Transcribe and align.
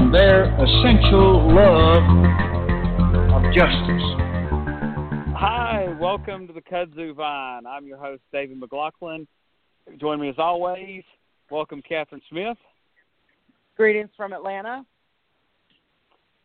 and 0.00 0.14
their 0.14 0.44
essential 0.44 1.54
love 1.54 2.02
of 3.34 3.42
justice. 3.52 4.06
Hi, 5.36 5.94
welcome 6.00 6.46
to 6.46 6.54
the 6.54 6.62
Kudzu 6.62 7.14
Vine. 7.14 7.66
I'm 7.66 7.86
your 7.86 7.98
host, 7.98 8.22
David 8.32 8.58
McLaughlin. 8.58 9.28
Join 10.00 10.18
me 10.18 10.30
as 10.30 10.36
always. 10.38 11.02
Welcome, 11.50 11.82
Catherine 11.86 12.22
Smith. 12.30 12.56
Greetings 13.76 14.08
from 14.16 14.32
Atlanta. 14.32 14.86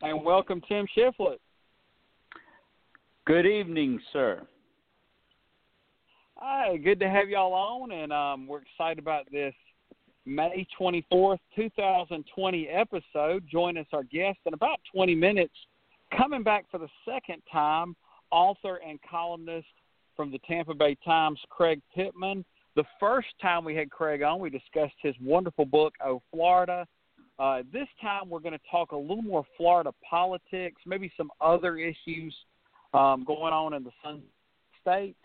And 0.02 0.26
welcome, 0.26 0.62
Tim 0.68 0.86
Shiflett. 0.98 1.38
Good 3.26 3.46
evening, 3.46 4.02
sir. 4.12 4.46
Hi, 6.36 6.76
good 6.76 7.00
to 7.00 7.10
have 7.10 7.30
y'all 7.30 7.54
on, 7.54 7.94
and 7.94 8.12
um, 8.12 8.48
we're 8.48 8.64
excited 8.64 9.00
about 9.00 9.32
this 9.32 9.54
May 10.26 10.66
24th, 10.80 11.38
2020 11.56 12.68
episode. 12.68 13.44
Join 13.52 13.78
us, 13.78 13.86
our 13.94 14.04
guest, 14.04 14.40
in 14.46 14.54
about 14.54 14.80
20 14.94 15.14
minutes. 15.14 15.54
Coming 16.18 16.42
back 16.42 16.66
for 16.72 16.80
the 16.80 16.88
second 17.08 17.42
time, 17.52 17.96
author 18.32 18.80
and 18.88 19.00
columnist 19.10 19.68
from 20.16 20.32
the 20.32 20.40
Tampa 20.40 20.74
Bay 20.74 20.98
Times, 21.06 21.40
Craig 21.50 21.80
Pittman. 21.94 22.44
The 22.76 22.86
first 23.00 23.28
time 23.42 23.64
we 23.64 23.76
had 23.76 23.92
Craig 23.92 24.24
on, 24.24 24.40
we 24.40 24.50
discussed 24.50 24.96
his 25.02 25.14
wonderful 25.22 25.66
book, 25.66 25.94
Oh 26.04 26.22
Florida. 26.32 26.88
Uh, 27.38 27.62
this 27.72 27.88
time, 28.02 28.30
we're 28.30 28.40
going 28.40 28.54
to 28.54 28.66
talk 28.72 28.94
a 28.94 28.98
little 28.98 29.22
more 29.22 29.44
Florida 29.58 29.92
politics, 30.10 30.82
maybe 30.88 31.12
some 31.18 31.30
other 31.40 31.78
issues 31.78 32.34
um, 32.94 33.24
going 33.26 33.54
on 33.54 33.74
in 33.74 33.84
the 33.84 33.92
Sun 34.04 34.24
State. 34.82 35.18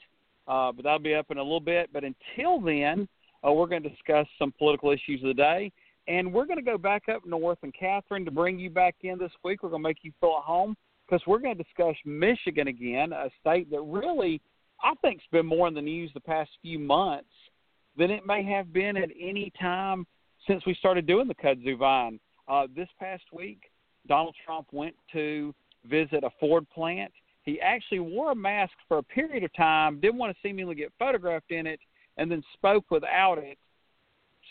Uh, 0.47 0.73
but 0.73 0.83
that'll 0.83 0.99
be 0.99 1.15
up 1.15 1.31
in 1.31 1.39
a 1.39 1.43
little 1.43 1.61
bit. 1.61 1.89
But 1.93 2.03
until 2.05 2.61
then, 2.61 3.09
uh, 3.47 3.53
we're 3.53 3.67
going 3.67 3.83
to 3.83 3.89
discuss 3.89 4.27
some 4.39 4.53
political 4.59 4.91
issues 4.91 5.23
of 5.23 5.29
the 5.29 5.35
day. 5.35 5.73
And 6.09 6.33
we're 6.33 6.47
going 6.47 6.59
to 6.59 6.65
go 6.65 6.79
back 6.79 7.05
up 7.09 7.25
north. 7.27 7.59
And 7.63 7.73
Catherine, 7.79 8.25
to 8.25 8.31
bring 8.31 8.59
you 8.59 8.71
back 8.71 8.97
in 9.03 9.19
this 9.19 9.31
week, 9.45 9.63
we're 9.63 9.71
going 9.71 9.83
to 9.83 9.89
make 9.89 9.99
you 10.03 10.13
feel 10.21 10.37
at 10.39 10.45
home 10.45 10.77
because 11.07 11.25
we're 11.27 11.39
going 11.39 11.57
to 11.57 11.63
discuss 11.63 11.95
Michigan 12.05 12.69
again, 12.69 13.13
a 13.13 13.31
state 13.41 13.71
that 13.71 13.81
really, 13.81 14.41
I 14.83 14.95
think, 15.03 15.21
has 15.21 15.27
been 15.31 15.47
more 15.47 15.69
in 15.69 15.75
the 15.75 15.83
news 15.83 16.11
the 16.15 16.21
past 16.21 16.51
few 16.63 16.79
months 16.79 17.29
than 17.97 18.11
it 18.11 18.27
may 18.27 18.43
have 18.45 18.73
been 18.73 18.97
at 18.97 19.11
any 19.21 19.53
time 19.61 20.07
since 20.47 20.65
we 20.67 20.75
started 20.75 21.07
doing 21.07 21.29
the 21.29 21.35
Kudzu 21.35 21.79
Vine. 21.79 22.19
Uh, 22.49 22.67
this 22.75 22.89
past 22.99 23.25
week, 23.33 23.71
Donald 24.09 24.35
Trump 24.45 24.69
went 24.73 24.95
to 25.13 25.55
visit 25.89 26.25
a 26.25 26.31
Ford 26.41 26.69
plant. 26.71 27.13
He 27.43 27.61
actually 27.61 28.01
wore 28.01 28.33
a 28.33 28.37
mask 28.37 28.73
for 28.89 28.99
a 28.99 29.03
period 29.03 29.45
of 29.45 29.55
time, 29.55 30.01
didn't 30.01 30.19
want 30.19 30.35
to 30.35 30.49
seemingly 30.49 30.75
get 30.75 30.93
photographed 30.99 31.51
in 31.51 31.67
it, 31.67 31.81
and 32.21 32.31
then 32.31 32.43
spoke 32.53 32.91
without 32.91 33.39
it, 33.39 33.59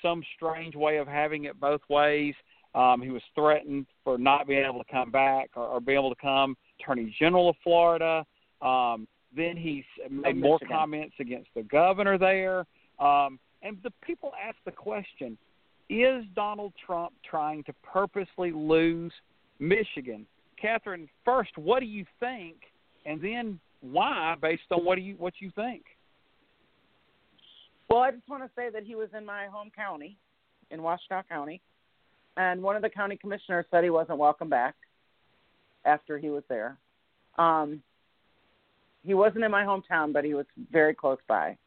some 0.02 0.24
strange 0.36 0.76
way 0.76 0.98
of 0.98 1.08
having 1.08 1.46
it 1.46 1.60
both 1.60 1.82
ways. 1.88 2.34
Um, 2.74 3.02
he 3.02 3.10
was 3.10 3.22
threatened 3.36 3.86
for 4.04 4.18
not 4.18 4.48
being 4.48 4.66
able 4.66 4.84
to 4.84 4.92
come 4.92 5.12
back 5.12 5.52
or, 5.56 5.66
or 5.66 5.80
be 5.80 5.94
able 5.94 6.10
to 6.10 6.22
come. 6.22 6.58
Attorney 6.80 7.16
General 7.20 7.50
of 7.50 7.56
Florida. 7.64 8.26
Um, 8.62 9.08
then 9.36 9.56
he 9.56 9.86
made 10.10 10.38
more 10.38 10.60
comments 10.68 11.14
against 11.20 11.50
the 11.56 11.62
governor 11.64 12.18
there. 12.18 12.66
Um, 13.00 13.40
and 13.62 13.78
the 13.84 13.92
people 14.02 14.32
ask 14.44 14.58
the 14.66 14.72
question: 14.72 15.38
Is 15.90 16.24
Donald 16.36 16.74
Trump 16.84 17.14
trying 17.30 17.64
to 17.66 17.74
purposely 17.84 18.52
lose 18.52 19.14
Michigan? 19.60 20.26
Catherine, 20.60 21.08
first, 21.24 21.52
what 21.58 21.82
do 21.82 21.86
you 21.86 22.06
think, 22.20 22.56
and 23.06 23.22
then 23.22 23.60
why, 23.82 24.36
based 24.42 24.64
on 24.72 24.84
what 24.84 24.96
do 24.96 25.02
you 25.02 25.16
what 25.16 25.34
you 25.40 25.52
think? 25.56 25.84
Well, 27.90 28.00
I 28.00 28.12
just 28.12 28.30
want 28.30 28.44
to 28.44 28.50
say 28.56 28.70
that 28.70 28.84
he 28.84 28.96
was 28.96 29.10
in 29.18 29.26
my 29.26 29.48
home 29.48 29.72
county, 29.76 30.16
in 30.70 30.80
Washtenaw 30.82 31.28
County, 31.28 31.60
and 32.38 32.62
one 32.62 32.76
of 32.76 32.84
the 32.84 32.90
county 32.90 33.18
commissioners 33.18 33.66
said 33.72 33.84
he 33.84 33.90
wasn't 33.90 34.20
welcome 34.20 34.48
back 34.48 34.76
after 35.86 36.20
he 36.20 36.30
was 36.30 36.44
there. 36.50 36.78
Um, 37.40 37.82
he 39.04 39.16
wasn't 39.16 39.44
in 39.44 39.50
my 39.50 39.64
hometown, 39.64 40.14
but 40.14 40.24
he 40.24 40.36
was 40.36 40.46
very 40.72 40.94
close 40.94 41.18
by. 41.28 41.58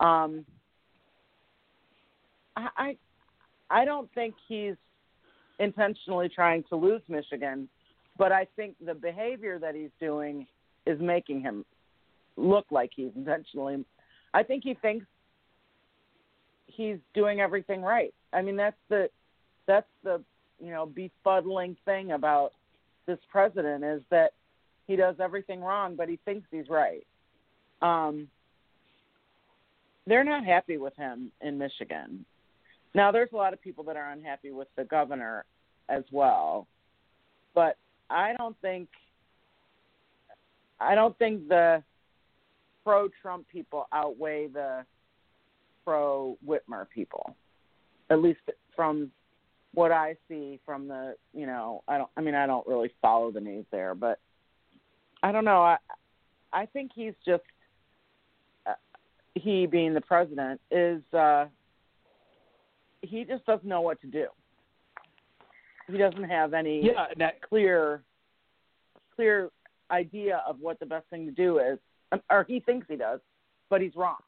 Um, 0.00 0.46
I, 2.56 2.68
I 2.76 2.96
I 3.70 3.84
don't 3.84 4.10
think 4.14 4.34
he's 4.48 4.76
intentionally 5.58 6.30
trying 6.30 6.64
to 6.70 6.76
lose 6.76 7.02
Michigan, 7.08 7.68
but 8.16 8.32
I 8.32 8.46
think 8.56 8.74
the 8.84 8.94
behavior 8.94 9.58
that 9.58 9.74
he's 9.74 9.90
doing 10.00 10.46
is 10.86 10.98
making 11.00 11.42
him 11.42 11.66
look 12.36 12.66
like 12.70 12.90
he's 12.94 13.10
intentionally. 13.14 13.84
I 14.32 14.42
think 14.42 14.62
he 14.64 14.74
thinks 14.74 15.04
he's 16.78 16.96
doing 17.12 17.40
everything 17.40 17.82
right. 17.82 18.14
I 18.32 18.40
mean, 18.40 18.56
that's 18.56 18.76
the 18.88 19.10
that's 19.66 19.88
the 20.02 20.22
you 20.58 20.70
know 20.70 20.86
befuddling 20.86 21.76
thing 21.84 22.12
about 22.12 22.52
this 23.06 23.18
president 23.30 23.84
is 23.84 24.00
that 24.10 24.32
he 24.86 24.96
does 24.96 25.16
everything 25.20 25.60
wrong, 25.60 25.96
but 25.96 26.08
he 26.08 26.18
thinks 26.24 26.46
he's 26.50 26.68
right. 26.70 27.06
Um, 27.82 28.28
they're 30.06 30.24
not 30.24 30.44
happy 30.44 30.78
with 30.78 30.96
him 30.96 31.30
in 31.42 31.58
Michigan. 31.58 32.24
Now, 32.94 33.12
there's 33.12 33.28
a 33.32 33.36
lot 33.36 33.52
of 33.52 33.60
people 33.60 33.84
that 33.84 33.96
are 33.96 34.10
unhappy 34.10 34.50
with 34.50 34.68
the 34.76 34.84
governor 34.84 35.44
as 35.90 36.04
well, 36.10 36.66
but 37.54 37.76
I 38.08 38.34
don't 38.38 38.56
think 38.62 38.88
I 40.80 40.94
don't 40.94 41.18
think 41.18 41.48
the 41.48 41.82
pro-Trump 42.84 43.46
people 43.48 43.86
outweigh 43.92 44.46
the 44.46 44.84
pro 45.88 46.36
Whitmer 46.46 46.86
people, 46.94 47.34
at 48.10 48.20
least 48.20 48.40
from 48.76 49.10
what 49.72 49.90
I 49.90 50.16
see 50.28 50.60
from 50.66 50.86
the 50.86 51.16
you 51.32 51.46
know 51.46 51.82
I 51.88 51.96
don't 51.96 52.10
I 52.14 52.20
mean 52.20 52.34
I 52.34 52.46
don't 52.46 52.66
really 52.66 52.90
follow 53.00 53.30
the 53.30 53.40
news 53.40 53.64
there, 53.70 53.94
but 53.94 54.18
I 55.22 55.32
don't 55.32 55.46
know 55.46 55.62
I 55.62 55.78
I 56.52 56.66
think 56.66 56.90
he's 56.94 57.14
just 57.24 57.42
uh, 58.66 58.74
he 59.34 59.64
being 59.64 59.94
the 59.94 60.02
president 60.02 60.60
is 60.70 61.02
uh 61.14 61.46
he 63.00 63.24
just 63.24 63.46
doesn't 63.46 63.68
know 63.68 63.80
what 63.80 63.98
to 64.02 64.08
do. 64.08 64.26
He 65.86 65.96
doesn't 65.96 66.24
have 66.24 66.52
any 66.52 66.84
yeah, 66.84 67.06
that, 67.16 67.40
clear 67.40 68.02
clear 69.16 69.48
idea 69.90 70.42
of 70.46 70.60
what 70.60 70.78
the 70.80 70.86
best 70.86 71.06
thing 71.08 71.24
to 71.24 71.32
do 71.32 71.60
is, 71.60 71.78
or 72.30 72.44
he 72.46 72.60
thinks 72.60 72.86
he 72.90 72.96
does, 72.96 73.20
but 73.70 73.80
he's 73.80 73.96
wrong 73.96 74.18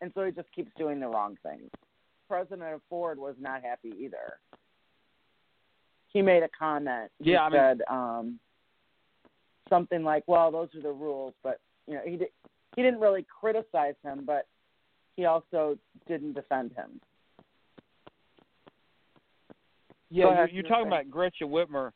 and 0.00 0.10
so 0.14 0.24
he 0.24 0.32
just 0.32 0.50
keeps 0.54 0.70
doing 0.76 1.00
the 1.00 1.08
wrong 1.08 1.36
things. 1.42 1.70
President 2.28 2.74
of 2.74 2.80
Ford 2.88 3.18
was 3.18 3.34
not 3.40 3.62
happy 3.62 3.92
either. 3.98 4.38
He 6.12 6.22
made 6.22 6.42
a 6.42 6.48
comment. 6.58 7.10
He 7.18 7.32
yeah, 7.32 7.42
I 7.42 7.48
mean, 7.48 7.60
said 7.60 7.82
um, 7.90 8.40
something 9.68 10.02
like, 10.02 10.24
"Well, 10.26 10.50
those 10.50 10.68
are 10.74 10.82
the 10.82 10.92
rules," 10.92 11.34
but 11.42 11.60
you 11.86 11.94
know, 11.94 12.00
he 12.04 12.16
did, 12.16 12.28
he 12.74 12.82
didn't 12.82 13.00
really 13.00 13.26
criticize 13.40 13.94
him, 14.02 14.24
but 14.26 14.46
he 15.16 15.24
also 15.24 15.78
didn't 16.06 16.34
defend 16.34 16.72
him. 16.72 17.00
Yeah, 20.10 20.36
you're, 20.36 20.48
you're 20.48 20.62
talking 20.62 20.86
about 20.86 21.10
Gretchen 21.10 21.48
Whitmer. 21.48 21.90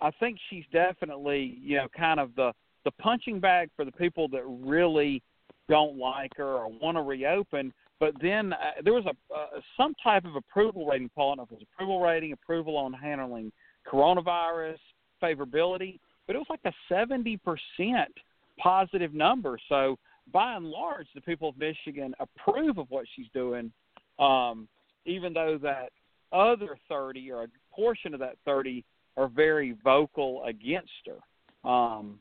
I 0.00 0.10
think 0.12 0.38
she's 0.48 0.64
definitely, 0.72 1.58
you 1.62 1.76
know, 1.76 1.88
kind 1.96 2.20
of 2.20 2.34
the 2.34 2.52
the 2.84 2.90
punching 2.92 3.40
bag 3.40 3.68
for 3.76 3.84
the 3.84 3.92
people 3.92 4.28
that 4.28 4.42
really 4.46 5.22
don't 5.70 5.96
like 5.96 6.32
her 6.36 6.44
or 6.44 6.68
want 6.68 6.96
to 6.96 7.02
reopen. 7.02 7.72
But 8.00 8.14
then 8.20 8.52
uh, 8.52 8.82
there 8.82 8.92
was 8.92 9.04
a 9.06 9.34
uh, 9.34 9.60
some 9.76 9.94
type 10.02 10.24
of 10.24 10.34
approval 10.34 10.86
rating, 10.86 11.10
Paul. 11.14 11.32
I 11.32 11.36
don't 11.36 11.38
know 11.38 11.42
if 11.44 11.52
it 11.52 11.54
was 11.60 11.66
approval 11.74 12.00
rating, 12.00 12.32
approval 12.32 12.76
on 12.76 12.92
handling 12.92 13.52
coronavirus, 13.90 14.78
favorability, 15.22 15.98
but 16.26 16.34
it 16.34 16.38
was 16.38 16.48
like 16.50 16.60
a 16.64 16.72
seventy 16.88 17.38
percent 17.38 18.12
positive 18.58 19.14
number. 19.14 19.58
So 19.68 19.96
by 20.32 20.56
and 20.56 20.66
large, 20.66 21.06
the 21.14 21.20
people 21.20 21.50
of 21.50 21.58
Michigan 21.58 22.14
approve 22.20 22.78
of 22.78 22.86
what 22.90 23.04
she's 23.14 23.26
doing, 23.32 23.70
um, 24.18 24.66
even 25.06 25.32
though 25.32 25.58
that 25.62 25.90
other 26.32 26.78
thirty 26.88 27.30
or 27.30 27.44
a 27.44 27.48
portion 27.74 28.14
of 28.14 28.20
that 28.20 28.36
thirty 28.44 28.84
are 29.16 29.28
very 29.28 29.76
vocal 29.84 30.42
against 30.44 30.90
her. 31.06 31.70
Um, 31.70 32.18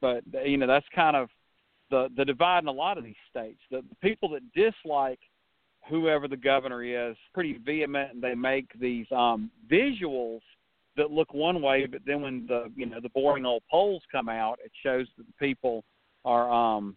but 0.00 0.24
you 0.44 0.56
know 0.56 0.66
that's 0.66 0.86
kind 0.94 1.16
of 1.16 1.28
the 1.92 2.08
the 2.16 2.24
divide 2.24 2.64
in 2.64 2.68
a 2.68 2.72
lot 2.72 2.98
of 2.98 3.04
these 3.04 3.22
states. 3.30 3.60
The, 3.70 3.82
the 3.88 3.96
people 4.02 4.28
that 4.30 4.42
dislike 4.54 5.20
whoever 5.88 6.26
the 6.26 6.36
governor 6.36 6.82
is 6.82 7.16
pretty 7.34 7.58
vehement, 7.58 8.14
and 8.14 8.22
they 8.22 8.34
make 8.34 8.66
these 8.80 9.06
um, 9.12 9.50
visuals 9.70 10.40
that 10.96 11.10
look 11.10 11.32
one 11.32 11.62
way, 11.62 11.86
but 11.86 12.00
then 12.06 12.22
when 12.22 12.46
the 12.48 12.72
you 12.74 12.86
know 12.86 12.98
the 13.00 13.10
boring 13.10 13.46
old 13.46 13.62
polls 13.70 14.02
come 14.10 14.28
out, 14.28 14.58
it 14.64 14.72
shows 14.82 15.06
that 15.18 15.26
the 15.26 15.32
people 15.38 15.84
are 16.24 16.50
um, 16.50 16.96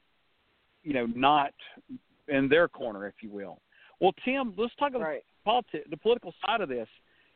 you 0.84 0.94
know 0.94 1.06
not 1.06 1.54
in 2.28 2.48
their 2.48 2.68
corner, 2.68 3.06
if 3.06 3.16
you 3.22 3.30
will. 3.30 3.60
Well, 4.00 4.14
Tim, 4.24 4.54
let's 4.58 4.76
talk 4.76 4.90
about 4.90 5.02
Right. 5.02 5.24
politics, 5.44 5.88
the 5.90 5.98
political 5.98 6.34
side 6.46 6.62
of 6.62 6.70
this. 6.70 6.88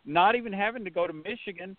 Not 0.05 0.35
even 0.35 0.53
having 0.53 0.83
to 0.85 0.89
go 0.89 1.07
to 1.07 1.13
Michigan 1.13 1.75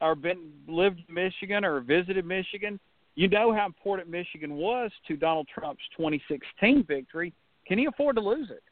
or 0.00 0.14
been 0.14 0.52
lived 0.68 1.00
in 1.08 1.14
Michigan 1.14 1.64
or 1.64 1.80
visited 1.80 2.24
Michigan, 2.26 2.78
you 3.16 3.28
know 3.28 3.52
how 3.52 3.66
important 3.66 4.08
Michigan 4.08 4.54
was 4.54 4.90
to 5.08 5.16
Donald 5.16 5.48
Trump's 5.52 5.82
2016 5.96 6.84
victory. 6.86 7.32
Can 7.66 7.78
he 7.78 7.86
afford 7.86 8.16
to 8.16 8.22
lose 8.22 8.50
it? 8.50 8.62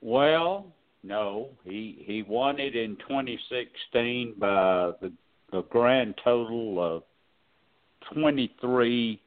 Well, 0.00 0.66
no, 1.02 1.50
he 1.64 2.02
he 2.06 2.22
won 2.22 2.58
it 2.58 2.76
in 2.76 2.96
2016 2.96 4.34
by 4.38 4.92
the, 5.00 5.12
the 5.52 5.62
grand 5.70 6.14
total 6.22 6.82
of 6.82 7.02
23 8.12 9.20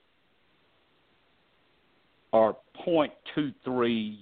or 2.32 2.58
0.23 2.86 4.18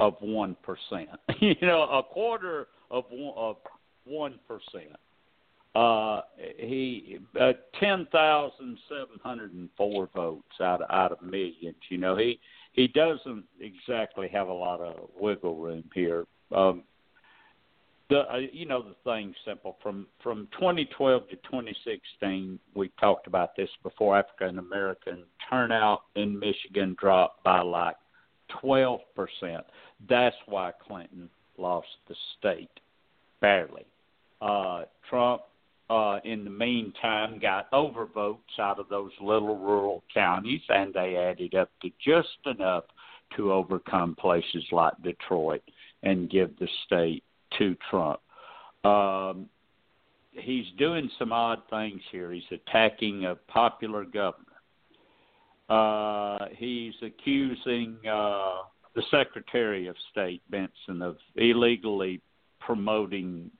of 0.00 0.14
one 0.20 0.56
percent. 0.62 1.10
you 1.40 1.54
know, 1.62 1.82
a 1.82 2.02
quarter 2.02 2.66
of 2.90 3.04
one 3.10 3.34
of 3.36 3.56
one 4.04 4.38
percent. 4.48 4.96
Uh, 5.74 6.20
he 6.58 7.18
uh, 7.40 7.52
ten 7.80 8.06
thousand 8.12 8.78
seven 8.88 9.18
hundred 9.22 9.54
and 9.54 9.70
four 9.76 10.08
votes 10.14 10.60
out 10.60 10.82
of, 10.82 10.90
out 10.90 11.12
of 11.12 11.22
millions. 11.22 11.76
You 11.88 11.98
know, 11.98 12.16
he 12.16 12.38
he 12.72 12.88
doesn't 12.88 13.44
exactly 13.58 14.28
have 14.28 14.48
a 14.48 14.52
lot 14.52 14.80
of 14.80 15.08
wiggle 15.18 15.56
room 15.56 15.84
here. 15.94 16.26
Um, 16.54 16.82
the 18.10 18.30
uh, 18.30 18.36
you 18.52 18.66
know 18.66 18.82
the 18.82 18.94
thing 19.10 19.34
simple 19.46 19.78
from 19.82 20.06
from 20.22 20.46
2012 20.58 21.28
to 21.30 21.36
2016. 21.36 22.58
We 22.74 22.90
talked 23.00 23.26
about 23.26 23.56
this 23.56 23.70
before. 23.82 24.18
African 24.18 24.58
American 24.58 25.24
turnout 25.48 26.02
in 26.16 26.38
Michigan 26.38 26.94
dropped 27.00 27.42
by 27.44 27.62
like 27.62 27.96
12 28.60 29.00
percent. 29.16 29.64
That's 30.06 30.36
why 30.46 30.72
Clinton 30.86 31.30
lost 31.56 31.88
the 32.08 32.14
state 32.38 32.68
barely. 33.40 33.86
Uh, 34.42 34.82
Trump, 35.08 35.42
uh, 35.92 36.20
in 36.24 36.42
the 36.42 36.50
meantime, 36.50 37.38
got 37.38 37.70
overvotes 37.70 38.58
out 38.58 38.78
of 38.78 38.88
those 38.88 39.10
little 39.20 39.58
rural 39.58 40.02
counties, 40.14 40.62
and 40.70 40.94
they 40.94 41.16
added 41.16 41.54
up 41.54 41.68
to 41.82 41.90
just 42.02 42.28
enough 42.46 42.84
to 43.36 43.52
overcome 43.52 44.16
places 44.18 44.64
like 44.72 44.94
Detroit 45.02 45.60
and 46.02 46.30
give 46.30 46.58
the 46.58 46.68
state 46.86 47.22
to 47.58 47.76
Trump. 47.90 48.20
Um, 48.84 49.50
he's 50.32 50.64
doing 50.78 51.10
some 51.18 51.30
odd 51.30 51.60
things 51.68 52.00
here. 52.10 52.32
He's 52.32 52.42
attacking 52.50 53.26
a 53.26 53.34
popular 53.34 54.04
governor. 54.04 54.46
Uh, 55.68 56.46
he's 56.56 56.94
accusing 57.02 57.98
uh, 58.10 58.62
the 58.94 59.02
Secretary 59.10 59.88
of 59.88 59.96
State 60.10 60.40
Benson 60.50 61.02
of 61.02 61.18
illegally 61.36 62.22
promoting 62.60 63.50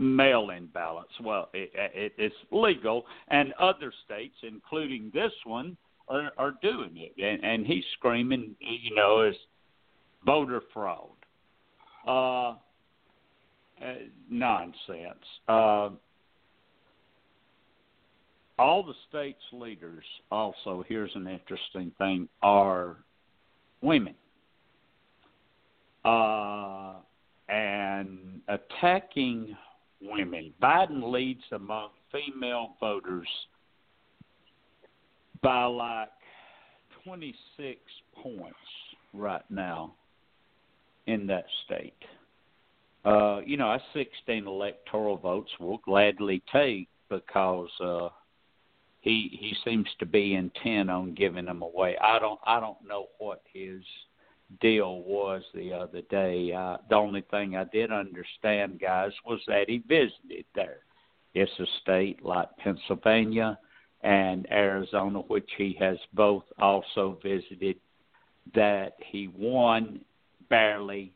mail-in 0.00 0.66
ballots. 0.66 1.12
Well, 1.22 1.48
it, 1.52 1.70
it, 1.74 2.12
it's 2.16 2.34
legal, 2.50 3.04
and 3.28 3.52
other 3.60 3.92
states, 4.04 4.34
including 4.42 5.10
this 5.14 5.32
one, 5.44 5.76
are, 6.08 6.30
are 6.38 6.54
doing 6.62 6.92
it. 6.96 7.14
And, 7.22 7.44
and 7.44 7.66
he's 7.66 7.84
screaming, 7.98 8.56
you 8.58 8.94
know, 8.94 9.20
it's 9.20 9.38
voter 10.24 10.62
fraud. 10.72 11.08
Uh, 12.06 12.56
uh, 13.82 13.94
nonsense. 14.28 15.24
Uh, 15.48 15.90
all 18.58 18.82
the 18.82 18.94
state's 19.08 19.38
leaders, 19.52 20.04
also, 20.30 20.84
here's 20.86 21.12
an 21.14 21.26
interesting 21.26 21.90
thing, 21.96 22.28
are 22.42 22.98
women. 23.80 24.14
Uh, 26.04 26.94
and 27.48 28.40
attacking 28.48 29.56
women. 30.02 30.52
Biden 30.62 31.10
leads 31.12 31.42
among 31.52 31.90
female 32.12 32.74
voters 32.80 33.28
by 35.42 35.64
like 35.64 36.08
26 37.04 37.78
points 38.22 38.56
right 39.12 39.44
now 39.50 39.94
in 41.06 41.26
that 41.26 41.44
state. 41.64 41.94
Uh, 43.04 43.40
you 43.46 43.56
know, 43.56 43.72
that's 43.72 43.84
16 43.94 44.46
electoral 44.46 45.16
votes 45.16 45.50
we'll 45.58 45.78
gladly 45.78 46.42
take 46.52 46.88
because 47.08 47.70
uh, 47.82 48.08
he 49.00 49.30
he 49.40 49.54
seems 49.64 49.88
to 49.98 50.06
be 50.06 50.34
intent 50.34 50.90
on 50.90 51.14
giving 51.14 51.46
them 51.46 51.62
away. 51.62 51.96
I 51.98 52.18
don't 52.18 52.38
I 52.44 52.60
don't 52.60 52.86
know 52.86 53.06
what 53.18 53.40
his 53.52 53.80
deal 54.60 55.02
was 55.02 55.42
the 55.54 55.72
other 55.72 56.02
day. 56.10 56.52
Uh, 56.52 56.78
the 56.88 56.96
only 56.96 57.22
thing 57.30 57.56
I 57.56 57.64
did 57.64 57.92
understand, 57.92 58.80
guys, 58.80 59.12
was 59.26 59.40
that 59.46 59.68
he 59.68 59.78
visited 59.78 60.44
there. 60.54 60.78
It's 61.34 61.50
a 61.60 61.66
state 61.82 62.24
like 62.24 62.48
Pennsylvania 62.58 63.58
and 64.02 64.50
Arizona, 64.50 65.20
which 65.20 65.48
he 65.56 65.76
has 65.78 65.98
both 66.14 66.44
also 66.58 67.18
visited, 67.22 67.76
that 68.54 68.94
he 69.10 69.28
won 69.28 70.00
barely 70.48 71.12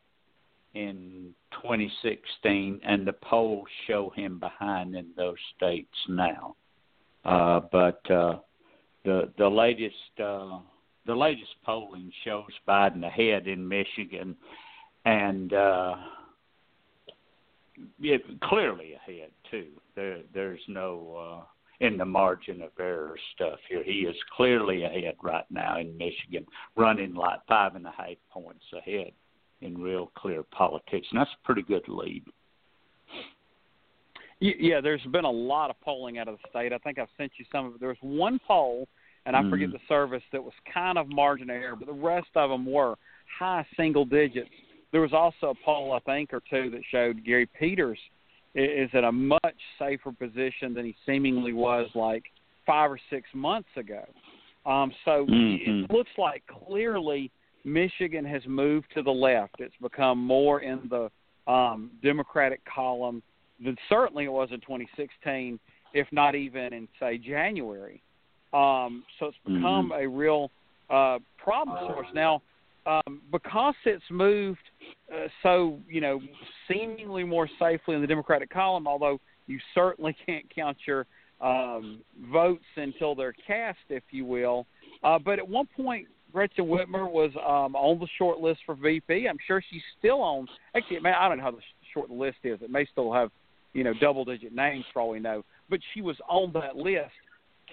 in 0.75 1.35
2016, 1.63 2.81
and 2.85 3.07
the 3.07 3.13
polls 3.13 3.67
show 3.87 4.13
him 4.15 4.39
behind 4.39 4.95
in 4.95 5.07
those 5.17 5.37
states 5.57 5.97
now. 6.09 6.57
Uh, 7.25 7.61
but 7.73 8.11
uh, 8.11 8.39
the 9.05 9.33
the 9.39 9.49
latest 9.49 9.95
uh, 10.23 10.59
the 11.07 11.15
latest 11.15 11.55
polling 11.65 12.11
shows 12.25 12.51
Biden 12.67 13.07
ahead 13.07 13.47
in 13.47 13.67
Michigan, 13.67 14.37
and 15.05 15.53
uh, 15.53 15.97
clearly 18.43 18.95
ahead 18.95 19.31
too. 19.51 19.69
There, 19.95 20.19
there's 20.33 20.61
no 20.69 21.43
uh, 21.43 21.45
in 21.85 21.99
the 21.99 22.05
margin 22.05 22.63
of 22.63 22.71
error 22.79 23.17
stuff 23.35 23.59
here. 23.69 23.83
He 23.83 24.01
is 24.01 24.17
clearly 24.37 24.85
ahead 24.85 25.17
right 25.23 25.45
now 25.51 25.79
in 25.79 25.97
Michigan, 25.99 26.47
running 26.77 27.15
like 27.15 27.41
five 27.49 27.75
and 27.75 27.87
a 27.87 27.93
half 27.97 28.17
points 28.31 28.65
ahead 28.77 29.13
in 29.61 29.81
real 29.81 30.11
clear 30.17 30.43
politics, 30.43 31.07
and 31.11 31.21
that's 31.21 31.31
a 31.31 31.47
pretty 31.47 31.63
good 31.63 31.89
lead. 31.89 32.25
Yeah, 34.41 34.81
there's 34.81 35.01
been 35.11 35.25
a 35.25 35.31
lot 35.31 35.71
of 35.71 35.81
polling 35.81 36.19
out 36.19 36.29
of 36.29 36.37
the 36.37 36.49
state. 36.51 36.73
I 36.73 36.79
think 36.79 36.99
I've 36.99 37.09
sent 37.17 37.33
you 37.39 37.45
some 37.51 37.67
of 37.67 37.75
it. 37.75 37.81
There 37.81 37.89
was 37.89 37.99
one 38.03 38.39
poll 38.47 38.87
and 39.27 39.37
I 39.37 39.43
Mm. 39.43 39.51
forget 39.51 39.73
the 39.73 39.81
service 39.89 40.23
that 40.33 40.43
was 40.43 40.55
kind 40.67 40.99
of 40.99 41.09
margin 41.09 41.51
of 41.51 41.57
error, 41.57 41.77
but 41.77 41.87
the 41.87 41.93
rest 41.93 42.31
of 42.35 42.51
them 42.51 42.67
were 42.67 42.97
high 43.27 43.65
single 43.77 44.05
digits. 44.05 44.51
There 44.91 45.01
was 45.01 45.13
also 45.13 45.51
a 45.51 45.55
poll, 45.55 45.93
I 45.93 45.99
think, 46.01 46.33
or 46.33 46.41
two 46.41 46.71
that 46.71 46.85
showed 46.85 47.25
Gary 47.25 47.47
Peters 47.47 47.99
is 48.55 48.93
in 48.93 49.05
a 49.05 49.13
much 49.13 49.61
safer 49.79 50.13
position 50.13 50.75
than 50.75 50.85
he 50.85 50.95
seemingly 51.05 51.53
was 51.53 51.93
like 51.95 52.31
five 52.65 52.91
or 52.91 52.99
six 53.11 53.29
months 53.35 53.77
ago. 53.77 54.05
Um, 54.65 54.93
so 55.05 55.27
Mhm. 55.27 55.85
it 55.85 55.91
looks 55.91 56.17
like 56.17 56.47
clearly 56.47 57.31
Michigan 57.65 58.25
has 58.25 58.47
moved 58.47 58.91
to 58.93 59.03
the 59.03 59.13
left. 59.13 59.61
It's 59.61 59.77
become 59.79 60.19
more 60.19 60.61
in 60.61 60.89
the 60.89 61.11
um, 61.47 61.91
Democratic 62.03 62.65
column 62.65 63.23
than 63.61 63.77
certainly 63.89 64.25
it 64.25 64.33
was 64.33 64.51
in 64.51 64.61
2016, 64.61 65.59
if 65.93 66.11
not 66.11 66.35
even 66.35 66.73
in 66.73 66.89
say 66.99 67.19
January. 67.19 68.01
Um, 68.55 69.05
so 69.19 69.27
it's 69.27 69.37
become 69.45 69.93
a 69.93 70.07
real 70.07 70.51
uh, 70.89 71.19
problem 71.39 71.77
source 71.89 72.07
now. 72.15 72.43
Um, 72.87 73.23
because 73.33 73.75
it's 73.87 74.05
moved 74.11 74.59
uh, 75.11 75.29
so 75.43 75.79
you 75.89 76.03
know 76.03 76.21
seemingly 76.69 77.25
more 77.25 77.49
safely 77.59 77.95
in 77.95 78.03
the 78.03 78.07
Democratic 78.07 78.51
column, 78.51 78.87
although 78.87 79.19
you 79.47 79.59
certainly 79.75 80.15
can't 80.27 80.45
count 80.55 80.77
your 80.87 81.07
um, 81.41 82.01
votes 82.31 82.65
until 82.77 83.15
they're 83.15 83.35
cast, 83.47 83.79
if 83.89 84.03
you 84.11 84.25
will. 84.25 84.67
Uh, 85.03 85.19
but 85.19 85.39
at 85.39 85.49
one 85.49 85.69
point, 85.77 86.07
Gretchen 86.33 86.65
Whitmer 86.65 87.11
was 87.11 87.31
um, 87.37 87.77
on 87.77 87.99
the 88.01 88.09
short 88.19 88.41
list 88.41 88.61
for 88.67 88.75
VP. 88.75 89.29
I'm 89.29 89.39
sure 89.47 89.63
she's 89.71 89.83
still 89.99 90.21
on. 90.21 90.49
Actually, 90.75 91.01
man, 91.01 91.15
I 91.19 91.29
don't 91.29 91.39
know 91.39 91.45
how 91.45 91.51
the 91.53 91.59
short 91.93 92.11
list 92.11 92.39
is. 92.45 92.59
It 92.61 92.71
may 92.71 92.87
still 92.91 93.13
have, 93.13 93.31
you 93.73 93.85
know, 93.85 93.93
double-digit 94.01 94.53
names 94.53 94.85
for 94.93 95.03
all 95.03 95.11
we 95.11 95.21
know. 95.21 95.45
But 95.71 95.81
she 95.93 96.03
was 96.03 96.17
on 96.29 96.53
that 96.55 96.77
list. 96.77 97.13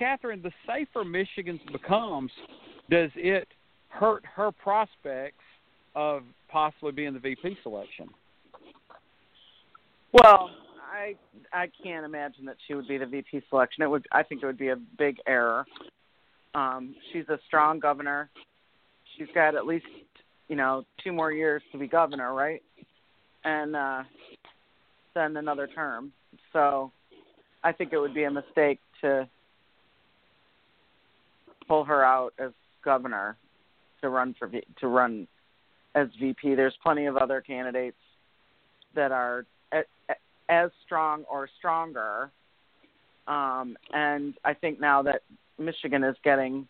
Catherine, 0.02 0.42
the 0.42 0.52
safer 0.66 1.06
Michigan 1.06 1.60
becomes, 1.72 2.32
does 2.90 3.12
it 3.16 3.48
hurt 3.90 4.24
her 4.36 4.52
prospects 4.52 5.44
of 5.94 6.24
possibly 6.50 6.92
being 6.92 7.14
the 7.14 7.20
VP 7.20 7.56
selection? 7.62 8.10
Well, 10.12 10.50
I 10.92 11.14
I 11.54 11.70
can't 11.84 12.04
imagine 12.04 12.46
that 12.46 12.56
she 12.68 12.74
would 12.74 12.88
be 12.88 12.98
the 12.98 13.06
VP 13.06 13.44
selection. 13.52 13.84
It 13.84 13.92
would 13.92 14.08
I 14.12 14.24
think 14.24 14.42
it 14.42 14.48
would 14.48 14.58
be 14.58 14.70
a 14.70 14.76
big 14.98 15.18
error. 15.28 15.66
Um, 16.56 16.96
she's 17.14 17.30
a 17.30 17.38
strong 17.46 17.80
governor. 17.80 18.32
She's 19.16 19.28
got 19.36 19.54
at 19.54 19.68
least 19.68 19.86
you 20.48 20.56
know 20.56 20.84
two 21.04 21.14
more 21.14 21.32
years 21.32 21.62
to 21.74 21.78
be 21.78 21.88
governor, 21.88 22.34
right? 22.34 22.64
And 23.44 23.76
uh, 23.76 24.04
than 25.14 25.38
another 25.38 25.68
term. 25.68 26.12
So 26.54 26.92
I 27.64 27.72
think 27.72 27.94
it 27.94 28.00
would 28.00 28.16
be 28.16 28.24
a 28.24 28.32
mistake 28.32 28.80
to 29.02 29.30
pull 31.68 31.84
her 31.84 32.04
out 32.04 32.34
as 32.40 32.52
governor 32.84 33.38
to 34.02 34.10
run 34.10 34.36
for 34.38 34.50
to 34.50 34.88
run 34.88 35.28
as 35.96 36.08
VP. 36.20 36.56
There's 36.56 36.76
plenty 36.82 37.06
of 37.06 37.18
other 37.18 37.42
candidates 37.42 37.98
that 38.96 39.12
are 39.12 39.46
as 40.50 40.70
strong 40.86 41.24
or 41.30 41.50
stronger. 41.58 42.30
Um, 43.28 43.78
and 43.94 44.34
I 44.44 44.54
think 44.54 44.80
now 44.80 45.02
that 45.04 45.22
Michigan 45.58 46.04
is 46.04 46.16
getting 46.24 46.68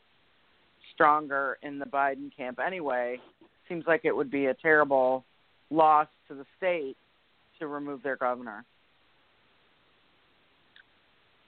stronger 0.93 1.57
in 1.63 1.79
the 1.79 1.85
Biden 1.85 2.35
camp 2.35 2.59
anyway, 2.59 3.19
seems 3.67 3.85
like 3.87 4.01
it 4.03 4.15
would 4.15 4.29
be 4.29 4.47
a 4.47 4.53
terrible 4.53 5.23
loss 5.69 6.07
to 6.27 6.35
the 6.35 6.45
state 6.57 6.97
to 7.59 7.67
remove 7.67 8.03
their 8.03 8.17
governor. 8.17 8.65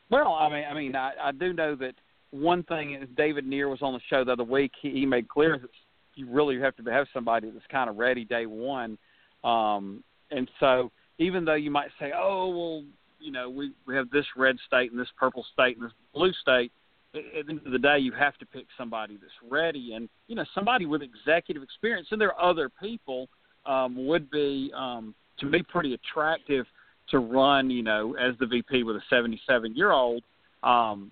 Well, 0.10 0.34
I 0.34 0.50
mean, 0.50 0.64
I 0.70 0.74
mean, 0.74 0.96
I, 0.96 1.12
I 1.22 1.32
do 1.32 1.54
know 1.54 1.76
that 1.76 1.96
one 2.34 2.64
thing 2.64 2.96
is 2.96 3.08
David 3.16 3.46
Neer 3.46 3.70
was 3.70 3.82
on 3.82 3.94
the 3.94 4.00
show 4.10 4.24
the 4.24 4.32
other 4.32 4.44
week. 4.44 4.72
He, 4.82 4.90
he 4.92 5.06
made 5.06 5.30
clear 5.30 5.60
that 5.60 5.70
you 6.16 6.28
really 6.30 6.60
have 6.60 6.76
to 6.78 6.84
have 6.92 7.08
somebody 7.14 7.50
that's 7.52 7.66
kind 7.72 7.90
of 7.90 7.98
ready 7.98 8.26
day 8.26 8.48
one. 8.48 8.98
Um, 9.44 10.04
and 10.32 10.50
so, 10.60 10.92
even 11.20 11.46
though 11.46 11.54
you 11.54 11.70
might 11.70 11.90
say, 12.00 12.12
"Oh, 12.16 12.50
well, 12.50 12.84
you 13.20 13.32
know, 13.32 13.50
we 13.50 13.72
we 13.86 13.96
have 13.96 14.10
this 14.10 14.26
red 14.36 14.58
state 14.66 14.92
and 14.92 15.00
this 15.00 15.08
purple 15.18 15.46
state 15.54 15.78
and 15.78 15.86
this 15.86 15.94
blue 16.14 16.34
state," 16.42 16.72
at 17.14 17.46
the 17.46 17.52
end 17.52 17.62
of 17.66 17.72
the 17.72 17.80
day, 17.80 18.00
you 18.00 18.12
have 18.14 18.36
to 18.38 18.46
pick 18.48 18.66
somebody 18.78 19.18
that's 19.18 19.52
ready 19.52 19.94
and 19.94 20.10
you 20.28 20.36
know 20.36 20.46
somebody 20.56 20.86
with 20.86 21.04
executive 21.04 21.62
experience. 21.62 22.08
And 22.12 22.20
there 22.20 22.34
are 22.34 22.50
other 22.50 22.70
people 22.82 23.30
um, 23.68 24.08
would 24.08 24.32
be 24.32 24.72
um, 24.76 25.14
to 25.40 25.46
me 25.46 25.62
pretty 25.62 25.94
attractive 25.94 26.66
to 27.10 27.20
run, 27.20 27.70
you 27.70 27.84
know, 27.84 28.16
as 28.16 28.34
the 28.40 28.48
VP 28.48 28.84
with 28.84 28.96
a 28.96 29.02
77 29.10 29.76
year 29.76 29.92
old, 29.92 30.24
um, 30.64 31.12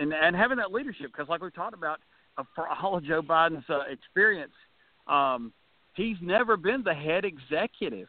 and 0.00 0.12
and 0.12 0.36
having 0.36 0.58
that 0.58 0.72
leadership 0.72 1.06
because, 1.12 1.28
like 1.28 1.42
we 1.42 1.50
talked 1.50 1.74
about, 1.74 2.00
uh, 2.38 2.44
for 2.54 2.68
all 2.68 2.96
of 2.96 3.04
Joe 3.04 3.22
Biden's 3.22 3.68
uh, 3.68 3.80
experience, 3.90 4.52
um, 5.06 5.52
he's 5.94 6.16
never 6.20 6.56
been 6.56 6.82
the 6.84 6.94
head 6.94 7.24
executive. 7.24 8.08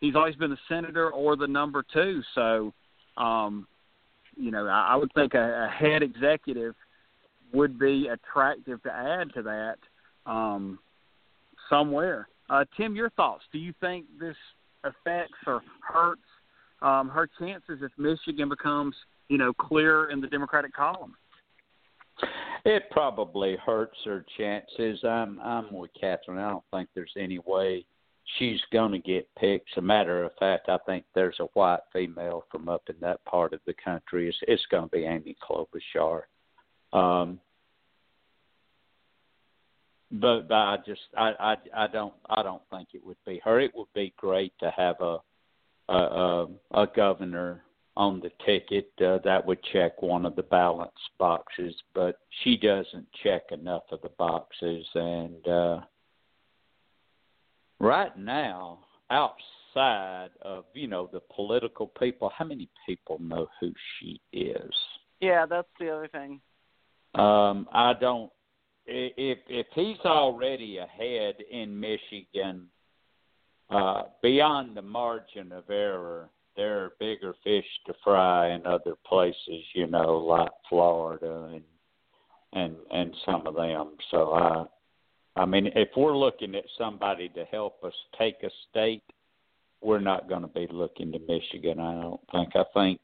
He's 0.00 0.16
always 0.16 0.36
been 0.36 0.50
the 0.50 0.58
senator 0.68 1.10
or 1.10 1.36
the 1.36 1.46
number 1.46 1.84
two. 1.92 2.22
So, 2.34 2.72
um, 3.16 3.66
you 4.36 4.50
know, 4.50 4.66
I, 4.66 4.90
I 4.92 4.96
would 4.96 5.12
think 5.14 5.34
a, 5.34 5.68
a 5.68 5.68
head 5.68 6.02
executive 6.02 6.74
would 7.52 7.78
be 7.78 8.08
attractive 8.08 8.82
to 8.84 8.92
add 8.92 9.32
to 9.34 9.42
that 9.42 9.76
um, 10.26 10.78
somewhere. 11.68 12.28
Uh, 12.48 12.64
Tim, 12.76 12.94
your 12.94 13.10
thoughts? 13.10 13.44
Do 13.52 13.58
you 13.58 13.74
think 13.80 14.06
this 14.18 14.36
affects 14.84 15.38
or 15.46 15.62
hurts 15.86 16.22
um, 16.82 17.08
her 17.08 17.28
chances 17.38 17.80
if 17.82 17.92
Michigan 17.98 18.48
becomes, 18.48 18.94
you 19.30 19.38
know, 19.38 19.52
clear 19.54 20.10
in 20.10 20.20
the 20.20 20.26
Democratic 20.26 20.74
column? 20.74 21.14
It 22.66 22.90
probably 22.90 23.56
hurts 23.64 23.96
her 24.04 24.26
chances. 24.36 25.02
I'm 25.04 25.40
I'm 25.40 25.72
with 25.72 25.92
Catherine. 25.98 26.38
I 26.38 26.50
don't 26.50 26.64
think 26.70 26.90
there's 26.94 27.14
any 27.16 27.38
way 27.46 27.86
she's 28.38 28.60
going 28.70 28.92
to 28.92 28.98
get 28.98 29.26
picked. 29.38 29.70
As 29.72 29.78
a 29.78 29.82
matter 29.82 30.24
of 30.24 30.32
fact, 30.38 30.68
I 30.68 30.76
think 30.84 31.04
there's 31.14 31.38
a 31.40 31.44
white 31.54 31.80
female 31.92 32.44
from 32.50 32.68
up 32.68 32.82
in 32.90 32.96
that 33.00 33.24
part 33.24 33.54
of 33.54 33.60
the 33.66 33.74
country. 33.82 34.28
It's, 34.28 34.36
it's 34.42 34.66
going 34.70 34.84
to 34.84 34.90
be 34.90 35.04
Amy 35.04 35.36
Klobuchar. 35.42 36.22
Um, 36.92 37.40
but, 40.12 40.48
but 40.48 40.54
I 40.54 40.76
just 40.84 41.02
I, 41.16 41.32
I 41.38 41.84
I 41.84 41.86
don't 41.86 42.14
I 42.28 42.42
don't 42.42 42.62
think 42.70 42.88
it 42.92 43.06
would 43.06 43.16
be 43.24 43.40
her. 43.44 43.60
It 43.60 43.70
would 43.74 43.92
be 43.94 44.12
great 44.18 44.52
to 44.58 44.70
have 44.76 45.00
a 45.00 45.18
a, 45.88 45.94
a, 45.94 46.46
a 46.72 46.86
governor 46.94 47.62
on 48.00 48.18
the 48.20 48.30
ticket 48.46 48.90
uh, 49.04 49.18
that 49.22 49.44
would 49.44 49.62
check 49.74 50.00
one 50.00 50.24
of 50.24 50.34
the 50.34 50.42
balance 50.44 50.90
boxes, 51.18 51.74
but 51.94 52.20
she 52.42 52.56
doesn't 52.56 53.06
check 53.22 53.42
enough 53.52 53.82
of 53.92 54.00
the 54.00 54.08
boxes. 54.16 54.86
And 54.94 55.46
uh, 55.46 55.80
right 57.78 58.16
now, 58.16 58.78
outside 59.10 60.30
of 60.40 60.64
you 60.72 60.88
know 60.88 61.10
the 61.12 61.20
political 61.36 61.88
people, 61.88 62.32
how 62.34 62.46
many 62.46 62.70
people 62.86 63.18
know 63.20 63.48
who 63.60 63.70
she 63.98 64.18
is? 64.32 64.72
Yeah, 65.20 65.44
that's 65.44 65.68
the 65.78 65.90
other 65.90 66.08
thing. 66.08 66.40
Um, 67.14 67.68
I 67.70 67.92
don't 68.00 68.32
if 68.86 69.38
if 69.46 69.66
he's 69.74 70.00
already 70.06 70.78
ahead 70.78 71.34
in 71.50 71.78
Michigan, 71.78 72.66
uh, 73.68 74.04
beyond 74.22 74.74
the 74.74 74.82
margin 74.82 75.52
of 75.52 75.68
error, 75.68 76.30
there 76.60 76.84
are 76.84 76.92
bigger 77.00 77.34
fish 77.42 77.64
to 77.86 77.94
fry 78.04 78.50
in 78.50 78.66
other 78.66 78.94
places, 79.06 79.64
you 79.74 79.86
know, 79.86 80.18
like 80.18 80.50
Florida 80.68 81.52
and 81.54 81.64
and 82.52 82.76
and 82.92 83.16
some 83.24 83.46
of 83.46 83.54
them. 83.54 83.92
So 84.10 84.32
I, 84.32 84.64
I 85.40 85.46
mean, 85.46 85.70
if 85.74 85.88
we're 85.96 86.16
looking 86.16 86.54
at 86.54 86.64
somebody 86.76 87.30
to 87.30 87.46
help 87.46 87.82
us 87.82 87.94
take 88.18 88.42
a 88.42 88.50
state, 88.68 89.02
we're 89.80 90.00
not 90.00 90.28
to 90.28 90.48
be 90.48 90.66
looking 90.70 91.12
to 91.12 91.18
Michigan. 91.20 91.80
I 91.80 92.02
don't 92.02 92.20
think. 92.30 92.50
I 92.54 92.64
think 92.74 93.00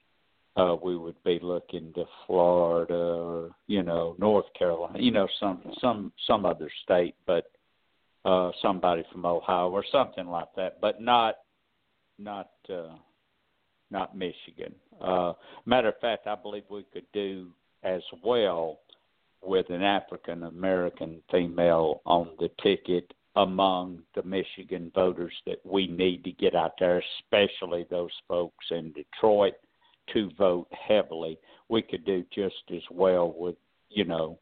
uh, 0.56 0.76
we 0.82 0.98
would 0.98 1.22
be 1.25 1.38
looking 1.40 1.94
to 1.94 2.04
Florida 2.26 2.94
or 2.94 3.50
you 3.68 3.82
know 3.82 4.16
North 4.18 4.52
Carolina, 4.58 4.98
you 4.98 5.12
know 5.12 5.28
some 5.40 5.62
some 5.80 6.12
some 6.26 6.44
other 6.44 6.70
state, 6.84 7.14
but 7.26 7.46
uh, 8.26 8.50
somebody 8.60 9.02
from 9.10 9.25
Ohio 9.25 9.70
or 9.70 9.84
something 9.90 10.26
like 10.26 10.54
that, 10.56 10.78
but 10.82 11.00
not 11.00 11.36
not 12.18 12.50
uh, 12.68 12.96
not 13.90 14.16
Michigan. 14.16 14.75
Uh, 15.00 15.33
matter 15.64 15.88
of 15.88 15.99
fact, 16.00 16.26
I 16.26 16.35
believe 16.35 16.64
we 16.69 16.85
could 16.93 17.07
do 17.12 17.50
as 17.83 18.02
well 18.25 18.81
with 19.43 19.71
an 19.71 19.83
African 19.83 20.45
American 20.45 21.23
female 21.31 22.00
on 22.05 22.31
the 22.38 22.50
ticket 22.62 23.12
among 23.37 24.02
the 24.14 24.23
Michigan 24.23 24.90
voters 24.95 25.35
that 25.47 25.59
we 25.64 25.87
need 25.87 26.25
to 26.25 26.33
get 26.33 26.55
out 26.55 26.73
there, 26.81 27.02
especially 27.23 27.87
those 27.90 28.11
folks 28.26 28.64
in 28.71 28.93
Detroit 28.93 29.55
to 30.12 30.31
vote 30.38 30.69
heavily, 30.71 31.38
we 31.69 31.83
could 31.83 32.05
do 32.05 32.25
just 32.35 32.62
as 32.75 32.83
well 32.90 33.35
with 33.37 33.57
you 33.90 34.05
know 34.05 34.38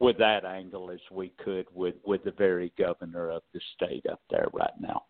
with 0.00 0.16
that 0.18 0.44
angle 0.44 0.90
as 0.90 1.00
we 1.10 1.32
could 1.42 1.66
with 1.74 1.96
with 2.04 2.24
the 2.24 2.32
very 2.32 2.72
governor 2.78 3.30
of 3.30 3.42
the 3.52 3.60
state 3.74 4.04
up 4.10 4.20
there 4.30 4.46
right 4.52 4.80
now. 4.80 5.02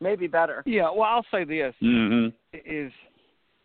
Maybe 0.00 0.26
better. 0.26 0.62
Yeah. 0.66 0.90
Well, 0.90 1.02
I'll 1.02 1.26
say 1.30 1.44
this 1.44 1.74
mm-hmm. 1.82 2.28
is 2.64 2.92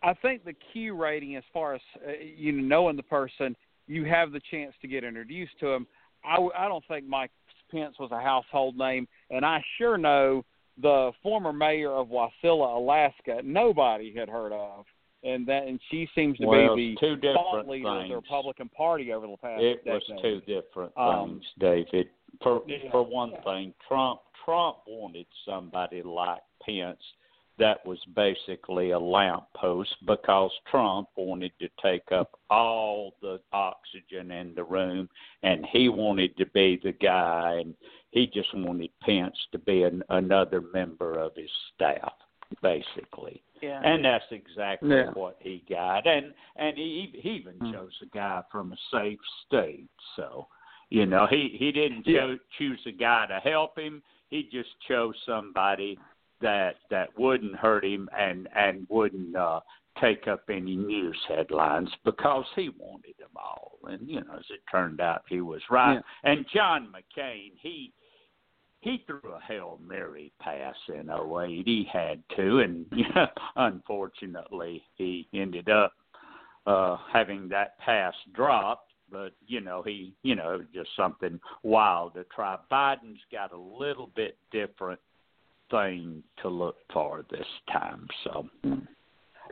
I 0.02 0.14
think 0.14 0.44
the 0.44 0.54
key 0.72 0.90
rating, 0.90 1.36
as 1.36 1.44
far 1.52 1.74
as 1.74 1.80
uh, 2.06 2.12
you 2.36 2.52
know, 2.52 2.62
knowing 2.62 2.96
the 2.96 3.02
person, 3.04 3.56
you 3.86 4.04
have 4.04 4.32
the 4.32 4.40
chance 4.50 4.74
to 4.82 4.88
get 4.88 5.04
introduced 5.04 5.58
to 5.60 5.68
him. 5.68 5.86
I, 6.24 6.36
I 6.56 6.68
don't 6.68 6.84
think 6.88 7.06
Mike 7.06 7.30
Pence 7.70 7.96
was 7.98 8.10
a 8.12 8.20
household 8.20 8.76
name, 8.76 9.06
and 9.30 9.44
I 9.44 9.62
sure 9.78 9.98
know 9.98 10.44
the 10.80 11.12
former 11.22 11.52
mayor 11.52 11.92
of 11.92 12.08
Wasilla, 12.08 12.76
Alaska. 12.76 13.40
Nobody 13.44 14.14
had 14.14 14.28
heard 14.28 14.52
of 14.52 14.84
and 15.24 15.46
that 15.46 15.66
and 15.66 15.80
she 15.90 16.06
seems 16.14 16.36
to 16.38 16.46
well, 16.46 16.76
be 16.76 16.96
the 17.00 17.16
thought 17.34 17.66
leader 17.66 17.88
things. 17.88 18.04
of 18.04 18.08
the 18.10 18.14
Republican 18.16 18.68
Party 18.68 19.12
over 19.12 19.26
the 19.26 19.36
past. 19.38 19.62
It 19.62 19.84
decade. 19.84 19.92
was 19.92 20.22
two 20.22 20.40
different 20.40 20.92
um, 20.96 21.40
things, 21.40 21.44
David. 21.58 22.08
For 22.42 22.62
yeah. 22.66 22.90
for 22.90 23.02
one 23.02 23.32
thing, 23.44 23.72
Trump 23.88 24.20
Trump 24.44 24.78
wanted 24.86 25.26
somebody 25.44 26.02
like 26.02 26.42
Pence 26.64 27.02
that 27.56 27.86
was 27.86 27.98
basically 28.16 28.90
a 28.90 28.98
lamppost 28.98 29.94
because 30.06 30.50
Trump 30.68 31.08
wanted 31.16 31.52
to 31.60 31.68
take 31.80 32.10
up 32.10 32.38
all 32.50 33.14
the 33.22 33.40
oxygen 33.52 34.32
in 34.32 34.54
the 34.56 34.64
room 34.64 35.08
and 35.44 35.64
he 35.72 35.88
wanted 35.88 36.36
to 36.36 36.46
be 36.46 36.80
the 36.82 36.92
guy 36.92 37.58
and 37.60 37.74
he 38.10 38.26
just 38.26 38.52
wanted 38.54 38.90
Pence 39.02 39.36
to 39.52 39.58
be 39.58 39.84
an, 39.84 40.02
another 40.10 40.62
member 40.72 41.18
of 41.18 41.34
his 41.36 41.50
staff 41.74 42.12
basically. 42.60 43.42
Yeah. 43.62 43.80
And 43.84 44.04
that's 44.04 44.24
exactly 44.30 44.90
Yeah. 44.90 45.10
what 45.12 45.36
he 45.40 45.64
got. 45.68 46.06
And 46.06 46.34
and 46.56 46.76
he 46.76 47.10
he 47.14 47.30
even 47.30 47.56
Hmm. 47.58 47.72
chose 47.72 47.98
a 48.02 48.06
guy 48.06 48.42
from 48.50 48.72
a 48.72 48.76
safe 48.90 49.20
state. 49.46 49.88
So, 50.16 50.48
you 50.90 51.06
know, 51.06 51.26
he 51.26 51.48
he 51.58 51.72
didn't 51.72 52.06
Yeah. 52.06 52.20
cho- 52.20 52.38
choose 52.58 52.84
a 52.86 52.92
guy 52.92 53.26
to 53.26 53.40
help 53.40 53.78
him. 53.78 54.02
He 54.34 54.48
just 54.50 54.70
chose 54.88 55.14
somebody 55.24 55.96
that 56.40 56.74
that 56.90 57.16
wouldn't 57.16 57.54
hurt 57.54 57.84
him 57.84 58.08
and 58.18 58.48
and 58.52 58.84
wouldn't 58.90 59.36
uh 59.36 59.60
take 60.00 60.26
up 60.26 60.42
any 60.50 60.74
news 60.74 61.16
headlines 61.28 61.88
because 62.04 62.44
he 62.56 62.68
wanted 62.76 63.14
them 63.16 63.28
all. 63.36 63.78
And 63.84 64.08
you 64.08 64.16
know, 64.16 64.34
as 64.36 64.44
it 64.50 64.58
turned 64.68 65.00
out, 65.00 65.22
he 65.28 65.40
was 65.40 65.60
right. 65.70 65.94
Yeah. 65.94 66.32
And 66.32 66.44
John 66.52 66.88
McCain, 66.92 67.52
he 67.60 67.92
he 68.80 69.04
threw 69.06 69.20
a 69.24 69.40
hail 69.46 69.78
mary 69.86 70.32
pass 70.40 70.74
in 70.88 71.10
08. 71.10 71.62
He 71.64 71.86
had 71.92 72.20
to, 72.34 72.58
and 72.58 72.86
you 72.92 73.04
know, 73.14 73.28
unfortunately, 73.54 74.82
he 74.96 75.28
ended 75.32 75.68
up 75.68 75.92
uh 76.66 76.96
having 77.12 77.48
that 77.50 77.78
pass 77.78 78.14
dropped. 78.34 78.90
But 79.14 79.32
you 79.46 79.60
know, 79.60 79.80
he 79.86 80.12
you 80.24 80.34
know 80.34 80.54
it 80.54 80.58
was 80.58 80.66
just 80.74 80.90
something 80.96 81.38
wild 81.62 82.14
to 82.14 82.24
try. 82.34 82.56
Biden's 82.70 83.20
got 83.30 83.52
a 83.52 83.56
little 83.56 84.10
bit 84.16 84.36
different 84.50 84.98
thing 85.70 86.24
to 86.42 86.48
look 86.48 86.76
for 86.92 87.24
this 87.30 87.46
time. 87.72 88.08
So, 88.24 88.48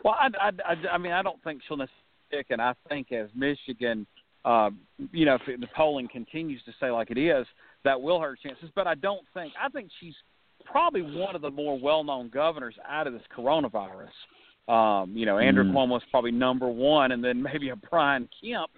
well, 0.04 0.16
I, 0.18 0.28
I, 0.40 0.50
I, 0.68 0.94
I 0.94 0.98
mean, 0.98 1.12
I 1.12 1.22
don't 1.22 1.42
think 1.44 1.62
she'll 1.66 1.76
necessarily 1.76 1.98
and 2.50 2.62
I 2.62 2.74
think 2.88 3.12
as 3.12 3.28
Michigan, 3.34 4.06
uh, 4.44 4.70
you 5.12 5.26
know, 5.26 5.36
if 5.46 5.60
the 5.60 5.66
polling 5.76 6.08
continues 6.08 6.62
to 6.64 6.72
stay 6.78 6.90
like 6.90 7.10
it 7.10 7.18
is, 7.18 7.46
that 7.84 8.00
will 8.00 8.20
hurt 8.20 8.40
chances. 8.40 8.70
But 8.74 8.86
I 8.86 8.94
don't 8.94 9.24
think. 9.34 9.52
I 9.62 9.68
think 9.68 9.90
she's 10.00 10.14
probably 10.64 11.02
one 11.02 11.36
of 11.36 11.42
the 11.42 11.50
more 11.50 11.78
well-known 11.78 12.30
governors 12.30 12.74
out 12.88 13.06
of 13.06 13.12
this 13.12 13.22
coronavirus. 13.36 14.08
Um, 14.66 15.14
you 15.14 15.26
know, 15.26 15.38
Andrew 15.38 15.64
mm. 15.64 15.72
Cuomo's 15.72 16.02
probably 16.10 16.30
number 16.30 16.68
one, 16.68 17.12
and 17.12 17.22
then 17.22 17.42
maybe 17.42 17.68
a 17.68 17.76
Brian 17.76 18.28
Kemp 18.42 18.70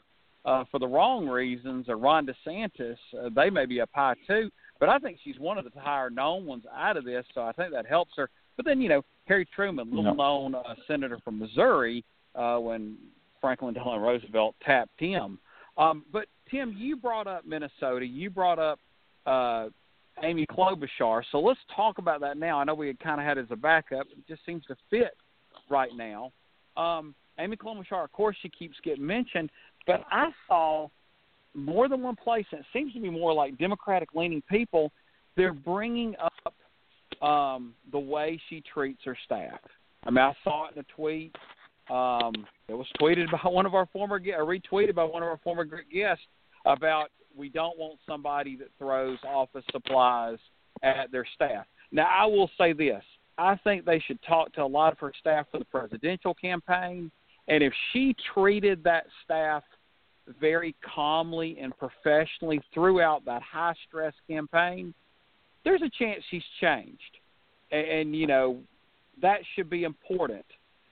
uh, 0.45 0.65
for 0.71 0.79
the 0.79 0.87
wrong 0.87 1.27
reasons, 1.27 1.89
or 1.89 1.97
Ron 1.97 2.27
DeSantis. 2.27 2.97
Uh, 3.19 3.31
they 3.35 3.51
may 3.51 3.67
be 3.67 3.81
up 3.81 3.91
high 3.93 4.15
too. 4.27 4.51
But 4.81 4.89
I 4.89 4.99
think 4.99 5.19
she's 5.23 5.39
one 5.39 5.57
of 5.57 5.65
the 5.65 5.81
higher 5.81 6.11
known 6.11 6.47
ones 6.47 6.65
out 6.75 6.97
of 6.97 7.05
this, 7.05 7.25
so 7.35 7.43
I 7.43 7.53
think 7.53 7.73
that 7.73 7.87
helps 7.87 8.13
her. 8.17 8.29
But 8.57 8.67
then, 8.67 8.81
you 8.81 8.89
know, 8.89 9.03
Harry 9.27 9.49
Truman, 9.55 9.91
little 9.91 10.15
known 10.15 10.55
uh, 10.55 10.75
senator 10.87 11.19
from 11.25 11.39
Missouri, 11.39 12.05
uh, 12.35 12.59
when 12.59 12.97
Franklin 13.41 13.75
Delano 13.75 13.99
Roosevelt 13.99 14.55
tapped 14.65 14.99
him. 15.01 15.39
Um, 15.79 16.05
but 16.13 16.27
Tim, 16.51 16.75
you 16.77 16.97
brought 16.97 17.27
up 17.27 17.47
Minnesota. 17.47 18.05
You 18.05 18.31
brought 18.31 18.59
up 18.59 18.79
uh, 19.27 19.69
Amy 20.23 20.47
Klobuchar. 20.47 21.23
So 21.33 21.41
let's 21.41 21.61
talk 21.75 21.99
about 21.99 22.21
that 22.21 22.37
now. 22.37 22.59
I 22.59 22.65
know 22.65 22.75
we 22.75 22.87
had 22.87 23.01
kind 23.01 23.21
of 23.21 23.27
had 23.27 23.39
it 23.39 23.43
as 23.43 23.51
a 23.51 23.57
backup. 23.57 24.07
It 24.07 24.27
just 24.29 24.45
seems 24.45 24.65
to 24.67 24.77
fit 24.91 25.17
right 25.71 25.91
now. 25.97 26.33
Um, 26.77 27.15
Amy 27.39 27.57
Klobuchar, 27.57 28.05
of 28.05 28.13
course, 28.13 28.37
she 28.41 28.49
keeps 28.49 28.77
getting 28.85 29.07
mentioned, 29.07 29.51
but 29.87 30.05
I 30.11 30.31
saw 30.49 30.89
more 31.55 31.89
than 31.89 32.03
one 32.03 32.17
place, 32.17 32.47
and 32.51 32.61
it 32.61 32.67
seems 32.73 32.93
to 32.95 33.01
be 33.01 33.11
more 33.11 33.33
like 33.33 33.57
Democratic 33.59 34.11
leaning 34.15 34.43
people, 34.51 34.91
they're 35.37 35.53
bringing 35.53 36.15
up 36.23 37.27
um, 37.27 37.75
the 37.93 37.99
way 37.99 38.41
she 38.49 38.63
treats 38.73 39.01
her 39.05 39.17
staff. 39.25 39.61
I 40.05 40.11
mean, 40.11 40.19
I 40.19 40.35
saw 40.43 40.69
it 40.69 40.75
in 40.75 40.81
a 40.81 40.85
tweet. 40.95 41.35
Um, 41.91 42.47
it 42.69 42.75
was 42.75 42.87
tweeted 43.01 43.31
by 43.31 43.49
one 43.49 43.67
of 43.67 43.75
our 43.75 43.87
former 43.93 44.19
guests, 44.19 44.41
retweeted 44.41 44.95
by 44.95 45.05
one 45.05 45.23
of 45.23 45.29
our 45.29 45.41
former 45.45 45.65
guests 45.65 46.25
about 46.67 47.11
we 47.37 47.49
don't 47.49 47.79
want 47.79 47.99
somebody 48.07 48.57
that 48.57 48.69
throws 48.79 49.19
office 49.27 49.65
supplies 49.71 50.39
at 50.83 51.11
their 51.13 51.27
staff. 51.35 51.67
Now, 51.93 52.07
I 52.07 52.27
will 52.27 52.51
say 52.59 52.73
this: 52.73 53.03
I 53.39 53.57
think 53.65 53.85
they 53.85 54.03
should 54.07 54.19
talk 54.23 54.53
to 54.55 54.63
a 54.63 54.67
lot 54.67 54.93
of 54.93 54.99
her 55.01 55.13
staff 55.19 55.47
for 55.51 55.59
the 55.59 55.65
presidential 55.67 56.35
campaign, 56.35 57.11
and 57.49 57.63
if 57.63 57.73
she 57.93 58.15
treated 58.33 58.83
that 58.85 59.05
staff 59.25 59.63
very 60.41 60.75
calmly 60.95 61.59
and 61.61 61.73
professionally 61.77 62.61
throughout 62.73 63.25
that 63.27 63.43
high 63.43 63.75
stress 63.87 64.15
campaign, 64.29 64.95
there's 65.65 65.83
a 65.83 65.91
chance 65.99 66.23
she's 66.31 66.43
changed. 66.61 67.01
And, 67.71 67.87
and 67.87 68.17
you 68.17 68.27
know, 68.27 68.59
that 69.23 69.41
should 69.55 69.71
be 69.71 69.85
important 69.85 70.45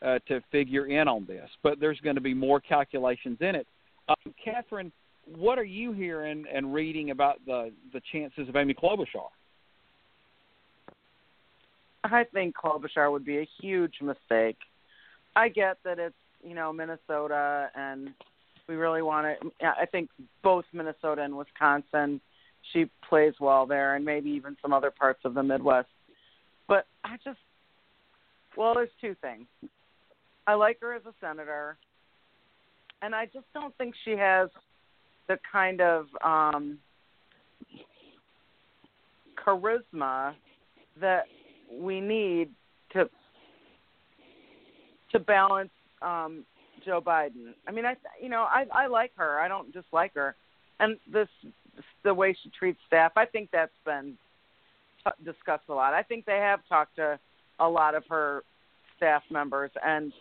uh, 0.05 0.19
to 0.29 0.41
figure 0.51 0.87
in 0.87 1.09
on 1.09 1.27
this. 1.27 1.49
But 1.62 1.81
there's 1.81 2.01
going 2.01 2.17
to 2.17 2.23
be 2.23 2.35
more 2.35 2.61
calculations 2.61 3.39
in 3.41 3.55
it. 3.55 3.67
Um, 4.09 4.35
Catherine, 4.45 4.93
what 5.37 5.59
are 5.59 5.65
you 5.65 5.93
hearing 5.93 6.45
and 6.53 6.75
reading 6.75 7.11
about 7.11 7.39
the, 7.47 7.73
the 7.93 8.01
chances 8.12 8.49
of 8.49 8.57
Amy 8.57 8.75
Klobuchar? 8.75 9.29
I 12.05 12.25
think 12.25 12.57
Klobuchar 12.57 13.12
would 13.12 13.25
be 13.25 13.39
a 13.39 13.49
huge 13.61 13.95
mistake. 14.01 14.57
I 15.37 15.49
get 15.49 15.79
that 15.85 15.99
it's 15.99 16.15
you 16.45 16.55
know 16.55 16.73
Minnesota 16.73 17.71
and 17.75 18.11
we 18.69 18.75
really 18.75 19.02
want 19.02 19.26
to. 19.40 19.66
I 19.66 19.87
think 19.87 20.11
both 20.42 20.64
Minnesota 20.73 21.23
and 21.23 21.37
Wisconsin, 21.37 22.21
she 22.73 22.87
plays 23.09 23.35
well 23.40 23.66
there, 23.66 23.97
and 23.97 24.04
maybe 24.04 24.31
even 24.31 24.57
some 24.62 24.73
other 24.73 24.90
parts 24.90 25.21
of 25.25 25.35
the 25.35 25.42
Midwest. 25.42 25.88
But 26.69 26.87
I 27.04 27.16
just, 27.25 27.38
well, 28.57 28.75
there's 28.75 28.88
two 29.00 29.16
things. 29.21 29.47
I 30.47 30.54
like 30.54 30.81
her 30.81 30.95
as 30.95 31.02
a 31.07 31.14
senator, 31.21 31.76
and 33.00 33.14
I 33.14 33.26
just 33.26 33.47
don't 33.54 33.76
think 33.78 33.95
she 34.04 34.12
has 34.12 34.49
the 35.28 35.38
kind 35.50 35.81
of 35.81 36.07
um, 36.25 36.79
charisma 39.44 40.35
that 41.01 41.25
we 41.70 42.01
need 42.01 42.51
to 42.92 43.09
to 45.11 45.18
balance 45.18 45.70
um, 46.01 46.44
Joe 46.85 47.01
Biden. 47.01 47.55
I 47.66 47.73
mean, 47.73 47.87
I 47.87 47.97
you 48.21 48.29
know 48.29 48.42
I 48.42 48.66
I 48.73 48.87
like 48.87 49.12
her. 49.16 49.40
I 49.40 49.49
don't 49.49 49.73
dislike 49.73 50.14
her, 50.14 50.35
and 50.81 50.99
this 51.11 51.29
the 52.03 52.14
way 52.14 52.37
she 52.42 52.51
treats 52.51 52.79
staff. 52.87 53.12
I 53.16 53.27
think 53.27 53.51
that's 53.53 53.73
been 53.85 54.16
t- 55.05 55.25
discussed 55.25 55.64
a 55.68 55.75
lot. 55.75 55.95
I 55.95 56.03
think 56.03 56.25
they 56.25 56.38
have 56.38 56.61
talked 56.68 56.97
to 56.97 57.18
a 57.59 57.68
lot 57.68 57.95
of 57.95 58.05
her 58.09 58.42
staff 58.97 59.23
members 59.31 59.71
and 59.85 60.12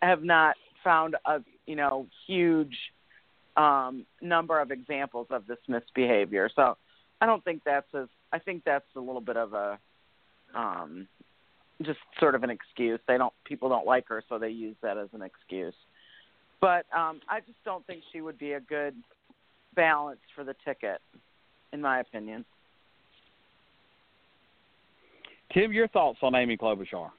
have 0.00 0.22
not 0.22 0.56
found 0.84 1.16
a 1.24 1.40
you 1.66 1.76
know 1.76 2.06
huge 2.26 2.76
um, 3.56 4.06
number 4.20 4.60
of 4.60 4.70
examples 4.70 5.26
of 5.30 5.46
this 5.46 5.58
misbehavior. 5.68 6.48
So 6.54 6.76
I 7.20 7.26
don't 7.26 7.44
think 7.44 7.62
that's 7.64 7.86
as 7.94 8.08
I 8.32 8.38
think 8.38 8.64
that's 8.64 8.84
a 8.96 9.00
little 9.00 9.20
bit 9.20 9.36
of 9.36 9.52
a 9.52 9.78
um, 10.54 11.06
just 11.82 11.98
sort 12.20 12.34
of 12.34 12.42
an 12.42 12.50
excuse. 12.50 13.00
They 13.08 13.18
don't 13.18 13.32
people 13.44 13.68
don't 13.68 13.86
like 13.86 14.06
her, 14.08 14.22
so 14.28 14.38
they 14.38 14.50
use 14.50 14.76
that 14.82 14.98
as 14.98 15.08
an 15.12 15.22
excuse. 15.22 15.74
But 16.60 16.86
um, 16.96 17.20
I 17.28 17.40
just 17.40 17.62
don't 17.64 17.84
think 17.86 18.02
she 18.12 18.20
would 18.20 18.38
be 18.38 18.52
a 18.52 18.60
good 18.60 18.94
balance 19.74 20.20
for 20.34 20.44
the 20.44 20.54
ticket, 20.64 21.00
in 21.72 21.80
my 21.80 22.00
opinion. 22.00 22.44
Tim, 25.52 25.72
your 25.72 25.88
thoughts 25.88 26.18
on 26.22 26.34
Amy 26.34 26.56
Klobuchar? 26.56 27.10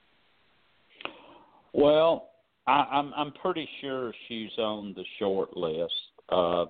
Well, 1.72 2.30
I, 2.66 2.86
I'm 2.90 3.12
I'm 3.14 3.32
pretty 3.32 3.68
sure 3.80 4.12
she's 4.28 4.56
on 4.58 4.94
the 4.96 5.04
short 5.18 5.56
list. 5.56 5.92
Uh, 6.28 6.66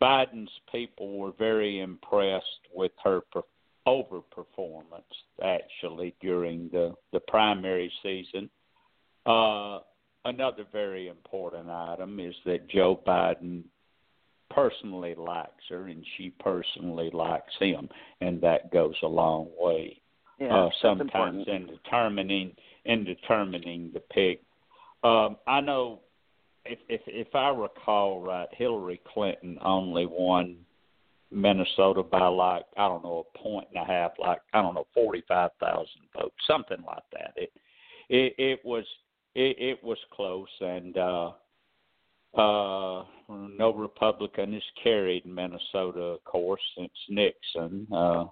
Biden's 0.00 0.50
people 0.70 1.18
were 1.18 1.32
very 1.38 1.80
impressed 1.80 2.44
with 2.74 2.92
her 3.02 3.20
performance 3.20 3.48
overperformance 3.88 5.16
actually 5.42 6.14
during 6.20 6.68
the 6.70 6.94
the 7.12 7.20
primary 7.20 7.90
season. 8.02 8.50
Uh, 9.24 9.78
another 10.24 10.64
very 10.72 11.08
important 11.08 11.68
item 11.70 12.20
is 12.20 12.34
that 12.44 12.68
Joe 12.68 13.00
Biden 13.06 13.62
personally 14.50 15.14
likes 15.14 15.64
her 15.68 15.86
and 15.86 16.04
she 16.16 16.30
personally 16.30 17.10
likes 17.12 17.52
him, 17.58 17.88
and 18.20 18.40
that 18.42 18.70
goes 18.72 18.94
a 19.02 19.08
long 19.08 19.48
way. 19.58 20.00
Yeah, 20.38 20.54
uh, 20.54 20.70
sometimes 20.82 21.46
in 21.48 21.66
determining 21.66 22.52
in 22.84 23.04
determining 23.04 23.90
the 23.92 24.00
pick. 24.00 24.42
Um, 25.02 25.36
I 25.46 25.60
know 25.60 26.00
if, 26.64 26.78
if 26.88 27.00
if 27.06 27.34
I 27.34 27.48
recall 27.48 28.20
right, 28.20 28.48
Hillary 28.52 29.00
Clinton 29.12 29.58
only 29.62 30.06
won 30.06 30.58
Minnesota 31.30 32.02
by 32.02 32.26
like 32.26 32.64
I 32.76 32.88
don't 32.88 33.02
know 33.02 33.26
a 33.34 33.38
point 33.38 33.68
and 33.74 33.82
a 33.82 33.86
half, 33.86 34.12
like 34.18 34.40
I 34.52 34.62
don't 34.62 34.74
know 34.74 34.86
forty 34.94 35.22
five 35.28 35.50
thousand 35.60 36.02
votes, 36.14 36.34
something 36.46 36.82
like 36.86 37.02
that. 37.12 37.32
It 37.36 37.52
it, 38.08 38.34
it 38.38 38.60
was 38.64 38.84
it, 39.34 39.56
it 39.58 39.84
was 39.84 39.98
close, 40.12 40.48
and 40.60 40.96
uh, 40.96 41.30
uh, 42.36 43.04
no 43.28 43.72
Republican 43.74 44.52
has 44.54 44.62
carried 44.82 45.26
Minnesota, 45.26 46.00
of 46.00 46.24
course, 46.24 46.60
since 46.76 46.92
Nixon 47.08 47.86
uh, 47.92 48.24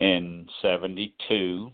in 0.00 0.46
'72. 0.62 1.70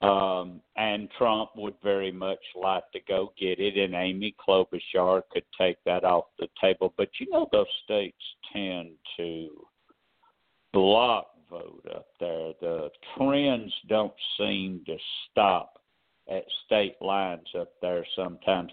Um, 0.00 0.60
and 0.76 1.08
Trump 1.18 1.50
would 1.56 1.74
very 1.82 2.12
much 2.12 2.38
like 2.54 2.84
to 2.92 3.00
go 3.08 3.32
get 3.38 3.58
it, 3.58 3.76
and 3.76 3.94
Amy 3.94 4.34
Klobuchar 4.38 5.22
could 5.32 5.44
take 5.60 5.76
that 5.84 6.04
off 6.04 6.26
the 6.38 6.46
table. 6.60 6.94
But 6.96 7.08
you 7.18 7.28
know, 7.30 7.48
those 7.50 7.66
states 7.84 8.16
tend 8.52 8.90
to 9.16 9.48
block 10.72 11.26
vote 11.50 11.84
up 11.94 12.06
there. 12.20 12.52
The 12.60 12.90
trends 13.16 13.72
don't 13.88 14.12
seem 14.38 14.82
to 14.86 14.96
stop 15.30 15.80
at 16.30 16.44
state 16.66 16.96
lines 17.00 17.48
up 17.58 17.72
there 17.80 18.06
sometimes. 18.14 18.70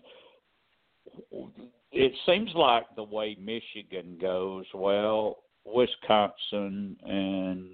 It 1.91 2.11
seems 2.25 2.51
like 2.53 2.83
the 2.95 3.03
way 3.03 3.37
Michigan 3.39 4.17
goes, 4.21 4.65
well, 4.73 5.37
Wisconsin 5.65 6.97
and 7.03 7.69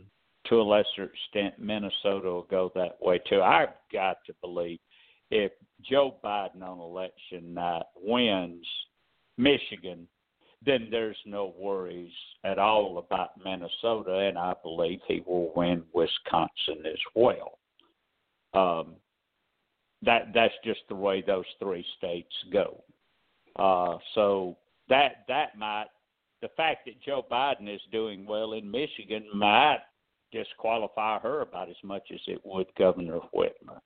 to 0.51 0.57
a 0.57 0.61
lesser 0.61 1.05
extent, 1.05 1.53
Minnesota 1.57 2.27
will 2.27 2.47
go 2.51 2.71
that 2.75 2.97
way 3.01 3.19
too. 3.29 3.41
I've 3.41 3.69
got 3.91 4.17
to 4.27 4.33
believe 4.41 4.79
if 5.31 5.53
Joe 5.81 6.17
Biden 6.21 6.61
on 6.61 6.77
election 6.77 7.53
night 7.53 7.83
wins 7.95 8.65
Michigan, 9.37 10.05
then 10.63 10.89
there's 10.91 11.17
no 11.25 11.55
worries 11.57 12.11
at 12.43 12.59
all 12.59 12.97
about 12.97 13.29
Minnesota, 13.43 14.27
and 14.27 14.37
I 14.37 14.53
believe 14.61 14.99
he 15.07 15.23
will 15.25 15.53
win 15.55 15.83
Wisconsin 15.93 16.85
as 16.85 16.99
well. 17.15 17.57
Um, 18.53 18.95
that 20.01 20.33
that's 20.33 20.53
just 20.65 20.81
the 20.89 20.95
way 20.95 21.23
those 21.25 21.45
three 21.59 21.85
states 21.97 22.33
go. 22.51 22.83
Uh, 23.55 23.97
so 24.15 24.57
that 24.89 25.23
that 25.29 25.57
might 25.57 25.85
the 26.41 26.49
fact 26.57 26.85
that 26.87 27.01
Joe 27.01 27.25
Biden 27.31 27.73
is 27.73 27.81
doing 27.91 28.25
well 28.25 28.53
in 28.53 28.69
Michigan 28.69 29.23
might 29.33 29.79
disqualify 30.31 31.19
her 31.19 31.41
about 31.41 31.69
as 31.69 31.75
much 31.83 32.07
as 32.13 32.19
it 32.27 32.41
would 32.43 32.67
Governor 32.77 33.19
Whitmer. 33.33 33.81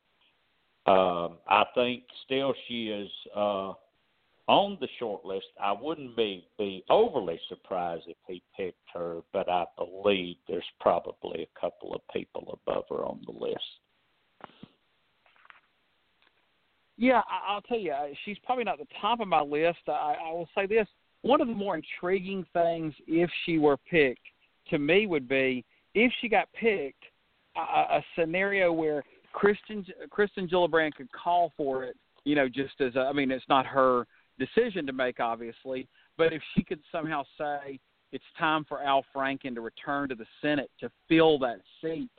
Um, 0.87 1.37
I 1.47 1.65
think 1.73 2.03
still 2.25 2.53
she 2.67 2.89
is 2.89 3.09
uh, 3.35 3.73
on 4.47 4.77
the 4.79 4.87
short 4.99 5.25
list. 5.25 5.47
I 5.59 5.71
wouldn't 5.71 6.15
be 6.15 6.47
be 6.57 6.83
overly 6.89 7.39
surprised 7.49 8.03
if 8.07 8.17
he 8.27 8.43
picked 8.55 8.87
her, 8.93 9.21
but 9.33 9.49
I 9.49 9.65
believe 9.77 10.35
there's 10.47 10.63
probably 10.79 11.41
a 11.43 11.59
couple 11.59 11.95
of 11.95 12.01
people 12.13 12.59
above 12.67 12.83
her 12.89 13.03
on 13.03 13.21
the 13.25 13.31
list. 13.31 13.59
Yeah, 16.97 17.21
I'll 17.47 17.61
tell 17.61 17.79
you, 17.79 17.91
uh, 17.91 18.07
she's 18.23 18.37
probably 18.45 18.63
not 18.63 18.77
the 18.77 18.87
top 19.01 19.19
of 19.19 19.27
my 19.27 19.41
list. 19.41 19.79
I, 19.87 20.15
I 20.23 20.31
will 20.31 20.47
say 20.55 20.67
this: 20.67 20.87
one 21.23 21.41
of 21.41 21.47
the 21.47 21.53
more 21.53 21.75
intriguing 21.75 22.45
things, 22.53 22.93
if 23.07 23.29
she 23.45 23.57
were 23.57 23.77
picked, 23.77 24.21
to 24.69 24.77
me 24.77 25.07
would 25.07 25.27
be 25.27 25.65
if 25.95 26.11
she 26.21 26.29
got 26.29 26.47
picked, 26.53 27.03
a, 27.55 27.59
a 27.59 28.05
scenario 28.17 28.71
where 28.71 29.03
Kirsten 29.33 29.85
Kirsten 30.11 30.47
Gillibrand 30.47 30.93
could 30.93 31.11
call 31.11 31.51
for 31.57 31.83
it. 31.83 31.97
You 32.25 32.35
know, 32.35 32.47
just 32.47 32.79
as 32.81 32.95
a, 32.95 33.01
I 33.01 33.13
mean, 33.13 33.31
it's 33.31 33.45
not 33.49 33.65
her 33.65 34.05
decision 34.39 34.85
to 34.87 34.93
make, 34.93 35.19
obviously, 35.19 35.87
but 36.17 36.33
if 36.33 36.41
she 36.53 36.63
could 36.63 36.79
somehow 36.91 37.23
say 37.37 37.79
it's 38.11 38.23
time 38.37 38.65
for 38.67 38.81
Al 38.83 39.05
Franken 39.15 39.55
to 39.55 39.61
return 39.61 40.09
to 40.09 40.15
the 40.15 40.25
Senate 40.41 40.71
to 40.79 40.89
fill 41.07 41.37
that 41.39 41.59
seat, 41.81 42.09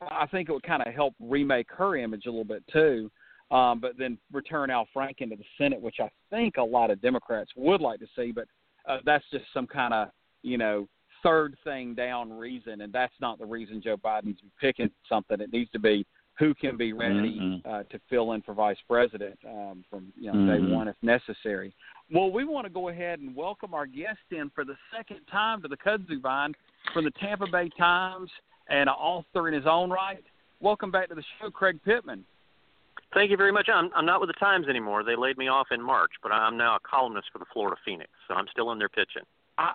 I 0.00 0.26
think 0.26 0.48
it 0.48 0.52
would 0.52 0.62
kind 0.62 0.82
of 0.84 0.94
help 0.94 1.14
remake 1.20 1.68
her 1.72 1.96
image 1.96 2.26
a 2.26 2.30
little 2.30 2.44
bit 2.44 2.64
too. 2.72 3.10
Um, 3.50 3.80
but 3.80 3.98
then 3.98 4.16
return 4.32 4.70
Al 4.70 4.86
Franken 4.96 5.30
to 5.30 5.36
the 5.36 5.44
Senate, 5.58 5.80
which 5.80 5.96
I 6.00 6.08
think 6.30 6.56
a 6.56 6.62
lot 6.62 6.90
of 6.90 7.02
Democrats 7.02 7.50
would 7.56 7.80
like 7.80 7.98
to 8.00 8.06
see, 8.16 8.32
but 8.32 8.46
uh, 8.88 8.98
that's 9.04 9.24
just 9.30 9.44
some 9.52 9.66
kind 9.66 9.92
of 9.92 10.08
you 10.42 10.56
know 10.56 10.88
third 11.22 11.56
thing 11.64 11.94
down 11.94 12.32
reason, 12.32 12.80
and 12.82 12.92
that's 12.92 13.14
not 13.20 13.38
the 13.38 13.46
reason 13.46 13.80
Joe 13.82 13.96
Biden's 13.96 14.40
picking 14.60 14.90
something. 15.08 15.40
It 15.40 15.52
needs 15.52 15.70
to 15.72 15.78
be 15.78 16.06
who 16.38 16.54
can 16.54 16.76
be 16.78 16.92
ready 16.94 17.38
Mm-hmm. 17.38 17.68
uh, 17.70 17.82
to 17.84 18.00
fill 18.08 18.32
in 18.32 18.40
for 18.42 18.54
vice 18.54 18.78
president 18.88 19.38
um, 19.46 19.84
from 19.90 20.12
you 20.18 20.32
know 20.32 20.38
Mhm. 20.38 20.66
day 20.68 20.74
one 20.74 20.88
if 20.88 20.96
necessary. 21.02 21.74
Well, 22.12 22.30
we 22.30 22.44
want 22.44 22.66
to 22.66 22.72
go 22.72 22.88
ahead 22.88 23.20
and 23.20 23.36
welcome 23.36 23.74
our 23.74 23.86
guest 23.86 24.18
in 24.30 24.50
for 24.50 24.64
the 24.64 24.76
second 24.96 25.20
time 25.30 25.60
to 25.62 25.68
the 25.68 25.76
Kudzu 25.76 26.20
Vine 26.20 26.54
from 26.92 27.04
the 27.04 27.10
Tampa 27.12 27.46
Bay 27.46 27.68
Times 27.78 28.30
and 28.68 28.88
an 28.88 28.94
author 28.96 29.48
in 29.48 29.54
his 29.54 29.66
own 29.66 29.90
right. 29.90 30.24
Welcome 30.60 30.90
back 30.90 31.08
to 31.10 31.14
the 31.14 31.24
show, 31.40 31.50
Craig 31.50 31.78
Pittman. 31.84 32.24
Thank 33.12 33.30
you 33.30 33.36
very 33.36 33.52
much. 33.52 33.68
I'm 33.68 33.90
I'm 33.94 34.06
not 34.06 34.20
with 34.20 34.28
the 34.30 34.34
Times 34.34 34.66
anymore. 34.68 35.02
They 35.04 35.16
laid 35.16 35.36
me 35.36 35.48
off 35.48 35.68
in 35.72 35.82
March, 35.82 36.12
but 36.22 36.32
I'm 36.32 36.56
now 36.56 36.76
a 36.76 36.80
columnist 36.80 37.28
for 37.32 37.38
the 37.38 37.46
Florida 37.52 37.76
Phoenix, 37.84 38.10
so 38.28 38.34
I'm 38.34 38.46
still 38.50 38.70
in 38.72 38.78
there 38.78 38.88
pitching. 38.88 39.22
I 39.58 39.74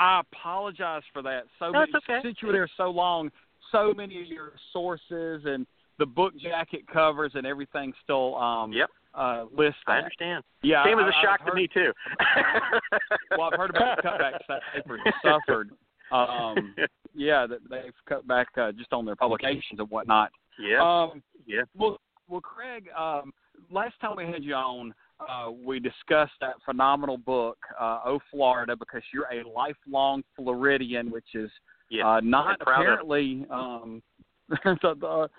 I 0.00 0.20
apologize 0.20 1.02
for 1.12 1.22
that. 1.22 1.44
So 1.58 1.70
No, 1.70 1.80
many, 1.80 1.92
okay. 1.96 2.20
since 2.22 2.38
you 2.40 2.48
were 2.48 2.52
there 2.54 2.68
so 2.76 2.90
long, 2.90 3.30
so 3.70 3.92
many 3.94 4.20
of 4.22 4.26
your 4.28 4.52
sources 4.72 5.42
and 5.44 5.66
the 5.98 6.06
book 6.06 6.32
jacket 6.38 6.86
covers 6.92 7.32
and 7.34 7.46
everything 7.46 7.92
still 8.02 8.34
um 8.36 8.72
Yep. 8.72 8.90
uh 9.14 9.44
list 9.52 9.76
I 9.86 9.98
understand. 9.98 10.42
Yeah, 10.62 10.82
Came 10.84 10.98
as 10.98 11.06
a 11.06 11.12
shock 11.22 11.40
I've 11.42 11.48
to 11.48 11.54
me 11.54 11.68
too. 11.68 11.92
well, 13.36 13.50
I've 13.52 13.58
heard 13.58 13.70
about 13.70 13.96
the 13.98 14.02
cutbacks 14.02 14.40
that 14.48 14.62
paper 14.74 14.98
suffered. 15.22 15.70
Um, 16.10 16.74
yeah, 17.14 17.46
that 17.46 17.58
they've 17.70 17.92
cut 18.08 18.26
back 18.26 18.48
uh, 18.56 18.72
just 18.72 18.92
on 18.92 19.04
their 19.04 19.14
publications 19.16 19.78
and 19.78 19.88
whatnot. 19.90 20.30
yeah. 20.58 20.80
Um, 20.82 21.22
yeah. 21.46 21.62
well, 21.76 21.98
well, 22.28 22.40
Craig, 22.40 22.88
um, 22.98 23.32
last 23.70 23.94
time 24.00 24.16
we 24.16 24.24
had 24.24 24.42
you 24.42 24.54
on, 24.54 24.92
uh, 25.28 25.50
we 25.50 25.80
discussed 25.80 26.32
that 26.40 26.54
phenomenal 26.64 27.16
book, 27.18 27.58
uh, 27.78 28.00
"Oh 28.04 28.20
Florida," 28.30 28.76
because 28.76 29.02
you're 29.12 29.28
a 29.32 29.46
lifelong 29.48 30.22
Floridian, 30.36 31.10
which 31.10 31.34
is 31.34 31.50
Yeah. 31.90 32.08
uh, 32.08 32.20
not 32.20 32.46
I'm 32.52 32.56
proud 32.58 32.80
of 32.80 32.80
it. 32.80 32.86
apparently 32.86 33.46
um, 33.50 34.02
the, 34.48 34.94
the 35.00 35.30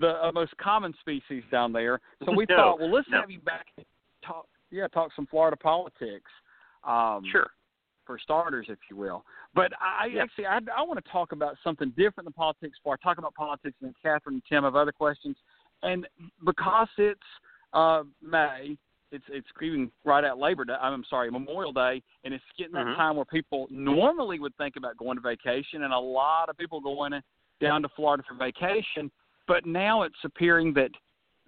the 0.00 0.24
uh, 0.24 0.32
most 0.32 0.56
common 0.58 0.94
species 1.00 1.42
down 1.50 1.72
there. 1.72 2.00
So 2.24 2.32
we 2.32 2.46
No, 2.48 2.56
thought, 2.56 2.80
well, 2.80 2.90
let's 2.90 3.08
no. 3.10 3.20
have 3.20 3.30
you 3.30 3.40
back 3.40 3.66
and 3.76 3.86
talk. 4.24 4.46
Yeah, 4.70 4.86
talk 4.88 5.10
some 5.16 5.26
Florida 5.26 5.56
politics. 5.56 6.30
Um, 6.84 7.22
Sure. 7.32 7.50
for 8.06 8.18
starters, 8.18 8.66
if 8.68 8.78
you 8.90 8.96
will. 8.96 9.24
But 9.54 9.72
I 9.80 10.08
actually 10.20 10.46
I, 10.46 10.58
I 10.76 10.82
want 10.82 11.02
to 11.04 11.10
talk 11.10 11.32
about 11.32 11.56
something 11.64 11.90
different 11.96 12.26
than 12.26 12.32
politics. 12.32 12.78
Before 12.78 12.94
I 12.94 13.04
talk 13.04 13.18
about 13.18 13.34
politics, 13.34 13.76
and 13.80 13.88
then 13.88 13.94
Catherine 14.02 14.36
and 14.36 14.42
Tim 14.48 14.64
have 14.64 14.76
other 14.76 14.92
questions. 14.92 15.36
And 15.82 16.06
because 16.44 16.88
it's 16.98 17.20
uh, 17.72 18.02
May, 18.22 18.76
it's 19.12 19.24
it's 19.28 19.46
creeping 19.54 19.90
right 20.04 20.24
at 20.24 20.38
Labor 20.38 20.64
Day. 20.64 20.74
I'm 20.80 21.04
sorry, 21.08 21.30
Memorial 21.30 21.72
Day, 21.72 22.02
and 22.24 22.34
it's 22.34 22.44
getting 22.56 22.74
that 22.74 22.86
Mhm. 22.86 22.96
time 22.96 23.16
where 23.16 23.24
people 23.24 23.66
normally 23.70 24.38
would 24.38 24.56
think 24.56 24.76
about 24.76 24.96
going 24.96 25.16
to 25.16 25.22
vacation, 25.22 25.84
and 25.84 25.92
a 25.92 25.98
lot 25.98 26.48
of 26.48 26.56
people 26.56 26.80
going 26.80 27.20
down 27.60 27.82
to 27.82 27.88
Florida 27.90 28.22
for 28.22 28.34
vacation. 28.34 29.10
But 29.46 29.66
now 29.66 30.02
it's 30.02 30.22
appearing 30.24 30.74
that 30.74 30.90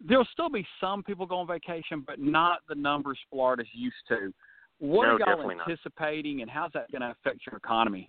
there'll 0.01 0.25
still 0.27 0.49
be 0.49 0.67
some 0.81 1.03
people 1.03 1.27
going 1.27 1.43
on 1.43 1.47
vacation, 1.47 2.01
but 2.01 2.19
not 2.19 2.61
the 2.69 2.75
numbers 2.75 3.19
Florida's 3.31 3.69
used 3.73 4.07
to. 4.09 4.33
What 4.79 5.05
No, 5.05 5.11
are 5.11 5.19
y'all 5.19 5.29
definitely 5.29 5.57
not. 5.57 5.69
anticipating, 5.69 6.41
and 6.41 6.51
how's 6.51 6.73
that 6.73 6.91
going 6.91 7.03
to 7.03 7.11
affect 7.11 7.47
your 7.47 7.57
economy? 7.57 8.09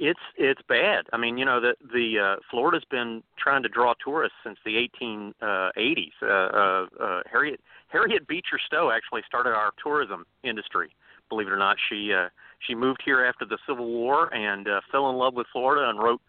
It's 0.00 0.20
it's 0.36 0.62
bad. 0.68 1.06
I 1.12 1.16
mean, 1.16 1.36
you 1.36 1.44
know, 1.44 1.60
the 1.60 1.74
the 1.92 2.18
uh, 2.18 2.36
Florida's 2.50 2.84
been 2.84 3.22
trying 3.36 3.64
to 3.64 3.68
draw 3.68 3.94
tourists 3.94 4.36
since 4.44 4.56
the 4.64 4.88
1880s. 5.02 6.12
Uh, 6.22 6.26
uh, 6.26 6.86
uh, 7.00 7.22
Harriet 7.30 7.60
Harriet 7.88 8.26
Beecher 8.26 8.58
Stowe 8.64 8.90
actually 8.90 9.22
started 9.26 9.50
our 9.50 9.72
tourism 9.82 10.24
industry. 10.42 10.90
Believe 11.28 11.48
it 11.48 11.52
or 11.52 11.58
not, 11.58 11.76
she 11.88 12.12
uh, 12.12 12.28
she 12.66 12.74
moved 12.74 13.02
here 13.04 13.24
after 13.24 13.44
the 13.44 13.58
Civil 13.66 13.86
War 13.86 14.32
and 14.34 14.68
uh, 14.68 14.80
fell 14.90 15.10
in 15.10 15.16
love 15.16 15.34
with 15.34 15.46
Florida 15.52 15.88
and 15.88 15.98
wrote 15.98 16.20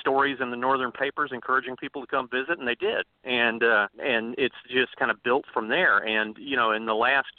stories 0.00 0.38
in 0.40 0.50
the 0.50 0.56
northern 0.56 0.92
papers 0.92 1.30
encouraging 1.32 1.76
people 1.76 2.00
to 2.00 2.06
come 2.06 2.28
visit, 2.28 2.58
and 2.58 2.66
they 2.66 2.74
did. 2.74 3.04
And 3.24 3.62
uh, 3.62 3.88
and 4.02 4.34
it's 4.38 4.54
just 4.70 4.96
kind 4.96 5.10
of 5.10 5.22
built 5.22 5.44
from 5.52 5.68
there. 5.68 5.98
And 5.98 6.36
you 6.38 6.56
know, 6.56 6.72
in 6.72 6.86
the 6.86 6.94
last 6.94 7.32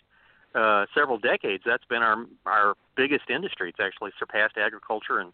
uh, 0.55 0.85
several 0.95 1.17
decades, 1.17 1.63
that's 1.65 1.85
been 1.85 2.01
our 2.01 2.25
our 2.45 2.75
biggest 2.95 3.29
industry. 3.29 3.69
It's 3.69 3.79
actually 3.79 4.11
surpassed 4.17 4.57
agriculture 4.57 5.19
and 5.19 5.31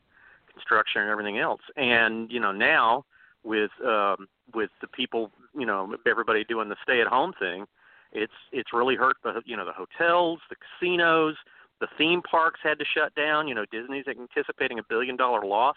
construction 0.52 1.02
and 1.02 1.10
everything 1.10 1.40
else. 1.40 1.62
And 1.76 2.32
you 2.32 2.40
know 2.40 2.52
now 2.52 3.06
with 3.44 3.72
um, 3.86 4.28
with 4.54 4.70
the 4.82 4.88
people, 4.88 5.32
you 5.58 5.66
know, 5.66 5.96
everybody 6.06 6.44
doing 6.44 6.70
the 6.70 6.76
stay-at-home 6.84 7.34
thing, 7.40 7.66
it's 8.14 8.34
it's 8.52 8.74
really 8.74 8.96
hurt 8.96 9.18
the 9.24 9.42
you 9.46 9.58
know 9.58 9.66
the 9.66 9.74
hotels, 9.74 10.40
the 10.50 10.56
casinos, 10.56 11.36
the 11.82 11.88
theme 11.98 12.22
parks 12.22 12.60
had 12.64 12.80
to 12.80 12.86
shut 12.86 13.14
down. 13.16 13.48
You 13.48 13.56
know, 13.56 13.66
Disney's 13.72 14.06
anticipating 14.08 14.80
a 14.80 14.84
billion-dollar 14.88 15.46
loss. 15.46 15.76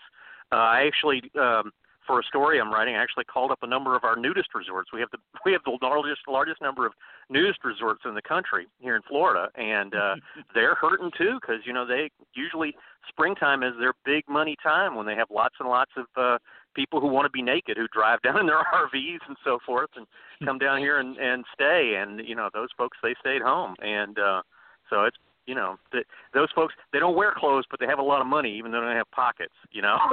Uh, 0.53 0.57
I 0.57 0.87
actually. 0.87 1.31
Um, 1.39 1.73
for 2.07 2.21
a 2.21 2.23
story 2.23 2.61
I'm 2.61 2.73
writing, 2.73 2.95
I 2.95 3.03
actually 3.03 3.25
called 3.25 3.51
up 3.51 3.59
a 3.63 3.67
number 3.67 3.97
of 3.97 4.05
our 4.05 4.15
nudist 4.15 4.55
resorts. 4.55 4.93
We 4.93 5.01
have 5.01 5.11
the 5.11 5.19
we 5.45 5.53
have 5.53 5.63
the 5.65 5.77
largest 5.83 6.21
largest 6.29 6.63
number 6.63 6.87
of 6.87 6.93
nudist 7.29 7.65
resorts 7.65 8.03
in 8.05 8.15
the 8.15 8.23
country 8.23 8.67
here 8.79 8.97
in 8.97 9.03
Florida, 9.03 9.49
and 9.57 9.95
uh, 9.95 10.15
they're 10.55 10.77
hurting 10.77 11.11
too 11.19 11.39
because 11.41 11.63
you 11.65 11.73
know 11.73 11.87
they 11.87 12.11
usually 12.35 12.77
springtime 13.09 13.63
is 13.63 13.73
their 13.79 13.93
big 14.05 14.25
money 14.29 14.57
time 14.63 14.95
when 14.95 15.07
they 15.07 15.15
have 15.15 15.29
lots 15.31 15.57
and 15.59 15.69
lots 15.69 15.91
of 15.97 16.07
uh, 16.17 16.39
people 16.77 17.01
who 17.01 17.09
want 17.09 17.25
to 17.25 17.31
be 17.31 17.43
naked 17.43 17.77
who 17.77 17.89
drive 17.89 18.23
down 18.27 18.39
in 18.39 18.47
their 18.47 18.59
RVs 18.59 19.19
and 19.27 19.37
so 19.43 19.59
forth 19.67 19.91
and 19.97 20.07
come 20.45 20.59
down 20.59 20.79
here 20.79 20.99
and 21.01 21.17
and 21.17 21.45
stay. 21.53 21.95
And 22.01 22.21
you 22.25 22.37
know 22.37 22.51
those 22.53 22.69
folks 22.79 22.99
they 23.03 23.15
stayed 23.19 23.43
home. 23.43 23.75
And 23.81 24.19
uh 24.19 24.43
so 24.91 25.05
it's 25.05 25.17
you 25.47 25.55
know 25.55 25.77
th- 25.93 26.07
those 26.35 26.49
folks 26.55 26.75
they 26.93 26.99
don't 26.99 27.17
wear 27.17 27.33
clothes 27.37 27.65
but 27.71 27.81
they 27.81 27.87
have 27.87 27.99
a 27.99 28.03
lot 28.03 28.21
of 28.21 28.27
money 28.27 28.57
even 28.57 28.71
though 28.71 28.81
they 28.81 28.87
don't 28.87 28.97
have 28.97 29.11
pockets 29.11 29.55
you 29.73 29.83
know? 29.83 29.97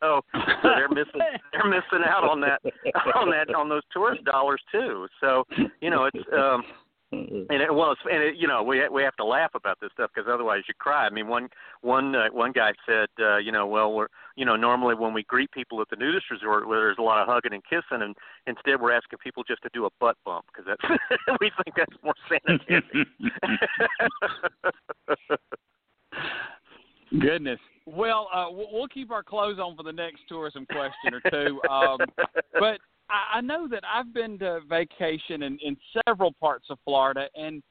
So 0.00 0.20
so 0.62 0.68
they're 0.76 0.88
missing 0.88 1.20
they're 1.52 1.68
missing 1.68 2.06
out 2.06 2.22
on 2.22 2.40
that 2.42 2.60
on 3.16 3.30
that 3.30 3.52
on 3.52 3.68
those 3.68 3.82
tourist 3.92 4.22
dollars 4.24 4.60
too. 4.70 5.08
So 5.20 5.42
you 5.80 5.90
know 5.90 6.04
it's 6.04 6.24
um 6.32 6.62
and 7.10 7.62
it 7.62 7.72
was 7.72 7.96
and 8.10 8.22
it, 8.22 8.36
you 8.36 8.46
know 8.46 8.62
we 8.62 8.86
we 8.88 9.02
have 9.02 9.16
to 9.16 9.24
laugh 9.24 9.50
about 9.54 9.78
this 9.80 9.90
stuff 9.94 10.10
because 10.14 10.28
otherwise 10.30 10.62
you 10.68 10.74
cry 10.78 11.06
i 11.06 11.10
mean 11.10 11.26
one 11.26 11.48
one 11.80 12.14
uh, 12.14 12.26
one 12.32 12.52
guy 12.52 12.70
said 12.86 13.08
uh, 13.20 13.38
you 13.38 13.50
know 13.50 13.66
well 13.66 13.92
we're 13.92 14.08
you 14.36 14.44
know 14.44 14.56
normally 14.56 14.94
when 14.94 15.14
we 15.14 15.22
greet 15.22 15.50
people 15.52 15.80
at 15.80 15.88
the 15.88 15.96
nudist 15.96 16.30
resort 16.30 16.68
where 16.68 16.80
there's 16.80 16.98
a 16.98 17.02
lot 17.02 17.20
of 17.20 17.26
hugging 17.26 17.54
and 17.54 17.62
kissing 17.64 18.02
and 18.02 18.14
instead 18.46 18.80
we're 18.80 18.92
asking 18.92 19.18
people 19.22 19.42
just 19.42 19.62
to 19.62 19.70
do 19.72 19.86
a 19.86 19.90
butt 20.00 20.16
bump 20.24 20.44
because 20.52 20.66
that's 20.66 21.00
we 21.40 21.50
think 21.64 21.76
that's 21.76 21.96
more 22.02 22.14
sanitary 22.28 23.06
Goodness. 27.20 27.58
Well, 27.86 28.28
uh, 28.34 28.48
we'll 28.50 28.68
we'll 28.70 28.88
keep 28.88 29.10
our 29.10 29.22
clothes 29.22 29.58
on 29.58 29.74
for 29.76 29.82
the 29.82 29.92
next 29.92 30.20
tourism 30.28 30.66
question 30.66 31.14
or 31.14 31.22
two. 31.30 31.58
Um, 31.70 31.98
but 32.60 32.78
I, 33.10 33.38
I 33.38 33.40
know 33.40 33.68
that 33.68 33.82
I've 33.84 34.12
been 34.12 34.38
to 34.40 34.60
vacation 34.68 35.42
in, 35.42 35.58
in 35.62 35.76
several 36.06 36.32
parts 36.32 36.66
of 36.70 36.78
Florida, 36.84 37.28
and 37.34 37.62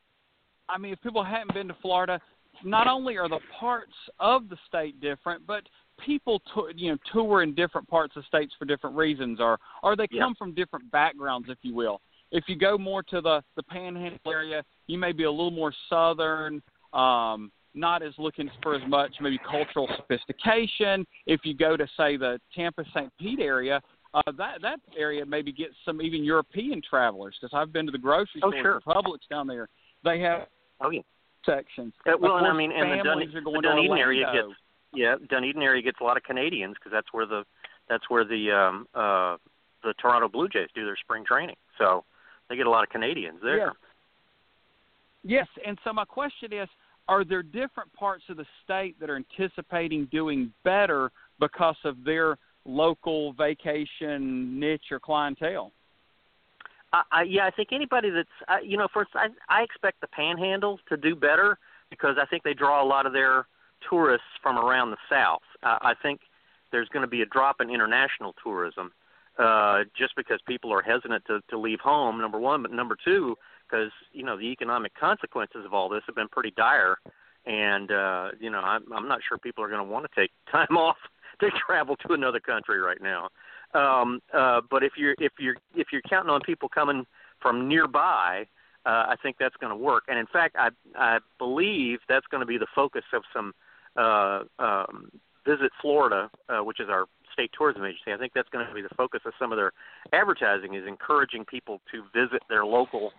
I 0.69 0.77
mean, 0.77 0.93
if 0.93 1.01
people 1.01 1.23
haven't 1.23 1.53
been 1.53 1.67
to 1.69 1.77
Florida, 1.81 2.19
not 2.63 2.87
only 2.87 3.17
are 3.17 3.29
the 3.29 3.39
parts 3.59 3.93
of 4.19 4.49
the 4.49 4.57
state 4.67 4.99
different, 4.99 5.45
but 5.45 5.63
people 6.03 6.41
to, 6.53 6.69
you 6.75 6.91
know 6.91 6.97
tour 7.11 7.43
in 7.43 7.53
different 7.53 7.87
parts 7.87 8.15
of 8.15 8.25
states 8.25 8.53
for 8.57 8.65
different 8.65 8.95
reasons, 8.95 9.39
or 9.39 9.59
or 9.83 9.95
they 9.95 10.07
Yeah. 10.11 10.23
come 10.23 10.35
from 10.35 10.53
different 10.53 10.89
backgrounds, 10.91 11.49
if 11.49 11.57
you 11.61 11.73
will. 11.73 12.01
If 12.31 12.45
you 12.47 12.55
go 12.55 12.77
more 12.77 13.03
to 13.03 13.21
the 13.21 13.43
the 13.55 13.63
Panhandle 13.63 14.19
area, 14.31 14.63
you 14.87 14.97
may 14.97 15.11
be 15.11 15.23
a 15.23 15.31
little 15.31 15.51
more 15.51 15.73
southern. 15.89 16.61
Um, 16.93 17.51
not 17.73 18.01
as 18.01 18.13
looking 18.17 18.49
for 18.63 18.73
as 18.73 18.81
much 18.87 19.13
maybe 19.21 19.37
cultural 19.39 19.87
sophistication. 19.97 21.05
If 21.27 21.41
you 21.43 21.53
go 21.53 21.77
to 21.77 21.87
say 21.95 22.17
the 22.17 22.39
Tampa 22.55 22.83
St. 22.93 23.11
Pete 23.19 23.39
area, 23.39 23.81
uh, 24.13 24.21
that 24.37 24.61
that 24.61 24.79
area 24.97 25.25
maybe 25.25 25.51
gets 25.51 25.73
some 25.85 26.01
even 26.01 26.23
European 26.23 26.81
travelers 26.87 27.35
because 27.39 27.55
I've 27.55 27.73
been 27.73 27.85
to 27.85 27.91
the 27.91 27.97
grocery 27.97 28.41
Oh, 28.43 28.51
store 28.51 28.61
sure. 28.61 28.81
Publix 28.85 29.19
down 29.29 29.47
there. 29.47 29.67
They 30.03 30.19
have 30.21 30.47
Oh 30.81 30.89
yeah. 30.91 31.01
sections. 31.45 31.93
Uh, 32.05 32.13
well, 32.19 32.37
and 32.37 32.47
I 32.47 32.53
mean, 32.53 32.71
and 32.71 32.91
the, 32.91 33.03
Dun- 33.03 33.19
the 33.19 33.61
Dunedin 33.61 33.97
area 33.97 34.25
gets 34.33 34.47
yeah, 34.93 35.15
Dunedin 35.29 35.61
area 35.61 35.81
gets 35.81 35.99
a 36.01 36.03
lot 36.03 36.17
of 36.17 36.23
Canadians 36.23 36.75
because 36.75 36.91
that's 36.91 37.11
where 37.11 37.25
the 37.25 37.43
that's 37.89 38.09
where 38.09 38.23
the 38.23 38.51
um 38.51 38.87
uh 38.93 39.37
the 39.83 39.93
Toronto 40.01 40.27
Blue 40.27 40.47
Jays 40.47 40.69
do 40.73 40.85
their 40.85 40.97
spring 40.97 41.23
training. 41.25 41.55
So 41.77 42.03
they 42.49 42.55
get 42.55 42.65
a 42.67 42.69
lot 42.69 42.83
of 42.83 42.89
Canadians 42.89 43.39
there. 43.43 43.57
Yeah. 43.57 43.69
Yes, 45.23 45.47
and 45.65 45.77
so 45.83 45.91
my 45.91 46.05
question 46.05 46.53
is 46.53 46.69
are 47.09 47.23
there 47.23 47.43
different 47.43 47.91
parts 47.93 48.23
of 48.29 48.37
the 48.37 48.45
state 48.63 48.99
that 48.99 49.09
are 49.09 49.15
anticipating 49.17 50.07
doing 50.11 50.53
better 50.63 51.11
because 51.39 51.75
of 51.83 52.03
their 52.03 52.37
local 52.67 53.33
vacation 53.33 54.59
niche 54.59 54.91
or 54.91 54.99
clientele? 54.99 55.71
I, 56.93 57.01
I, 57.11 57.23
yeah, 57.23 57.45
I 57.45 57.51
think 57.51 57.69
anybody 57.71 58.09
that's 58.09 58.29
I, 58.47 58.59
you 58.59 58.77
know, 58.77 58.87
first 58.93 59.11
I 59.15 59.27
I 59.49 59.63
expect 59.63 60.01
the 60.01 60.07
Panhandle 60.07 60.79
to 60.89 60.97
do 60.97 61.15
better 61.15 61.57
because 61.89 62.17
I 62.21 62.25
think 62.25 62.43
they 62.43 62.53
draw 62.53 62.83
a 62.83 62.85
lot 62.85 63.05
of 63.05 63.13
their 63.13 63.47
tourists 63.89 64.27
from 64.41 64.57
around 64.57 64.91
the 64.91 64.97
South. 65.09 65.41
I, 65.63 65.77
I 65.81 65.93
think 66.01 66.21
there's 66.71 66.89
going 66.89 67.01
to 67.01 67.07
be 67.07 67.21
a 67.21 67.25
drop 67.25 67.61
in 67.61 67.69
international 67.69 68.33
tourism 68.43 68.91
uh, 69.39 69.83
just 69.97 70.15
because 70.15 70.39
people 70.47 70.73
are 70.73 70.81
hesitant 70.81 71.23
to 71.25 71.41
to 71.49 71.57
leave 71.57 71.79
home. 71.79 72.19
Number 72.19 72.39
one, 72.39 72.61
but 72.61 72.71
number 72.71 72.97
two, 73.03 73.35
because 73.69 73.91
you 74.13 74.23
know 74.23 74.37
the 74.37 74.45
economic 74.45 74.93
consequences 74.95 75.65
of 75.65 75.73
all 75.73 75.89
this 75.89 76.03
have 76.07 76.15
been 76.15 76.29
pretty 76.29 76.51
dire, 76.55 76.97
and 77.45 77.91
uh, 77.91 78.29
you 78.39 78.49
know 78.49 78.59
I'm 78.59 78.91
I'm 78.93 79.07
not 79.07 79.19
sure 79.27 79.37
people 79.37 79.63
are 79.63 79.69
going 79.69 79.85
to 79.85 79.91
want 79.91 80.05
to 80.05 80.19
take 80.19 80.31
time 80.51 80.77
off 80.77 80.97
to 81.49 81.49
travel 81.65 81.95
to 82.07 82.13
another 82.13 82.39
country 82.39 82.79
right 82.79 83.01
now. 83.01 83.29
Um, 83.73 84.21
uh, 84.33 84.61
but 84.69 84.83
if 84.83 84.93
you're 84.97 85.15
if 85.19 85.33
you're 85.39 85.57
if 85.75 85.87
you're 85.91 86.01
counting 86.09 86.29
on 86.29 86.41
people 86.41 86.69
coming 86.69 87.05
from 87.41 87.67
nearby, 87.67 88.45
uh, 88.85 89.05
I 89.09 89.15
think 89.21 89.37
that's 89.39 89.55
going 89.57 89.71
to 89.71 89.77
work. 89.77 90.03
And 90.07 90.17
in 90.17 90.27
fact, 90.27 90.55
I 90.57 90.69
I 90.95 91.19
believe 91.37 91.99
that's 92.07 92.25
going 92.27 92.41
to 92.41 92.47
be 92.47 92.57
the 92.57 92.67
focus 92.73 93.03
of 93.13 93.23
some 93.33 93.53
uh, 93.97 94.43
um, 94.59 95.11
Visit 95.45 95.71
Florida, 95.81 96.29
uh, 96.49 96.59
which 96.59 96.79
is 96.79 96.89
our 96.89 97.05
state 97.33 97.51
tourism 97.57 97.83
agency. 97.83 98.11
I 98.13 98.17
think 98.17 98.33
that's 98.33 98.49
going 98.49 98.67
to 98.67 98.73
be 98.73 98.81
the 98.81 98.93
focus 98.95 99.21
of 99.25 99.33
some 99.39 99.51
of 99.51 99.57
their 99.57 99.71
advertising 100.11 100.73
is 100.73 100.83
encouraging 100.87 101.45
people 101.45 101.81
to 101.91 102.03
visit 102.13 102.41
their 102.49 102.65
local 102.65 103.11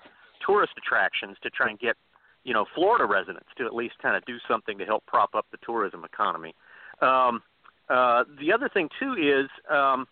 tourist 0.44 0.72
attractions 0.76 1.36
to 1.42 1.50
try 1.50 1.68
and 1.70 1.78
get 1.78 1.96
you 2.44 2.52
know 2.52 2.64
Florida 2.74 3.04
residents 3.04 3.48
to 3.58 3.66
at 3.66 3.74
least 3.74 3.94
kind 4.00 4.16
of 4.16 4.24
do 4.24 4.36
something 4.48 4.78
to 4.78 4.84
help 4.84 5.04
prop 5.06 5.34
up 5.34 5.46
the 5.50 5.58
tourism 5.64 6.04
economy. 6.04 6.54
Um, 7.00 7.42
uh, 7.88 8.24
the 8.40 8.52
other 8.52 8.68
thing 8.68 8.88
too 8.98 9.14
is 9.14 9.48
um, 9.70 10.06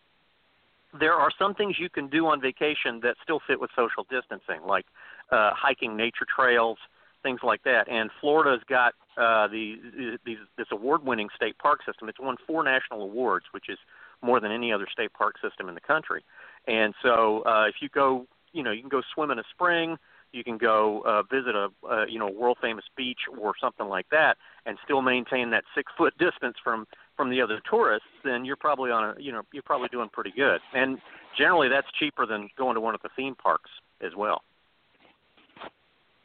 there 0.99 1.15
are 1.15 1.31
some 1.39 1.55
things 1.55 1.77
you 1.79 1.91
can 1.91 2.09
do 2.09 2.27
on 2.27 2.41
vacation 2.41 3.01
that 3.03 3.17
still 3.23 3.41
fit 3.47 3.61
with 3.61 3.71
social 3.77 4.07
distancing, 4.09 4.67
like 4.67 4.87
uh, 5.31 5.51
hiking 5.55 5.97
nature 5.97 6.27
trails, 6.35 6.79
things 7.23 7.41
like 7.43 7.63
that. 7.65 7.89
And 7.89 8.11
Florida's 8.21 8.65
got 8.69 8.95
uh, 9.17 9.49
the, 9.49 10.19
these, 10.25 10.39
this 10.57 10.67
award-winning 10.71 11.29
state 11.35 11.59
park 11.59 11.81
system. 11.85 12.09
It's 12.09 12.21
won 12.21 12.37
four 12.47 12.63
national 12.63 13.03
awards, 13.03 13.47
which 13.53 13.69
is 13.69 13.79
more 14.23 14.41
than 14.41 14.53
any 14.53 14.73
other 14.73 14.87
state 14.91 15.13
park 15.13 15.37
system 15.43 15.69
in 15.69 15.75
the 15.75 15.81
country. 15.81 16.25
And 16.67 16.95
so, 17.03 17.43
uh, 17.47 17.67
if 17.69 17.77
you 17.81 17.89
go, 17.89 18.27
you 18.53 18.63
know, 18.63 18.71
you 18.71 18.81
can 18.81 18.89
go 18.89 19.03
swim 19.15 19.31
in 19.31 19.39
a 19.39 19.45
spring. 19.53 19.97
You 20.33 20.45
can 20.45 20.59
go 20.59 21.03
uh, 21.07 21.23
visit 21.23 21.55
a 21.55 21.69
uh, 21.89 22.05
you 22.07 22.19
know 22.19 22.29
world 22.29 22.59
famous 22.61 22.85
beach 22.97 23.21
or 23.41 23.55
something 23.61 23.87
like 23.87 24.07
that, 24.11 24.37
and 24.67 24.77
still 24.85 25.01
maintain 25.01 25.51
that 25.51 25.65
six 25.75 25.91
foot 25.97 26.13
distance 26.19 26.57
from 26.63 26.87
from 27.17 27.31
the 27.31 27.41
other 27.41 27.61
tourists. 27.69 28.07
Then 28.25 28.45
you're 28.45 28.57
probably 28.57 28.91
on 28.91 29.17
a 29.17 29.21
you 29.21 29.33
know 29.33 29.43
you're 29.53 29.63
probably 29.63 29.89
doing 29.89 30.09
pretty 30.13 30.33
good. 30.37 30.61
And 30.75 30.99
generally, 31.37 31.69
that's 31.69 31.87
cheaper 31.99 32.27
than 32.27 32.49
going 32.57 32.75
to 32.75 32.81
one 32.81 32.95
of 32.95 33.03
the 33.03 33.11
theme 33.17 33.35
parks 33.35 33.71
as 34.03 34.13
well. 34.17 34.43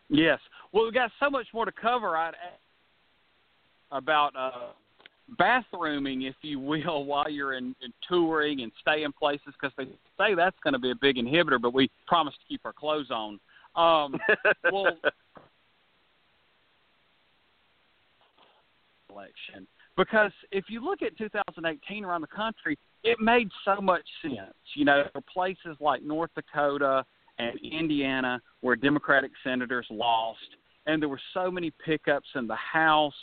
Yes. 0.10 0.40
Well, 0.72 0.84
we've 0.84 0.94
got 0.94 1.12
so 1.20 1.30
much 1.30 1.48
more 1.54 1.66
to 1.66 1.72
cover 1.72 2.18
I'd, 2.18 2.34
about 3.92 4.36
uh, 4.36 4.72
bathrooming, 5.38 6.24
if 6.24 6.36
you 6.42 6.60
will, 6.60 7.06
while 7.12 7.30
you're 7.30 7.54
in, 7.54 7.76
in 7.82 7.94
touring 8.08 8.62
and 8.62 8.72
staying 8.82 9.14
places, 9.18 9.54
because 9.60 9.72
they 9.78 9.86
say 10.18 10.36
that's 10.36 10.58
going 10.64 10.74
to 10.74 10.80
be 10.80 10.92
a 10.92 10.96
big 10.96 11.16
inhibitor. 11.16 11.62
But 11.62 11.74
we 11.74 11.90
promise 12.08 12.34
to 12.34 12.46
keep 12.48 12.62
our 12.66 12.74
clothes 12.74 13.10
on. 13.10 13.40
Um, 13.76 14.20
well, 14.72 14.98
election 19.10 19.68
because 19.98 20.32
if 20.52 20.66
you 20.70 20.84
look 20.84 21.02
at 21.02 21.18
2018 21.18 22.06
around 22.06 22.22
the 22.22 22.28
country, 22.28 22.78
it 23.04 23.20
made 23.20 23.50
so 23.66 23.82
much 23.82 24.06
sense. 24.22 24.54
You 24.76 24.86
know, 24.86 25.04
were 25.14 25.22
places 25.22 25.78
like 25.80 26.04
North 26.04 26.32
Dakota 26.36 27.06
and 27.40 27.60
Indiana 27.60 28.42
where 28.62 28.76
Democratic 28.76 29.32
senators 29.44 29.86
lost, 29.90 30.40
and 30.86 31.02
there 31.02 31.10
were 31.10 31.22
so 31.34 31.52
many 31.52 31.72
pickups 31.84 32.28
in 32.36 32.48
the 32.48 32.56
House 32.56 33.14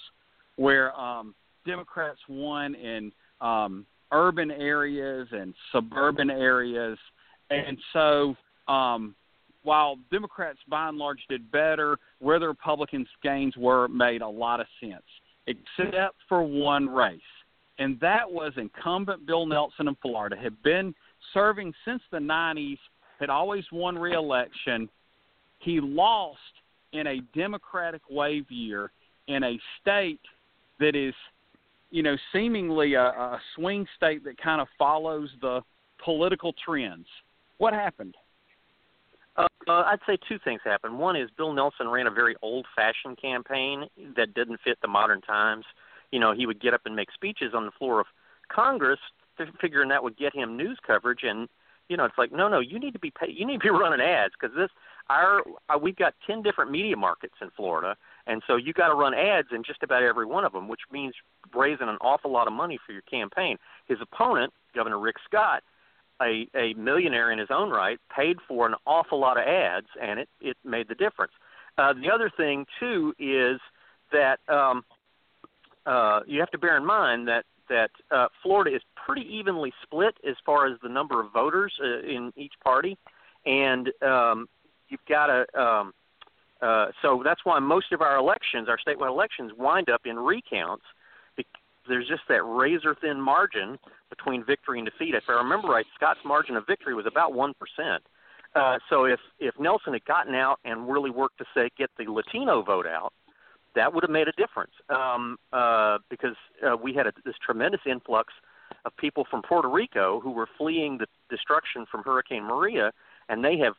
where 0.57 0.99
um, 0.99 1.35
Democrats 1.67 2.19
won 2.29 2.75
in 2.75 3.13
um, 3.41 3.87
urban 4.13 4.51
areas 4.51 5.29
and 5.33 5.55
suburban 5.73 6.31
areas, 6.31 6.99
and 7.51 7.79
so 7.93 8.35
um, 8.73 9.15
while 9.63 9.97
Democrats 10.11 10.59
by 10.69 10.89
and 10.89 10.99
large 10.99 11.21
did 11.29 11.51
better, 11.51 11.99
where 12.21 12.39
the 12.39 12.49
Republicans' 12.49 13.09
gains 13.23 13.57
were 13.57 13.89
made 13.89 14.23
a 14.23 14.29
lot 14.29 14.61
of 14.61 14.67
sense, 14.81 15.03
except 15.49 16.17
for 16.29 16.43
one 16.43 16.89
race. 16.89 17.21
And 17.79 17.99
that 18.01 18.31
was 18.31 18.53
incumbent 18.57 19.27
Bill 19.27 19.47
Nelson 19.47 19.89
in 19.89 19.97
Florida, 20.03 20.37
had 20.37 20.61
been 20.63 20.95
serving 21.33 21.73
since 21.85 22.03
the 22.11 22.19
90s, 22.19 22.79
had 23.19 23.31
always 23.31 23.65
won 23.73 23.99
re-election. 23.99 24.89
He 25.61 25.81
lost 25.81 26.39
in 26.93 27.07
a 27.07 27.21
Democratic 27.35 28.03
wave 28.11 28.51
year 28.51 28.91
in 29.27 29.43
a 29.43 29.59
state 29.81 30.21
that 30.81 30.95
is, 30.95 31.15
you 31.91 32.03
know, 32.03 32.17
seemingly 32.33 32.95
a, 32.95 33.07
a 33.07 33.41
swing 33.55 33.87
state 33.97 34.25
that 34.25 34.41
kind 34.41 34.61
of 34.61 34.69
follows 34.79 35.31
the 35.41 35.61
political 36.05 36.55
trends. 36.65 37.07
What 37.59 37.75
happened? 37.75 38.15
Uh, 39.39 39.47
I'd 39.69 40.01
say 40.07 40.19
two 40.29 40.39
things 40.43 40.61
happened. 40.65 40.99
One 40.99 41.15
is 41.15 41.31
Bill 41.37 41.53
Nelson 41.53 41.89
ran 41.89 42.07
a 42.07 42.11
very 42.11 42.35
old-fashioned 42.43 43.21
campaign 43.21 43.87
that 44.17 44.35
didn't 44.35 44.61
fit 44.65 44.79
the 44.83 44.89
modern 44.89 45.21
times. 45.21 45.65
You 46.11 46.19
know, 46.19 46.35
he 46.35 46.47
would 46.47 46.61
get 46.61 46.75
up 46.75 46.83
and 46.87 46.97
make 46.97 47.13
speeches 47.13 47.53
on 47.55 47.65
the 47.65 47.71
floor 47.73 48.01
of 48.01 48.07
Congress, 48.51 48.99
figuring 49.61 49.91
that 49.91 50.03
would 50.03 50.17
get 50.17 50.35
him 50.35 50.57
news 50.57 50.79
coverage. 50.85 51.21
And 51.23 51.49
you 51.89 51.97
know, 51.97 52.05
it's 52.05 52.19
like, 52.19 52.33
no, 52.33 52.49
no, 52.49 52.61
you 52.61 52.79
need 52.79 52.93
to 52.93 52.99
be 52.99 53.11
pay- 53.11 53.31
you 53.33 53.47
need 53.47 53.61
to 53.61 53.65
be 53.65 53.71
running 53.71 54.01
ads 54.01 54.35
because 54.39 54.55
this 54.57 54.71
our 55.09 55.43
uh, 55.69 55.79
we've 55.81 55.97
got 55.97 56.15
ten 56.27 56.43
different 56.43 56.71
media 56.71 56.97
markets 56.97 57.35
in 57.41 57.51
Florida, 57.57 57.97
and 58.27 58.43
so 58.47 58.57
you 58.57 58.73
got 58.73 58.89
to 58.89 58.95
run 58.95 59.15
ads 59.15 59.49
in 59.53 59.63
just 59.63 59.83
about 59.83 60.03
every 60.03 60.27
one 60.27 60.45
of 60.45 60.53
them, 60.53 60.69
which 60.69 60.83
means 60.93 61.15
raising 61.55 61.89
an 61.89 61.97
awful 62.01 62.31
lot 62.31 62.47
of 62.47 62.53
money 62.53 62.79
for 62.85 62.93
your 62.93 63.03
campaign. 63.03 63.57
His 63.87 63.99
opponent, 64.01 64.53
Governor 64.75 64.99
Rick 64.99 65.17
Scott, 65.25 65.63
a, 66.23 66.49
a 66.55 66.75
millionaire 66.75 67.31
in 67.31 67.39
his 67.39 67.49
own 67.51 67.71
right, 67.71 67.99
paid 68.15 68.37
for 68.47 68.67
an 68.67 68.75
awful 68.87 69.19
lot 69.19 69.37
of 69.37 69.45
ads, 69.47 69.87
and 70.01 70.21
it, 70.21 70.29
it 70.41 70.57
made 70.65 70.89
the 70.89 70.95
difference. 70.95 71.33
Uh, 71.77 71.93
the 71.93 72.11
other 72.11 72.31
thing, 72.37 72.67
too, 72.81 73.15
is 73.19 73.61
that 74.13 74.39
um, 74.49 74.85
uh, 75.87 76.21
you 76.27 76.41
have 76.41 76.51
to 76.51 76.59
bear 76.59 76.77
in 76.77 76.85
mind 76.85 77.29
that, 77.29 77.45
that 77.69 77.91
uh, 78.11 78.27
Florida 78.43 78.75
is 78.75 78.83
pretty 79.07 79.27
evenly 79.33 79.73
split 79.83 80.17
as 80.29 80.35
far 80.45 80.67
as 80.67 80.79
the 80.83 80.89
number 80.89 81.21
of 81.21 81.33
voters 81.33 81.73
uh, 81.83 82.01
in 82.01 82.33
each 82.37 82.55
party, 82.63 82.97
and 83.47 83.91
um, 84.03 84.49
you've 84.89 85.05
got 85.09 85.27
to. 85.27 85.61
Um, 85.61 85.93
uh, 86.61 86.87
so 87.03 87.23
that's 87.25 87.45
why 87.45 87.61
most 87.61 87.93
of 87.93 88.01
our 88.01 88.17
elections, 88.17 88.69
our 88.69 88.79
statewide 88.85 89.11
elections, 89.11 89.53
wind 89.57 89.89
up 89.89 90.01
in 90.07 90.19
recounts 90.19 90.85
there's 91.89 92.09
just 92.09 92.23
that 92.29 92.43
razor 92.43 92.95
thin 93.01 93.21
margin 93.21 93.79
between 94.11 94.45
victory 94.45 94.79
and 94.79 94.89
defeat. 94.89 95.15
If 95.15 95.25
I 95.29 95.33
remember 95.33 95.69
right, 95.69 95.87
Scott's 95.95 96.21
margin 96.25 96.57
of 96.57 96.67
victory 96.67 96.95
was 96.95 97.07
about 97.07 97.35
one 97.35 97.55
percent. 97.55 98.03
Uh, 98.55 98.79
so 98.89 99.05
if 99.05 99.21
if 99.39 99.55
Nelson 99.59 99.93
had 99.93 100.05
gotten 100.05 100.35
out 100.35 100.59
and 100.65 100.89
really 100.89 101.11
worked 101.11 101.39
to 101.39 101.45
say 101.55 101.71
get 101.77 101.91
the 101.99 102.11
Latino 102.11 102.63
vote 102.63 102.87
out, 102.87 103.13
that 103.75 103.93
would 103.93 104.03
have 104.03 104.11
made 104.11 104.29
a 104.29 104.33
difference 104.33 104.73
um, 104.89 105.39
uh, 105.53 105.99
because 106.09 106.37
uh, 106.67 106.77
we 106.77 106.95
had 106.95 107.07
a, 107.07 107.13
this 107.25 107.35
tremendous 107.45 107.81
influx 107.87 108.33
of 108.85 108.97
people 108.97 109.27
from 109.31 109.43
Puerto 109.43 109.69
Rico 109.69 110.21
who 110.21 110.31
were 110.31 110.49
fleeing 110.57 110.99
the 110.99 111.07
destruction 111.31 111.85
from 111.91 112.03
Hurricane 112.03 112.45
Maria, 112.45 112.93
and 113.29 113.45
they 113.45 113.59
have 113.59 113.75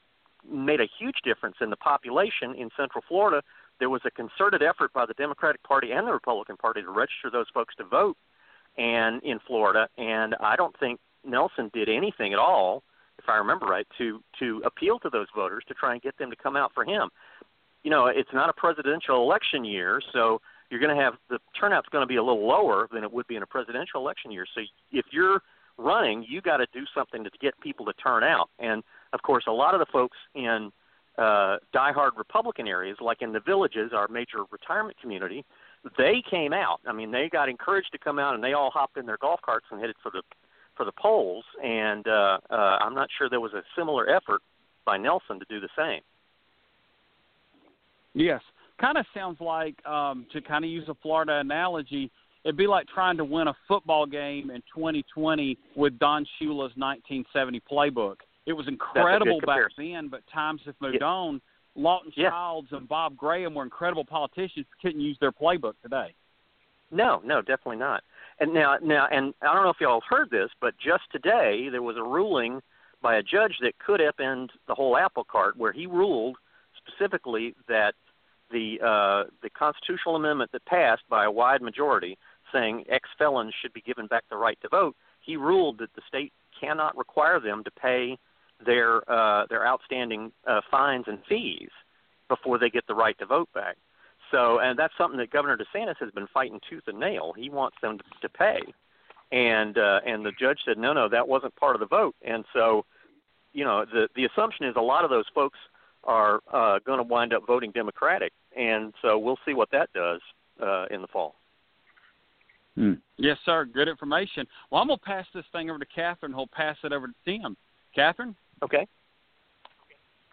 made 0.50 0.80
a 0.80 0.88
huge 1.00 1.18
difference 1.24 1.58
in 1.62 1.70
the 1.70 1.76
population 1.76 2.56
in 2.56 2.70
Central 2.78 3.04
Florida 3.08 3.42
there 3.80 3.90
was 3.90 4.02
a 4.06 4.12
concerted 4.12 4.62
effort 4.62 4.94
by 4.94 5.06
the 5.06 5.14
Democratic 5.14 5.64
Party 5.64 5.92
and 5.92 6.08
the 6.08 6.12
Republican 6.12 6.58
Party 6.58 6.82
to 6.82 6.90
register 6.90 7.30
those 7.32 7.48
folks 7.54 7.76
to 7.76 7.84
vote 7.84 8.18
and 8.78 9.22
in 9.24 9.40
Florida 9.48 9.88
and 9.98 10.36
I 10.40 10.56
don't 10.56 10.78
think 10.80 11.00
Nelson 11.26 11.70
did 11.74 11.90
anything 11.90 12.34
at 12.34 12.40
all 12.40 12.84
if 13.18 13.28
I 13.28 13.36
remember 13.36 13.66
right 13.66 13.88
to 13.98 14.22
to 14.40 14.62
appeal 14.66 15.00
to 15.00 15.10
those 15.10 15.28
voters 15.36 15.64
to 15.68 15.74
try 15.74 15.94
and 15.94 16.02
get 16.02 16.18
them 16.18 16.30
to 16.30 16.36
come 16.36 16.56
out 16.56 16.72
for 16.74 16.86
him. 16.86 17.10
You 17.84 17.92
know, 17.92 18.08
it's 18.08 18.34
not 18.34 18.50
a 18.50 18.54
presidential 18.54 19.22
election 19.22 19.64
year, 19.64 20.02
so 20.14 20.42
you're 20.70 20.80
going 20.80 20.96
to 20.96 21.02
have 21.02 21.14
the 21.30 21.40
turnout's 21.60 21.90
going 21.90 22.04
to 22.04 22.08
be 22.08 22.18
a 22.18 22.24
little 22.24 22.48
lower 22.48 22.88
than 22.92 23.04
it 23.04 23.12
would 23.12 23.28
be 23.28 23.36
in 23.36 23.44
a 23.44 23.48
presidential 23.48 24.02
election 24.02 24.32
year. 24.32 24.46
So 24.54 24.62
if 24.92 25.06
you're 25.12 25.42
running, 25.78 26.26
you 26.28 26.42
got 26.42 26.58
to 26.58 26.68
do 26.74 26.84
something 26.96 27.24
to 27.24 27.30
get 27.42 27.60
people 27.62 27.86
to 27.86 27.94
turn 27.94 28.24
out. 28.24 28.50
And 28.60 28.84
of 29.14 29.22
course, 29.22 29.46
a 29.48 29.52
lot 29.52 29.74
of 29.74 29.80
the 29.80 29.86
folks 29.92 30.18
in 30.36 30.72
uh, 31.20 31.58
diehard 31.76 32.18
Republican 32.18 32.68
areas, 32.68 32.98
like 33.02 33.22
in 33.22 33.34
the 33.34 33.42
villages, 33.42 33.92
our 33.94 34.08
major 34.08 34.44
retirement 34.52 35.00
community, 35.02 35.44
they 35.98 36.24
came 36.30 36.54
out. 36.54 36.80
I 36.88 36.94
mean, 36.94 37.12
they 37.12 37.30
got 37.30 37.50
encouraged 37.50 37.92
to 37.92 37.98
come 37.98 38.20
out, 38.20 38.36
and 38.36 38.44
they 38.44 38.54
all 38.54 38.72
hopped 38.72 38.98
in 38.98 39.06
their 39.06 39.18
golf 39.18 39.42
carts 39.42 39.66
and 39.72 39.80
headed 39.80 39.96
for 40.02 40.12
the 40.12 40.22
for 40.76 40.86
the 40.86 40.92
polls. 40.94 41.44
And 41.64 42.08
uh, 42.08 42.38
uh, 42.50 42.54
I'm 42.82 42.96
not 42.96 43.10
sure 43.18 43.30
there 43.30 43.42
was 43.42 43.54
a 43.54 43.64
similar 43.78 44.10
effort 44.10 44.42
by 44.86 44.98
Nelson 44.98 45.40
to 45.40 45.46
do 45.50 45.60
the 45.60 45.70
same. 45.78 46.02
Yes, 48.14 48.42
kind 48.80 48.98
of 48.98 49.06
sounds 49.14 49.40
like 49.40 49.86
um, 49.86 50.26
to 50.34 50.42
kind 50.42 50.64
of 50.64 50.72
use 50.72 50.88
a 50.88 50.96
Florida 51.02 51.40
analogy. 51.40 52.10
It'd 52.46 52.56
be 52.56 52.68
like 52.68 52.88
trying 52.88 53.18
to 53.18 53.26
win 53.26 53.50
a 53.50 53.56
football 53.68 54.06
game 54.06 54.50
in 54.50 54.62
2020 54.74 55.58
with 55.76 56.00
Don 56.00 56.26
Shula's 56.42 56.72
1970 56.78 57.62
playbook. 57.70 58.16
It 58.50 58.58
was 58.58 58.68
incredible 58.68 59.40
back 59.46 59.62
then, 59.78 60.08
but 60.08 60.22
times 60.34 60.62
have 60.66 60.74
moved 60.82 60.98
yeah. 61.02 61.08
on. 61.08 61.40
Lawton 61.76 62.12
yeah. 62.16 62.32
Chiles 62.32 62.66
and 62.72 62.90
Bob 62.90 63.16
Graham 63.16 63.54
were 63.54 63.62
incredible 63.62 64.04
politicians, 64.04 64.66
couldn't 64.82 65.02
use 65.02 65.18
their 65.22 65.32
playbook 65.32 65.74
today. 65.84 66.16
No, 66.90 67.22
no, 67.24 67.42
definitely 67.42 67.78
not. 67.78 68.04
And 68.40 68.52
now, 68.52 68.78
now, 68.82 69.08
and 69.12 69.36
I 69.44 69.54
don't 69.54 69.64
know 69.64 69.70
if 69.70 69.80
y'all 69.80 70.02
heard 70.10 70.32
this, 70.32 70.50
but 70.60 70.74
just 70.84 71.04
today 71.12 71.68
there 71.70 71.84
was 71.84 71.96
a 71.96 72.02
ruling 72.02 72.60
by 73.04 73.18
a 73.18 73.22
judge 73.22 73.54
that 73.62 73.78
could 73.78 74.00
upend 74.00 74.50
the 74.68 74.74
whole 74.74 74.98
apple 74.98 75.24
cart, 75.24 75.56
where 75.56 75.72
he 75.72 75.86
ruled 75.86 76.38
specifically 76.76 77.54
that 77.68 77.94
the 78.50 78.80
uh, 78.82 79.30
the 79.44 79.52
constitutional 79.52 80.16
amendment 80.16 80.52
that 80.54 80.66
passed 80.66 81.04
by 81.08 81.26
a 81.26 81.32
wide 81.32 81.62
majority, 81.62 82.18
saying 82.52 82.86
ex 82.90 83.08
felons 83.16 83.54
should 83.62 83.74
be 83.74 83.82
given 83.82 84.08
back 84.08 84.24
the 84.32 84.38
right 84.38 84.58
to 84.64 84.70
vote, 84.70 84.96
he 85.22 85.38
ruled 85.38 85.78
that 85.78 85.94
the 85.94 86.02
state 86.08 86.34
cannot 86.60 86.98
require 86.98 87.40
them 87.40 87.64
to 87.64 87.70
pay 87.72 88.18
their 88.66 89.10
uh, 89.10 89.46
their 89.50 89.66
outstanding 89.66 90.32
uh, 90.48 90.62
fines 90.70 91.06
and 91.08 91.20
fees 91.28 91.70
before 92.28 92.58
they 92.58 92.70
get 92.70 92.86
the 92.88 92.94
right 92.94 93.18
to 93.20 93.26
vote 93.26 93.50
back. 93.54 93.78
So, 94.32 94.60
and 94.60 94.78
that's 94.78 94.94
something 94.98 95.18
that 95.18 95.32
Governor 95.32 95.58
DeSantis 95.58 95.96
has 96.00 96.12
been 96.12 96.28
fighting 96.34 96.60
tooth 96.70 96.84
and 96.88 97.00
nail. 97.00 97.34
He 97.36 97.50
wants 97.50 97.78
them 97.82 97.98
to, 97.98 98.04
to 98.22 98.30
pay, 98.30 98.60
and 99.32 99.78
uh, 99.78 100.02
and 100.06 100.26
the 100.26 100.32
judge 100.40 100.60
said 100.66 100.78
no, 100.78 100.94
no, 100.94 101.10
that 101.10 101.28
wasn't 101.28 101.56
part 101.56 101.76
of 101.76 101.80
the 101.80 101.88
vote. 101.88 102.16
And 102.22 102.46
so, 102.54 102.86
you 103.54 103.64
know, 103.64 103.86
the 103.92 104.08
the 104.16 104.26
assumption 104.26 104.68
is 104.68 104.76
a 104.78 104.82
lot 104.82 105.04
of 105.04 105.10
those 105.10 105.26
folks 105.34 105.58
are 106.04 106.42
uh, 106.54 106.80
going 106.86 106.98
to 106.98 107.04
wind 107.04 107.34
up 107.34 107.46
voting 107.48 107.72
Democratic, 107.72 108.34
and 108.56 108.94
so 109.02 109.18
we'll 109.18 109.40
see 109.46 109.54
what 109.54 109.72
that 109.72 109.92
does 109.94 110.22
uh, 110.62 110.86
in 110.92 111.02
the 111.02 111.08
fall. 111.08 111.36
Hmm. 112.76 112.94
Yes, 113.18 113.38
sir. 113.46 113.66
Good 113.66 113.88
information. 113.88 114.46
Well, 114.72 114.82
I'm 114.82 114.88
gonna 114.88 115.00
pass 115.04 115.26
this 115.34 115.46
thing 115.52 115.70
over 115.70 115.80
to 115.80 115.86
Catherine. 115.94 116.32
Who'll 116.32 116.48
pass 116.48 116.78
it 116.84 116.94
over 116.94 117.08
to 117.08 117.14
Tim. 117.26 117.58
Catherine. 117.96 118.36
Okay. 118.64 118.88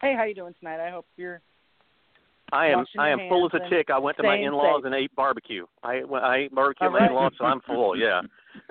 Hey, 0.00 0.14
how 0.16 0.24
you 0.24 0.34
doing 0.34 0.54
tonight? 0.58 0.80
I 0.80 0.90
hope 0.90 1.06
you're. 1.16 1.40
I 2.52 2.68
am. 2.68 2.84
I 2.98 3.08
am 3.08 3.18
full 3.28 3.46
as 3.46 3.60
a 3.60 3.68
tick. 3.68 3.88
I 3.90 3.98
went 3.98 4.16
to 4.18 4.22
my 4.22 4.36
in-laws 4.36 4.78
safe. 4.78 4.84
and 4.86 4.94
ate 4.94 5.14
barbecue. 5.16 5.66
I 5.82 6.02
I 6.22 6.36
ate 6.36 6.54
barbecue 6.54 6.86
All 6.86 6.92
with 6.92 7.00
my 7.00 7.06
right. 7.06 7.10
in-laws, 7.10 7.32
so 7.38 7.44
I'm 7.44 7.60
full. 7.62 7.96
Yeah. 7.96 8.20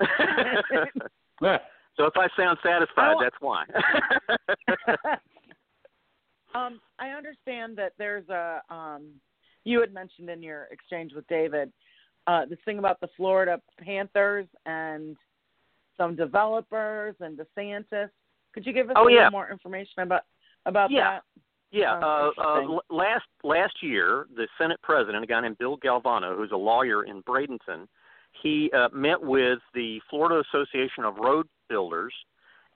so 1.96 2.04
if 2.04 2.14
I 2.16 2.28
sound 2.36 2.58
satisfied, 2.64 3.16
I- 3.18 3.22
that's 3.22 3.36
why. 3.40 3.64
um, 6.54 6.80
I 6.98 7.10
understand 7.10 7.76
that 7.76 7.92
there's 7.98 8.28
a. 8.28 8.62
Um, 8.70 9.08
you 9.64 9.80
had 9.80 9.92
mentioned 9.92 10.30
in 10.30 10.42
your 10.42 10.68
exchange 10.70 11.12
with 11.14 11.26
David 11.26 11.72
uh, 12.26 12.44
this 12.46 12.58
thing 12.64 12.78
about 12.78 13.00
the 13.00 13.08
Florida 13.16 13.60
Panthers 13.80 14.46
and 14.64 15.16
some 15.96 16.16
developers 16.16 17.14
and 17.20 17.38
DeSantis. 17.38 18.10
Could 18.56 18.64
you 18.64 18.72
give 18.72 18.88
us 18.88 18.96
Oh, 18.96 19.06
a 19.06 19.10
yeah. 19.12 19.16
little 19.18 19.32
more 19.32 19.50
information 19.50 20.02
about 20.02 20.22
about 20.64 20.90
Yeah. 20.90 21.10
that? 21.10 21.24
Yeah, 21.72 22.00
Sounds 22.00 22.38
uh, 22.38 22.42
uh, 22.42 22.78
last 22.88 23.26
last 23.42 23.82
year, 23.82 24.26
the 24.34 24.48
Senate 24.56 24.80
president, 24.80 25.22
a 25.22 25.26
guy 25.26 25.40
named 25.40 25.58
Bill 25.58 25.76
Galvano, 25.76 26.34
who's 26.34 26.52
a 26.52 26.56
lawyer 26.56 27.04
in 27.04 27.22
Bradenton, 27.24 27.86
he 28.32 28.70
uh, 28.72 28.88
met 28.94 29.20
with 29.20 29.58
the 29.74 30.00
Florida 30.08 30.42
Association 30.48 31.04
of 31.04 31.18
Road 31.18 31.46
Builders 31.68 32.14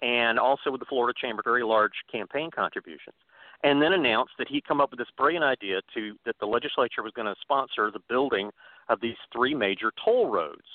and 0.03 0.39
also 0.39 0.71
with 0.71 0.81
the 0.81 0.87
Florida 0.87 1.19
Chamber, 1.19 1.43
very 1.43 1.63
large 1.63 1.93
campaign 2.13 2.51
contributions, 2.51 3.17
and 3.65 3.81
then 3.81 3.95
announced 3.95 4.33
that 4.39 4.49
he'd 4.49 4.67
come 4.67 4.83
up 4.83 4.91
with 4.91 4.99
this 4.99 5.11
brilliant 5.17 5.45
idea 5.45 5.81
to 5.95 6.15
that 6.27 6.39
the 6.41 6.47
legislature 6.47 7.03
was 7.03 7.13
going 7.13 7.27
to 7.27 7.41
sponsor 7.41 7.91
the 7.91 8.01
building 8.01 8.51
of 8.91 9.01
these 9.01 9.17
three 9.33 9.55
major 9.55 9.93
toll 10.05 10.29
roads 10.29 10.69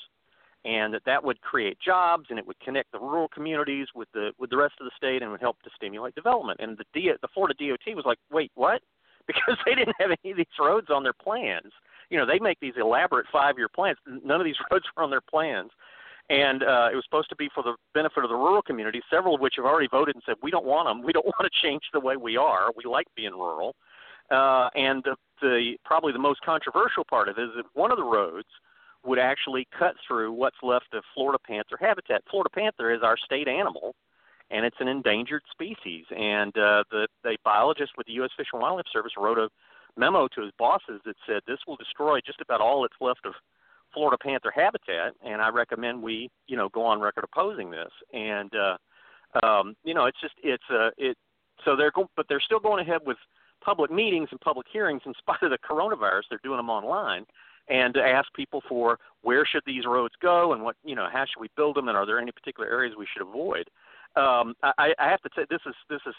and 0.65 0.93
that 0.93 1.03
that 1.05 1.23
would 1.23 1.39
create 1.41 1.77
jobs 1.79 2.25
and 2.29 2.39
it 2.39 2.45
would 2.45 2.59
connect 2.59 2.91
the 2.91 2.99
rural 2.99 3.27
communities 3.27 3.87
with 3.93 4.11
the 4.13 4.31
with 4.39 4.49
the 4.49 4.57
rest 4.57 4.73
of 4.81 4.85
the 4.85 4.91
state 4.97 5.21
and 5.21 5.31
would 5.31 5.39
help 5.39 5.61
to 5.61 5.69
stimulate 5.75 6.15
development. 6.15 6.59
And 6.59 6.77
the 6.77 6.85
D, 6.93 7.11
the 7.21 7.27
Florida 7.33 7.53
DOT 7.57 7.95
was 7.95 8.05
like, 8.05 8.17
wait, 8.31 8.51
what? 8.55 8.81
Because 9.27 9.57
they 9.65 9.73
didn't 9.73 9.95
have 9.97 10.11
any 10.23 10.31
of 10.33 10.37
these 10.37 10.45
roads 10.59 10.91
on 10.91 11.01
their 11.01 11.11
plans. 11.11 11.71
You 12.11 12.19
know, 12.19 12.27
they 12.27 12.37
make 12.37 12.59
these 12.59 12.75
elaborate 12.77 13.25
five-year 13.31 13.69
plans. 13.69 13.97
None 14.05 14.39
of 14.39 14.45
these 14.45 14.57
roads 14.71 14.85
were 14.95 15.01
on 15.01 15.09
their 15.09 15.19
plans. 15.19 15.71
And 16.29 16.61
uh, 16.61 16.89
it 16.91 16.95
was 16.95 17.03
supposed 17.05 17.29
to 17.29 17.35
be 17.35 17.49
for 17.55 17.63
the 17.63 17.75
benefit 17.95 18.23
of 18.23 18.29
the 18.29 18.35
rural 18.35 18.61
communities, 18.61 19.01
several 19.09 19.33
of 19.33 19.41
which 19.41 19.55
have 19.57 19.65
already 19.65 19.87
voted 19.87 20.13
and 20.13 20.21
said, 20.27 20.35
we 20.43 20.51
don't 20.51 20.63
want 20.65 20.87
them. 20.87 21.01
We 21.03 21.11
don't 21.11 21.25
want 21.39 21.41
to 21.41 21.67
change 21.67 21.81
the 21.91 21.99
way 21.99 22.17
we 22.17 22.37
are. 22.37 22.69
We 22.77 22.83
like 22.87 23.07
being 23.15 23.33
rural. 23.33 23.75
Uh, 24.29 24.69
and 24.75 25.03
the, 25.03 25.15
the 25.41 25.75
probably 25.83 26.13
the 26.13 26.19
most 26.19 26.41
controversial 26.41 27.03
part 27.03 27.27
of 27.27 27.39
it 27.39 27.41
is 27.41 27.49
that 27.55 27.65
one 27.73 27.89
of 27.89 27.97
the 27.97 28.03
roads 28.03 28.47
would 29.05 29.19
actually 29.19 29.67
cut 29.77 29.95
through 30.07 30.31
what's 30.31 30.57
left 30.63 30.93
of 30.93 31.03
Florida 31.13 31.39
panther 31.45 31.77
habitat. 31.79 32.23
Florida 32.29 32.49
panther 32.49 32.93
is 32.93 33.01
our 33.03 33.17
state 33.17 33.47
animal, 33.47 33.95
and 34.51 34.65
it's 34.65 34.77
an 34.79 34.87
endangered 34.87 35.43
species. 35.51 36.05
And 36.15 36.55
uh, 36.57 36.83
the, 36.91 37.07
the 37.23 37.37
biologist 37.43 37.93
with 37.97 38.07
the 38.07 38.13
U.S. 38.13 38.31
Fish 38.35 38.47
and 38.53 38.61
Wildlife 38.61 38.85
Service 38.91 39.13
wrote 39.17 39.37
a 39.37 39.49
memo 39.97 40.27
to 40.35 40.41
his 40.41 40.51
bosses 40.57 41.01
that 41.05 41.15
said 41.27 41.41
this 41.47 41.59
will 41.67 41.77
destroy 41.77 42.19
just 42.25 42.41
about 42.41 42.61
all 42.61 42.81
that's 42.81 42.93
left 42.99 43.25
of 43.25 43.33
Florida 43.93 44.17
panther 44.21 44.51
habitat, 44.53 45.13
and 45.25 45.41
I 45.41 45.49
recommend 45.49 46.03
we, 46.03 46.29
you 46.47 46.57
know, 46.57 46.67
go 46.69 46.85
on 46.85 46.99
record 46.99 47.23
opposing 47.23 47.71
this. 47.71 47.91
And 48.13 48.51
uh, 48.53 49.45
um, 49.45 49.75
you 49.83 49.93
know, 49.93 50.05
it's 50.05 50.19
just 50.19 50.33
it's 50.43 50.63
uh, 50.69 50.89
it. 50.97 51.17
So 51.63 51.75
they're 51.75 51.91
go- 51.91 52.09
but 52.17 52.25
they're 52.27 52.41
still 52.41 52.59
going 52.59 52.81
ahead 52.85 53.01
with 53.05 53.17
public 53.63 53.89
meetings 53.89 54.27
and 54.31 54.39
public 54.41 54.67
hearings 54.71 55.01
in 55.05 55.13
spite 55.17 55.41
of 55.43 55.51
the 55.51 55.57
coronavirus. 55.57 56.23
They're 56.29 56.39
doing 56.43 56.57
them 56.57 56.69
online 56.69 57.25
and 57.67 57.93
to 57.93 58.01
ask 58.01 58.31
people 58.33 58.61
for 58.67 58.99
where 59.21 59.45
should 59.45 59.63
these 59.65 59.85
roads 59.85 60.13
go 60.21 60.53
and 60.53 60.63
what 60.63 60.75
you 60.83 60.95
know 60.95 61.07
how 61.11 61.25
should 61.25 61.41
we 61.41 61.49
build 61.55 61.75
them 61.75 61.87
and 61.87 61.97
are 61.97 62.05
there 62.05 62.19
any 62.19 62.31
particular 62.31 62.69
areas 62.69 62.95
we 62.97 63.07
should 63.11 63.27
avoid. 63.27 63.69
Um, 64.15 64.55
I, 64.63 64.93
I 64.97 65.09
have 65.09 65.21
to 65.23 65.29
say 65.35 65.45
this 65.49 65.61
is 65.65 65.75
this 65.89 66.01
is 66.05 66.15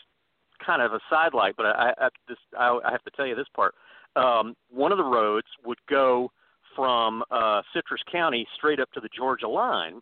kind 0.65 0.83
of 0.83 0.93
a 0.93 1.01
sidelight, 1.11 1.55
but 1.57 1.67
I, 1.67 1.93
I, 1.99 2.09
this, 2.29 2.39
I, 2.59 2.79
I 2.85 2.91
have 2.91 3.03
to 3.05 3.11
tell 3.11 3.27
you 3.27 3.35
this 3.35 3.49
part. 3.55 3.75
Um, 4.17 4.55
one 4.71 4.93
of 4.93 4.99
the 4.99 5.05
roads 5.05 5.47
would 5.65 5.79
go 5.89 6.31
from 6.75 7.23
uh, 7.31 7.63
Citrus 7.75 8.03
County 8.11 8.47
straight 8.55 8.81
up 8.81 8.91
to 8.93 9.01
the 9.01 9.09
Georgia 9.17 9.49
line, 9.49 10.01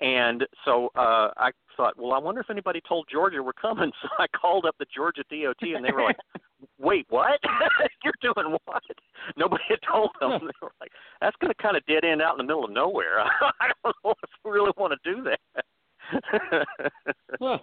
and 0.00 0.46
so 0.64 0.90
uh, 0.94 1.30
I 1.36 1.50
thought, 1.76 1.94
well, 1.96 2.12
I 2.12 2.18
wonder 2.18 2.40
if 2.40 2.50
anybody 2.50 2.80
told 2.86 3.06
Georgia 3.10 3.42
we're 3.42 3.52
coming. 3.52 3.90
So 4.02 4.08
I 4.18 4.26
called 4.28 4.64
up 4.64 4.76
the 4.78 4.86
Georgia 4.94 5.22
DOT, 5.30 5.60
and 5.62 5.84
they 5.84 5.90
were 5.92 6.02
like, 6.02 6.16
"Wait, 6.78 7.06
what? 7.08 7.40
You're 8.04 8.12
doing 8.22 8.56
what?" 8.64 8.82
Nobody 9.36 9.64
had 9.68 9.78
told 9.90 10.10
them. 10.20 10.38
They 10.40 10.52
were 10.62 10.72
like, 10.80 10.92
"That's 11.20 11.36
going 11.40 11.52
to 11.52 11.62
kind 11.62 11.76
of 11.76 11.84
dead 11.86 12.04
end 12.04 12.22
out 12.22 12.32
in 12.32 12.38
the 12.38 12.44
middle 12.44 12.64
of 12.64 12.70
nowhere. 12.70 13.20
I 13.20 13.70
don't 13.82 13.96
know 14.04 14.14
if 14.22 14.30
we 14.44 14.50
really 14.52 14.72
want 14.76 14.94
to 14.94 15.14
do 15.14 15.22
that." 15.24 15.40
so, 17.40 17.58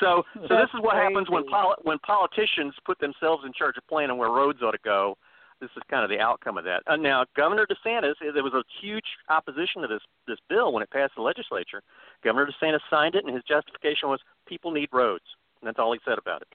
so 0.00 0.24
this 0.40 0.68
is 0.74 0.80
what 0.80 0.96
happens 0.96 1.30
when 1.30 1.44
crazy. 1.44 1.52
poli- 1.52 1.76
when 1.82 1.98
politicians 2.00 2.74
put 2.84 2.98
themselves 2.98 3.44
in 3.46 3.52
charge 3.52 3.76
of 3.76 3.86
planning 3.88 4.16
where 4.18 4.30
roads 4.30 4.60
ought 4.62 4.72
to 4.72 4.78
go. 4.84 5.16
This 5.60 5.70
is 5.76 5.82
kind 5.90 6.04
of 6.04 6.10
the 6.10 6.20
outcome 6.20 6.56
of 6.56 6.64
that. 6.64 6.82
Uh, 6.86 6.96
now, 6.96 7.24
Governor 7.36 7.66
DeSantis, 7.66 8.14
there 8.20 8.44
was 8.44 8.54
a 8.54 8.62
huge 8.80 9.04
opposition 9.28 9.82
to 9.82 9.88
this 9.88 10.02
this 10.26 10.38
bill 10.48 10.72
when 10.72 10.82
it 10.82 10.90
passed 10.90 11.14
the 11.16 11.22
legislature. 11.22 11.82
Governor 12.22 12.50
DeSantis 12.50 12.80
signed 12.88 13.14
it, 13.14 13.24
and 13.24 13.34
his 13.34 13.42
justification 13.44 14.08
was 14.08 14.20
people 14.46 14.70
need 14.70 14.88
roads, 14.92 15.24
and 15.60 15.68
that's 15.68 15.78
all 15.78 15.92
he 15.92 15.98
said 16.04 16.18
about 16.18 16.42
it. 16.42 16.48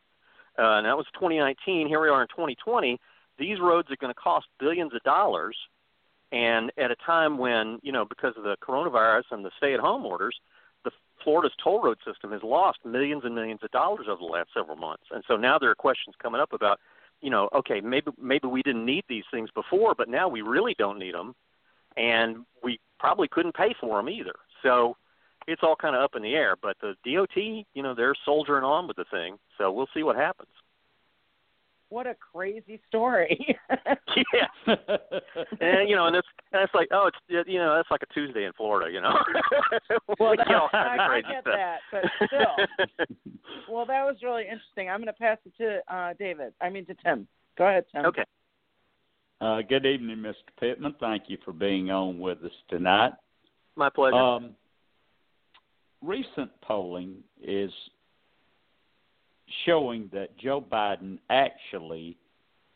Uh, 0.58 0.78
and 0.78 0.86
that 0.86 0.96
was 0.96 1.06
2019. 1.16 1.88
Here 1.88 2.02
we 2.02 2.10
are 2.10 2.22
in 2.22 2.28
2020. 2.30 3.00
These 3.38 3.60
roads 3.60 3.90
are 3.92 3.98
going 3.98 4.14
to 4.14 4.20
cost 4.20 4.46
billions 4.60 4.94
of 4.94 5.02
dollars, 5.04 5.58
and 6.32 6.72
at 6.78 6.92
a 6.92 6.96
time 6.96 7.38
when 7.38 7.80
you 7.82 7.92
know 7.92 8.06
because 8.06 8.36
of 8.38 8.44
the 8.44 8.56
coronavirus 8.62 9.24
and 9.32 9.44
the 9.44 9.52
stay-at-home 9.58 10.06
orders, 10.06 10.40
the 10.84 10.92
Florida's 11.24 11.54
toll 11.62 11.82
road 11.82 11.98
system 12.06 12.32
has 12.32 12.44
lost 12.44 12.80
millions 12.86 13.24
and 13.26 13.36
millions 13.36 13.62
of 13.64 13.72
dollars 13.72 14.06
over 14.10 14.20
the 14.20 14.26
last 14.26 14.50
several 14.54 14.78
months. 14.78 15.06
And 15.12 15.24
so 15.28 15.36
now 15.36 15.58
there 15.58 15.70
are 15.70 15.76
questions 15.76 16.16
coming 16.22 16.42
up 16.42 16.54
about, 16.54 16.80
you 17.24 17.30
know, 17.30 17.50
okay, 17.56 17.80
maybe 17.80 18.12
maybe 18.22 18.48
we 18.48 18.62
didn't 18.62 18.86
need 18.86 19.06
these 19.08 19.24
things 19.32 19.50
before, 19.56 19.96
but 19.96 20.10
now 20.10 20.28
we 20.28 20.42
really 20.42 20.76
don't 20.78 21.00
need 21.00 21.16
them, 21.16 21.34
and 21.96 22.46
we 22.62 22.80
probably 23.00 23.30
couldn't 23.30 23.56
pay 23.56 23.74
for 23.80 23.98
them 23.98 24.10
either. 24.10 24.34
So 24.62 24.98
it's 25.48 25.64
all 25.64 25.78
kind 25.78 25.96
of 25.96 26.02
up 26.04 26.16
in 26.16 26.22
the 26.22 26.36
air. 26.36 26.56
But 26.62 26.76
the 26.82 26.96
DOT, 27.06 27.38
you 27.38 27.82
know, 27.82 27.96
they're 27.96 28.16
soldiering 28.26 28.66
on 28.66 28.88
with 28.88 28.98
the 28.98 29.06
thing. 29.06 29.38
So 29.58 29.72
we'll 29.72 29.90
see 29.94 30.04
what 30.04 30.18
happens. 30.18 30.50
What 31.94 32.08
a 32.08 32.16
crazy 32.16 32.82
story. 32.88 33.38
yeah, 33.70 34.48
and 35.62 35.88
you 35.88 35.96
know, 35.96 36.08
and 36.08 36.16
it's 36.16 36.28
And 36.52 36.64
it's 36.64 36.74
like, 36.74 36.88
oh, 36.92 37.08
it's 37.08 37.48
you 37.48 37.60
know, 37.60 37.76
that's 37.76 37.92
like 37.92 38.02
a 38.02 38.12
Tuesday 38.16 38.46
in 38.46 38.54
Florida, 38.54 38.92
you 38.92 39.00
know. 39.00 39.14
Well, 40.20 40.32
We 40.32 40.38
that, 40.38 40.48
get 40.48 40.56
all 40.56 40.70
I, 40.74 40.98
I 40.98 41.22
get 41.22 41.44
stuff. 41.44 41.54
that, 41.56 41.80
but 41.92 42.28
still. 42.28 42.98
well, 43.70 43.86
that 43.86 44.04
was 44.04 44.16
really 44.24 44.42
interesting. 44.42 44.90
I'm 44.90 45.02
going 45.02 45.14
to 45.14 45.14
pass 45.14 45.38
it 45.46 45.54
to 45.58 45.96
uh, 45.96 46.14
David. 46.18 46.54
I 46.60 46.72
mean 46.72 46.84
to 46.88 46.96
Tim. 46.96 47.28
Go 47.60 47.68
ahead, 47.68 47.86
Tim. 47.92 48.06
Okay. 48.08 48.24
Uh, 49.40 49.62
good 49.62 49.86
evening, 49.86 50.18
Mr. 50.18 50.34
Pittman. 50.60 50.96
Thank 51.00 51.26
you 51.28 51.38
for 51.46 51.54
being 51.54 51.92
on 51.92 52.18
with 52.18 52.40
us 52.44 52.52
tonight. 52.70 53.14
My 53.76 53.90
pleasure. 53.92 54.16
Um, 54.16 54.56
recent 56.02 56.50
polling 56.62 57.18
is 57.40 57.72
showing 59.66 60.10
that 60.14 60.38
Joe 60.38 60.62
Biden 60.62 61.20
actually 61.30 62.18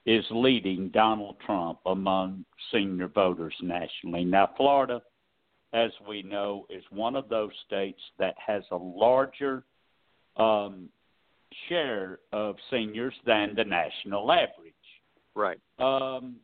is 0.05 0.25
leading 0.31 0.89
Donald 0.89 1.35
Trump 1.45 1.79
among 1.85 2.45
senior 2.71 3.09
voters 3.09 3.53
nationally. 3.61 4.23
Now, 4.23 4.49
Florida, 4.55 5.01
as 5.73 5.91
we 6.07 6.23
know, 6.23 6.65
is 6.69 6.83
one 6.91 7.15
of 7.15 7.27
those 7.27 7.51
states 7.65 7.99
that 8.17 8.35
has 8.45 8.63
a 8.71 8.77
larger 8.77 9.65
um, 10.37 10.87
share 11.67 12.19
of 12.31 12.55
seniors 12.71 13.13
than 13.25 13.53
the 13.55 13.65
national 13.65 14.31
average. 14.31 14.73
right. 15.35 15.59
Um, 15.79 16.37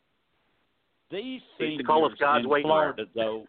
these 1.10 1.42
seniors 1.60 1.78
to 1.78 1.84
call 1.84 2.06
us 2.06 2.14
God's 2.20 2.46
in. 2.46 2.62
Florida, 2.64 3.06
though, 3.16 3.46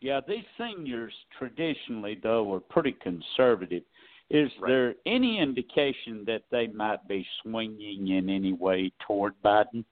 yeah, 0.00 0.20
these 0.26 0.44
seniors 0.58 1.12
traditionally, 1.38 2.18
though, 2.22 2.52
are 2.52 2.60
pretty 2.60 2.92
conservative. 2.92 3.82
Is 4.30 4.50
Right. 4.58 4.68
there 4.70 4.94
any 5.06 5.38
indication 5.38 6.24
that 6.24 6.42
they 6.50 6.66
might 6.68 7.06
be 7.06 7.26
swinging 7.42 8.08
in 8.08 8.30
any 8.30 8.52
way 8.52 8.90
toward 9.00 9.34
Biden? 9.42 9.84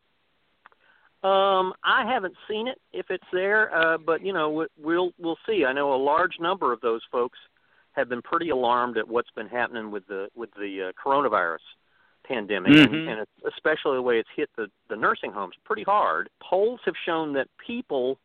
Um, 1.22 1.72
I 1.85 2.05
haven't 2.05 2.37
seen 2.49 2.66
it 2.66 2.80
if 2.93 3.11
it's 3.11 3.26
there, 3.33 3.72
uh, 3.74 3.99
but 3.99 4.22
you 4.22 4.33
know 4.33 4.51
we- 4.51 4.66
we'll 4.76 5.12
we'll 5.18 5.39
see. 5.47 5.64
I 5.64 5.72
know 5.72 5.95
a 5.95 5.97
large 5.97 6.41
number 6.41 6.72
of 6.72 6.80
those 6.80 7.05
folks 7.12 7.39
have 7.93 8.09
been 8.09 8.22
pretty 8.22 8.49
alarmed 8.49 8.97
at 8.97 9.07
what's 9.07 9.30
been 9.30 9.47
happening 9.49 9.91
with 9.91 10.07
the 10.07 10.30
with 10.35 10.51
the 10.55 10.85
uh, 10.89 10.93
coronavirus 10.93 11.61
pandemic, 12.24 12.72
Mhm. 12.72 12.85
and, 12.85 13.09
and 13.09 13.20
it's, 13.20 13.30
especially 13.45 13.97
the 13.97 14.03
way 14.03 14.18
it's 14.18 14.28
hit 14.35 14.51
the 14.57 14.68
the 14.89 14.97
nursing 14.97 15.30
homes 15.30 15.55
pretty 15.64 15.83
hard. 15.85 16.28
Polls 16.41 16.80
have 16.85 16.97
shown 17.05 17.35
that 17.35 17.49
people 17.59 18.18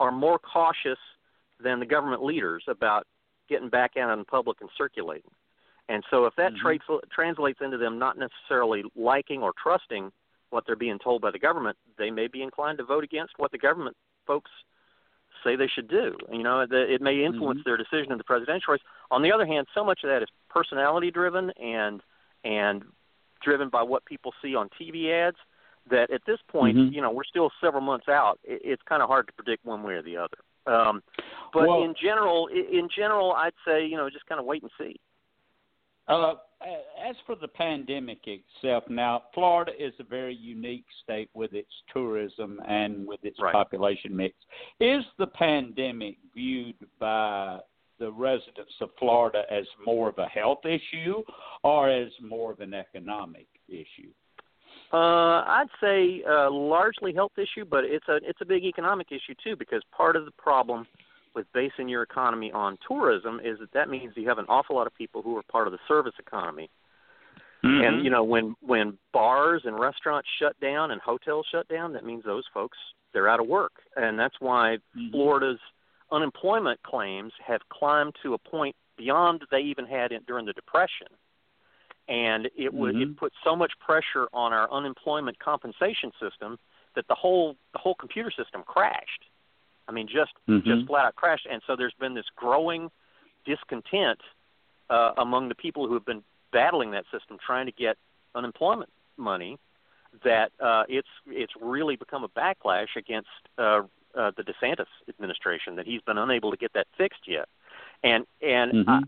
are 0.00 0.12
more 0.12 0.38
cautious 0.38 0.98
than 1.60 1.80
the 1.80 1.86
government 1.86 2.22
leaders 2.24 2.64
about 2.68 3.06
getting 3.48 3.68
back 3.68 3.96
out 3.96 4.16
in 4.16 4.24
public 4.24 4.60
and 4.60 4.70
circulating. 4.78 5.30
And 5.88 6.04
so, 6.10 6.26
if 6.26 6.34
that 6.36 6.52
Mhm. 6.52 6.58
trades, 6.58 6.84
translates 7.10 7.60
into 7.60 7.78
them 7.78 7.98
not 7.98 8.18
necessarily 8.18 8.84
liking 8.94 9.42
or 9.42 9.52
trusting 9.54 10.12
what 10.50 10.64
they're 10.66 10.76
being 10.76 10.98
told 10.98 11.22
by 11.22 11.30
the 11.30 11.38
government, 11.38 11.76
they 11.96 12.10
may 12.10 12.26
be 12.26 12.42
inclined 12.42 12.78
to 12.78 12.84
vote 12.84 13.04
against 13.04 13.38
what 13.38 13.50
the 13.52 13.58
government 13.58 13.96
folks 14.26 14.50
say 15.44 15.56
they 15.56 15.68
should 15.68 15.88
do. 15.88 16.16
You 16.30 16.42
know, 16.42 16.66
the, 16.66 16.92
it 16.92 17.00
may 17.00 17.24
influence 17.24 17.60
Mhm. 17.60 17.64
their 17.64 17.76
decision 17.76 18.12
in 18.12 18.18
the 18.18 18.24
presidential 18.24 18.72
race. 18.72 18.82
On 19.10 19.22
the 19.22 19.32
other 19.32 19.46
hand, 19.46 19.66
so 19.72 19.84
much 19.84 20.02
of 20.04 20.08
that 20.10 20.22
is 20.22 20.28
personality 20.48 21.10
driven 21.10 21.50
and 21.52 22.02
and 22.44 22.84
driven 23.40 23.68
by 23.68 23.82
what 23.82 24.04
people 24.04 24.32
see 24.42 24.54
on 24.54 24.68
TV 24.70 25.10
ads 25.12 25.36
that 25.88 26.10
at 26.10 26.24
this 26.24 26.40
point, 26.48 26.76
Mhm. 26.76 26.92
you 26.92 27.00
know, 27.00 27.10
we're 27.10 27.24
still 27.24 27.50
several 27.60 27.80
months 27.82 28.08
out. 28.08 28.38
It, 28.44 28.60
it's 28.64 28.82
kind 28.82 29.02
of 29.02 29.08
hard 29.08 29.26
to 29.26 29.32
predict 29.32 29.64
one 29.64 29.82
way 29.82 29.94
or 29.94 30.02
the 30.02 30.16
other. 30.16 30.38
Um, 30.66 31.02
but 31.52 31.66
Well- 31.66 31.82
in 31.82 31.94
general, 31.94 32.48
i- 32.52 32.56
in 32.56 32.88
general, 32.88 33.32
I'd 33.32 33.54
say 33.64 33.84
you 33.86 33.96
know 33.96 34.08
just 34.10 34.26
kind 34.26 34.38
of 34.38 34.44
wait 34.44 34.62
and 34.62 34.70
see. 34.78 34.96
Uh, 36.08 36.34
as 37.06 37.14
for 37.26 37.36
the 37.36 37.48
pandemic 37.48 38.18
itself, 38.26 38.84
now 38.88 39.22
Florida 39.34 39.72
is 39.78 39.92
a 40.00 40.04
very 40.04 40.34
unique 40.34 40.86
state 41.02 41.30
with 41.34 41.52
its 41.52 41.70
tourism 41.92 42.60
and 42.66 43.06
with 43.06 43.24
its 43.24 43.38
Right. 43.40 43.52
population 43.52 44.16
mix. 44.16 44.34
Is 44.80 45.04
the 45.18 45.26
pandemic 45.26 46.16
viewed 46.34 46.76
by 46.98 47.60
the 47.98 48.10
residents 48.12 48.74
of 48.80 48.90
Florida 48.98 49.44
as 49.50 49.66
more 49.84 50.08
of 50.08 50.18
a 50.18 50.26
health 50.26 50.64
issue 50.64 51.22
or 51.62 51.88
as 51.90 52.10
more 52.20 52.52
of 52.52 52.60
an 52.60 52.74
economic 52.74 53.46
issue? 53.68 54.12
Uh, 54.92 55.42
I'd 55.46 55.68
say 55.80 56.22
uh, 56.24 56.50
largely 56.50 57.12
health 57.12 57.36
issue, 57.36 57.64
but 57.64 57.84
it's 57.84 58.08
a 58.08 58.16
it's 58.22 58.40
a 58.40 58.46
big 58.46 58.64
economic 58.64 59.08
issue 59.12 59.34
too 59.42 59.54
because 59.56 59.82
part 59.92 60.16
of 60.16 60.24
the 60.24 60.30
problem 60.32 60.86
with 61.38 61.46
basing 61.52 61.88
your 61.88 62.02
economy 62.02 62.50
on 62.50 62.76
tourism 62.86 63.40
is 63.44 63.60
that 63.60 63.72
that 63.72 63.88
means 63.88 64.12
you 64.16 64.28
have 64.28 64.38
an 64.38 64.44
awful 64.48 64.74
lot 64.74 64.88
of 64.88 64.94
people 64.94 65.22
who 65.22 65.36
are 65.36 65.42
part 65.44 65.68
of 65.68 65.72
the 65.72 65.78
service 65.86 66.14
economy. 66.18 66.68
And 67.62 68.04
you 68.04 68.10
know 68.10 68.24
when 68.24 68.56
when 68.60 68.98
bars 69.12 69.62
and 69.64 69.78
restaurants 69.78 70.28
shut 70.40 70.58
down 70.60 70.90
and 70.90 71.00
hotels 71.00 71.46
shut 71.50 71.68
down, 71.68 71.92
that 71.92 72.04
means 72.04 72.24
those 72.24 72.44
folks 72.52 72.76
they're 73.12 73.28
out 73.28 73.40
of 73.40 73.46
work, 73.46 73.72
and 73.96 74.18
that's 74.18 74.34
why 74.40 74.78
Mhm. 74.96 75.12
Florida's 75.12 75.60
unemployment 76.10 76.82
claims 76.82 77.32
have 77.44 77.68
climbed 77.68 78.14
to 78.22 78.34
a 78.34 78.38
point 78.38 78.74
beyond 78.96 79.44
they 79.50 79.60
even 79.60 79.86
had 79.86 80.10
it 80.12 80.26
during 80.26 80.44
the 80.44 80.52
depression 80.52 81.08
and 82.08 82.48
it 82.56 82.72
would 82.72 82.96
Mhm. 82.96 83.02
it 83.02 83.16
put 83.16 83.32
so 83.44 83.54
much 83.54 83.78
pressure 83.78 84.28
on 84.32 84.52
our 84.52 84.68
unemployment 84.72 85.38
compensation 85.38 86.10
system 86.18 86.58
that 86.94 87.06
the 87.06 87.14
whole 87.14 87.56
the 87.72 87.78
whole 87.78 87.94
computer 87.94 88.30
system 88.30 88.62
crashed. 88.64 89.24
I 89.88 89.92
mean, 89.92 90.06
just 90.06 90.32
Mhm. 90.46 90.62
just 90.64 90.86
flat 90.86 91.06
out 91.06 91.16
crashed. 91.16 91.46
And 91.50 91.62
so 91.66 91.74
there's 91.74 91.94
been 91.94 92.14
this 92.14 92.28
growing 92.36 92.90
discontent 93.44 94.20
uh, 94.90 95.12
among 95.16 95.48
the 95.48 95.54
people 95.54 95.86
who 95.86 95.94
have 95.94 96.04
been 96.04 96.22
battling 96.50 96.90
that 96.92 97.04
system, 97.10 97.38
trying 97.38 97.66
to 97.66 97.72
get 97.72 97.96
unemployment 98.34 98.90
money. 99.16 99.58
That 100.24 100.52
uh, 100.60 100.84
it's 100.88 101.08
it's 101.26 101.52
really 101.60 101.96
become 101.96 102.24
a 102.24 102.28
backlash 102.28 102.96
against 102.96 103.28
uh, 103.58 103.82
uh, 104.14 104.30
the 104.36 104.42
DeSantis 104.42 104.86
administration 105.08 105.76
that 105.76 105.86
he's 105.86 106.00
been 106.02 106.18
unable 106.18 106.50
to 106.50 106.56
get 106.56 106.72
that 106.72 106.86
fixed 106.96 107.26
yet. 107.26 107.48
And 108.02 108.26
and 108.40 108.72
Mhm. 108.72 108.88
uh, 108.88 109.06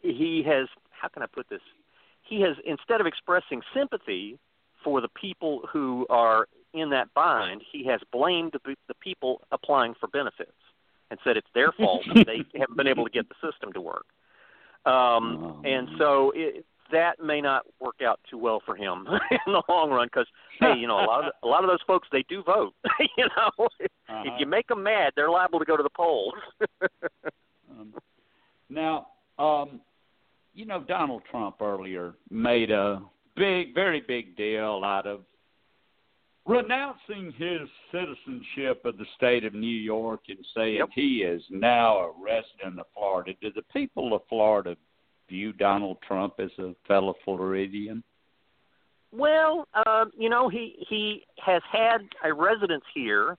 he 0.00 0.42
has 0.44 0.68
how 0.90 1.08
can 1.08 1.22
I 1.22 1.26
put 1.26 1.48
this? 1.48 1.62
He 2.22 2.40
has 2.42 2.58
instead 2.64 3.00
of 3.00 3.06
expressing 3.06 3.62
sympathy 3.74 4.38
for 4.82 5.00
the 5.00 5.08
people 5.08 5.66
who 5.66 6.06
are 6.08 6.48
in 6.72 6.90
that 6.90 7.12
bind, 7.14 7.62
he 7.70 7.84
has 7.86 8.00
blamed 8.12 8.52
the, 8.52 8.74
the 8.88 8.94
people 8.94 9.40
applying 9.52 9.94
for 9.98 10.06
benefits 10.08 10.52
and 11.10 11.18
said 11.24 11.36
it's 11.36 11.48
their 11.54 11.72
fault 11.78 12.02
that 12.14 12.26
they 12.26 12.44
haven't 12.58 12.76
been 12.76 12.86
able 12.86 13.04
to 13.04 13.10
get 13.10 13.26
the 13.28 13.34
system 13.50 13.72
to 13.72 13.80
work. 13.80 14.06
Um, 14.86 15.42
Oh. 15.42 15.60
and 15.64 15.88
so 15.98 16.32
it, 16.34 16.64
that 16.92 17.20
may 17.22 17.40
not 17.40 17.64
work 17.80 17.96
out 18.04 18.18
too 18.28 18.38
well 18.38 18.60
for 18.64 18.74
him 18.74 19.06
in 19.30 19.52
the 19.52 19.62
long 19.68 19.90
run 19.90 20.06
because 20.06 20.26
hey, 20.58 20.74
you 20.76 20.86
know 20.88 20.98
a 20.98 21.06
lot 21.06 21.24
of 21.24 21.32
a 21.42 21.46
lot 21.46 21.62
of 21.62 21.70
those 21.70 21.82
folks 21.86 22.08
they 22.10 22.24
do 22.28 22.42
vote. 22.42 22.72
you 23.16 23.26
know, 23.36 23.50
Uh-huh. 23.66 24.22
if 24.26 24.32
you 24.40 24.46
make 24.46 24.66
them 24.68 24.82
mad, 24.82 25.12
they're 25.14 25.30
liable 25.30 25.58
to 25.60 25.64
go 25.64 25.76
to 25.76 25.82
the 25.82 25.90
polls. 25.90 26.34
Um, 27.70 27.94
now, 28.68 29.08
um, 29.38 29.80
you 30.54 30.64
know, 30.66 30.80
Donald 30.80 31.22
Trump 31.30 31.56
earlier 31.60 32.14
made 32.30 32.70
a 32.70 33.02
big, 33.36 33.74
very 33.74 34.00
big 34.00 34.36
deal 34.36 34.82
out 34.84 35.06
of 35.06 35.20
renouncing 36.46 37.32
his 37.36 37.68
citizenship 37.92 38.84
of 38.84 38.96
the 38.96 39.04
state 39.16 39.44
of 39.44 39.54
New 39.54 39.66
York 39.66 40.20
and 40.28 40.38
saying 40.54 40.76
Yep. 40.76 40.88
he 40.94 41.22
is 41.22 41.42
now 41.50 41.98
a 41.98 42.12
resident 42.12 42.80
of 42.80 42.86
Florida. 42.94 43.34
Do 43.40 43.52
the 43.52 43.62
people 43.72 44.14
of 44.14 44.22
Florida 44.28 44.76
view 45.28 45.52
Donald 45.52 45.98
Trump 46.02 46.34
as 46.40 46.50
a 46.58 46.74
fellow 46.86 47.14
Floridian? 47.24 48.02
Well, 49.12 49.66
uh, 49.74 50.06
you 50.16 50.28
know, 50.28 50.48
he 50.48 50.84
he 50.88 51.26
has 51.44 51.62
had 51.70 52.08
a 52.24 52.32
residence 52.32 52.84
here 52.94 53.36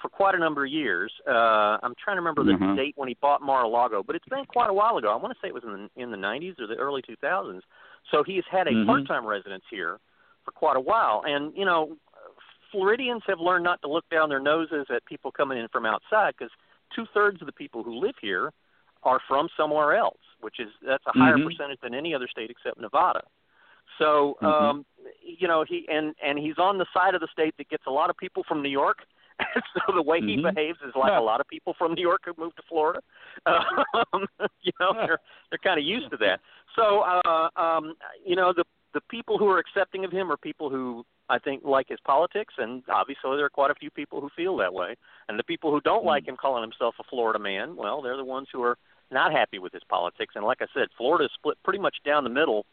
for 0.00 0.08
quite 0.08 0.34
a 0.34 0.38
number 0.38 0.64
of 0.64 0.70
years. 0.70 1.12
Uh, 1.28 1.76
I'm 1.82 1.94
trying 2.02 2.16
to 2.16 2.22
remember 2.22 2.42
the 2.42 2.52
Mhm. 2.52 2.74
date 2.74 2.94
when 2.96 3.08
he 3.08 3.14
bought 3.20 3.42
Mar-a-Lago, 3.42 4.02
but 4.02 4.16
it's 4.16 4.28
been 4.30 4.46
quite 4.46 4.70
a 4.70 4.72
while 4.72 4.96
ago. 4.96 5.12
I 5.12 5.16
want 5.16 5.34
to 5.34 5.40
say 5.40 5.48
it 5.48 5.54
was 5.54 5.62
in 5.64 5.72
the, 5.94 6.02
in 6.02 6.10
the 6.10 6.16
90s 6.16 6.58
or 6.58 6.66
the 6.66 6.76
early 6.76 7.02
2000s. 7.02 7.62
So 8.10 8.22
he's 8.22 8.44
had 8.46 8.66
a 8.66 8.70
Mhm. 8.70 8.86
part-time 8.86 9.26
residence 9.26 9.64
here 9.68 10.00
for 10.42 10.52
quite 10.52 10.78
a 10.78 10.80
while, 10.80 11.22
and 11.26 11.54
you 11.54 11.66
know, 11.66 11.98
Floridians 12.70 13.22
have 13.26 13.40
learned 13.40 13.64
not 13.64 13.80
to 13.82 13.88
look 13.88 14.08
down 14.10 14.28
their 14.28 14.40
noses 14.40 14.86
at 14.94 15.04
people 15.06 15.30
coming 15.32 15.58
in 15.58 15.68
from 15.68 15.86
outside 15.86 16.34
because 16.38 16.52
two 16.94 17.06
thirds 17.14 17.40
of 17.42 17.46
the 17.46 17.52
people 17.52 17.82
who 17.82 17.98
live 17.98 18.14
here 18.20 18.52
are 19.02 19.20
from 19.26 19.48
somewhere 19.56 19.96
else, 19.96 20.20
which 20.40 20.60
is 20.60 20.68
that's 20.82 21.04
a 21.06 21.12
higher 21.18 21.36
Mhm. 21.38 21.44
percentage 21.44 21.80
than 21.80 21.94
any 21.94 22.14
other 22.14 22.28
state 22.28 22.50
except 22.50 22.78
Nevada. 22.78 23.22
So 23.98 24.36
Mhm. 24.40 24.46
um 24.46 24.86
you 25.22 25.48
know 25.48 25.64
he 25.64 25.88
and 25.88 26.14
and 26.22 26.38
he's 26.38 26.58
on 26.58 26.78
the 26.78 26.86
side 26.92 27.14
of 27.14 27.20
the 27.20 27.28
state 27.28 27.56
that 27.56 27.68
gets 27.68 27.86
a 27.86 27.90
lot 27.90 28.10
of 28.10 28.16
people 28.16 28.44
from 28.44 28.62
New 28.62 28.68
York. 28.68 29.04
so 29.74 29.92
the 29.94 30.02
way 30.02 30.20
he 30.20 30.36
Mhm. 30.36 30.54
behaves 30.54 30.80
is 30.82 30.94
like 30.94 31.12
Yeah. 31.12 31.18
a 31.18 31.26
lot 31.32 31.40
of 31.40 31.48
people 31.48 31.72
from 31.74 31.94
New 31.94 32.02
York 32.02 32.22
who 32.26 32.34
moved 32.36 32.56
to 32.56 32.62
Florida. 32.62 33.00
Um, 34.12 34.28
you 34.60 34.72
know 34.80 34.92
Yeah. 34.94 35.06
they're 35.06 35.20
they're 35.48 35.58
kind 35.58 35.78
of 35.78 35.84
used 35.84 36.10
to 36.10 36.16
that. 36.18 36.40
So 36.76 37.00
uh 37.00 37.48
um 37.56 37.96
you 38.24 38.36
know 38.36 38.52
the 38.52 38.64
the 38.94 39.00
people 39.10 39.38
who 39.38 39.48
are 39.48 39.58
accepting 39.58 40.04
of 40.04 40.12
him 40.12 40.30
are 40.30 40.36
people 40.36 40.70
who 40.70 41.04
I 41.28 41.38
think 41.38 41.62
like 41.64 41.88
his 41.88 42.00
politics, 42.04 42.54
and 42.58 42.82
obviously 42.92 43.36
there 43.36 43.44
are 43.44 43.50
quite 43.50 43.70
a 43.70 43.76
few 43.76 43.90
people 43.90 44.20
who 44.20 44.28
feel 44.36 44.56
that 44.58 44.74
way. 44.74 44.96
And 45.28 45.38
the 45.38 45.44
people 45.44 45.70
who 45.70 45.80
don't 45.80 46.04
like 46.04 46.26
him 46.26 46.36
calling 46.36 46.62
himself 46.62 46.96
a 46.98 47.04
Florida 47.04 47.38
man, 47.38 47.76
well, 47.76 48.02
they're 48.02 48.16
the 48.16 48.24
ones 48.24 48.48
who 48.52 48.62
are 48.62 48.76
not 49.12 49.32
happy 49.32 49.58
with 49.58 49.72
his 49.72 49.82
politics. 49.88 50.34
And 50.36 50.44
like 50.44 50.58
I 50.60 50.66
said, 50.74 50.88
Florida 50.96 51.26
is 51.26 51.30
split 51.34 51.56
pretty 51.64 51.78
much 51.78 51.96
down 52.04 52.24
the 52.24 52.30
middle 52.30 52.66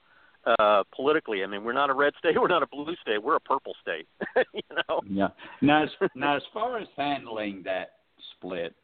uh, 0.60 0.84
politically. 0.96 1.44
I 1.44 1.48
mean, 1.48 1.64
we're 1.64 1.74
not 1.74 1.90
a 1.90 1.94
red 1.94 2.14
state, 2.20 2.40
we're 2.40 2.48
not 2.48 2.64
a 2.64 2.68
blue 2.68 2.96
state, 3.02 3.22
we're 3.22 3.36
a 3.36 3.40
purple 3.40 3.74
state. 3.82 4.08
you 4.54 4.62
know. 4.90 5.02
Yeah. 5.08 5.28
Now, 5.62 5.84
as, 5.84 5.90
now, 6.16 6.36
as 6.36 6.44
far 6.54 6.80
as 6.80 6.88
handling 6.96 7.62
that 7.66 7.94
split, 8.36 8.76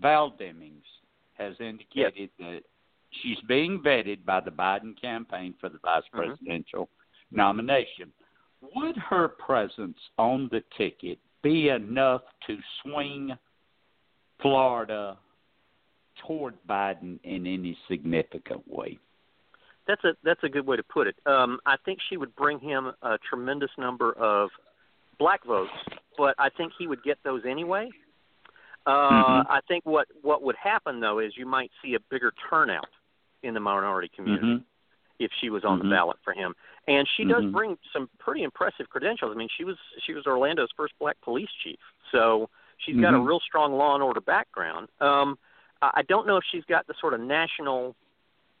Val 0.00 0.32
Demings 0.38 0.82
has 1.34 1.54
indicated 1.60 2.30
that 2.38 2.60
she's 3.22 3.38
being 3.48 3.80
vetted 3.80 4.24
by 4.24 4.40
the 4.40 4.50
Biden 4.50 4.98
campaign 5.00 5.54
for 5.60 5.68
the 5.68 5.78
vice 5.78 6.02
Mm-hmm. 6.14 6.18
presidential 6.34 6.88
nomination. 7.30 8.12
Would 8.74 8.96
her 8.96 9.28
presence 9.28 9.98
on 10.18 10.48
the 10.50 10.62
ticket 10.78 11.18
be 11.42 11.68
enough 11.68 12.22
to 12.46 12.58
swing 12.82 13.36
Florida 14.40 15.16
toward 16.26 16.54
Biden 16.68 17.18
in 17.24 17.46
any 17.46 17.76
significant 17.88 18.62
way? 18.66 18.98
That's 19.86 20.02
a 20.04 20.14
that's 20.22 20.42
a 20.42 20.48
good 20.48 20.66
way 20.66 20.76
to 20.76 20.82
put 20.82 21.06
it. 21.06 21.16
Um, 21.26 21.58
I 21.66 21.76
think 21.84 21.98
she 22.08 22.16
would 22.16 22.34
bring 22.36 22.58
him 22.58 22.92
a 23.02 23.18
tremendous 23.28 23.70
number 23.76 24.12
of 24.12 24.48
black 25.18 25.44
votes, 25.44 25.70
but 26.16 26.34
I 26.38 26.48
think 26.56 26.72
he 26.78 26.86
would 26.86 27.02
get 27.02 27.18
those 27.22 27.42
anyway. 27.46 27.90
Uh, 28.86 28.90
Mhm. 29.10 29.46
I 29.50 29.60
think 29.68 29.84
what 29.84 30.08
what 30.22 30.42
would 30.42 30.56
happen 30.56 31.00
though 31.00 31.18
is 31.18 31.36
you 31.36 31.44
might 31.46 31.70
see 31.82 31.94
a 31.94 32.00
bigger 32.10 32.32
turnout 32.48 32.88
in 33.44 33.54
the 33.54 33.60
minority 33.60 34.08
community 34.08 34.46
Mhm. 34.46 34.64
if 35.18 35.30
she 35.40 35.50
was 35.50 35.64
on 35.64 35.78
Mhm. 35.78 35.82
the 35.82 35.88
ballot 35.90 36.18
for 36.24 36.32
him. 36.32 36.54
And 36.88 37.08
she 37.08 37.24
does 37.24 37.44
Mhm. 37.44 37.52
bring 37.52 37.78
some 37.92 38.08
pretty 38.18 38.42
impressive 38.42 38.88
credentials. 38.90 39.32
I 39.32 39.36
mean, 39.36 39.48
she 39.48 39.64
was 39.64 39.78
she 39.98 40.14
was 40.14 40.26
Orlando's 40.26 40.72
first 40.72 40.98
black 40.98 41.20
police 41.20 41.50
chief, 41.62 41.80
so 42.10 42.50
she's 42.78 43.00
got 43.00 43.14
a 43.14 43.18
Mhm. 43.18 43.26
real 43.26 43.40
strong 43.40 43.76
law 43.76 43.94
and 43.94 44.02
order 44.02 44.20
background. 44.20 44.88
Um, 45.00 45.38
I 45.82 46.02
don't 46.02 46.26
know 46.26 46.36
if 46.36 46.44
she's 46.44 46.64
got 46.64 46.86
the 46.86 46.94
sort 46.94 47.14
of 47.14 47.20
national 47.20 47.94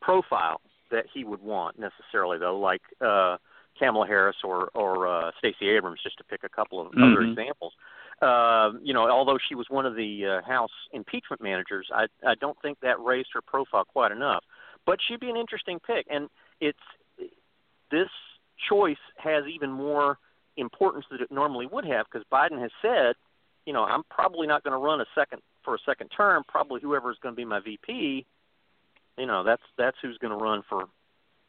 profile 0.00 0.60
that 0.90 1.06
he 1.06 1.24
would 1.24 1.40
want 1.40 1.78
necessarily, 1.78 2.38
though, 2.38 2.58
like 2.58 2.82
uh, 3.00 3.38
Kamala 3.78 4.06
Harris 4.06 4.36
or 4.44 4.70
or 4.74 5.06
uh, 5.06 5.32
Stacey 5.38 5.68
Abrams, 5.68 6.02
just 6.02 6.18
to 6.18 6.24
pick 6.24 6.44
a 6.44 6.48
couple 6.48 6.80
of 6.80 6.88
other 6.88 7.22
Mhm. 7.22 7.30
examples. 7.30 7.74
Uh, 8.22 8.72
you 8.80 8.94
know, 8.94 9.08
although 9.10 9.38
she 9.38 9.54
was 9.54 9.68
one 9.68 9.86
of 9.86 9.96
the 9.96 10.26
uh, 10.26 10.42
House 10.42 10.70
impeachment 10.92 11.42
managers, 11.42 11.90
I 11.92 12.06
I 12.24 12.34
don't 12.36 12.58
think 12.60 12.78
that 12.80 13.00
raised 13.00 13.32
her 13.32 13.42
profile 13.42 13.84
quite 13.84 14.12
enough. 14.12 14.44
But 14.86 14.98
she'd 15.06 15.20
be 15.20 15.30
an 15.30 15.36
interesting 15.36 15.78
pick, 15.80 16.06
and 16.10 16.28
it's 16.60 16.78
this 17.90 18.08
choice 18.68 18.98
has 19.16 19.44
even 19.46 19.70
more 19.70 20.18
importance 20.56 21.04
than 21.10 21.20
it 21.20 21.30
normally 21.30 21.66
would 21.66 21.84
have 21.84 22.06
because 22.10 22.24
Biden 22.32 22.60
has 22.60 22.70
said, 22.80 23.14
you 23.66 23.72
know, 23.72 23.84
I'm 23.84 24.02
probably 24.10 24.46
not 24.46 24.62
going 24.62 24.72
to 24.72 24.78
run 24.78 25.00
a 25.00 25.06
second 25.14 25.42
for 25.64 25.74
a 25.74 25.78
second 25.86 26.08
term. 26.08 26.44
Probably 26.46 26.80
whoever 26.80 27.10
is 27.10 27.16
going 27.22 27.34
to 27.34 27.36
be 27.36 27.44
my 27.44 27.60
VP, 27.60 28.26
you 29.18 29.26
know, 29.26 29.42
that's 29.42 29.62
that's 29.78 29.96
who's 30.02 30.18
going 30.18 30.36
to 30.36 30.42
run 30.42 30.62
for 30.68 30.84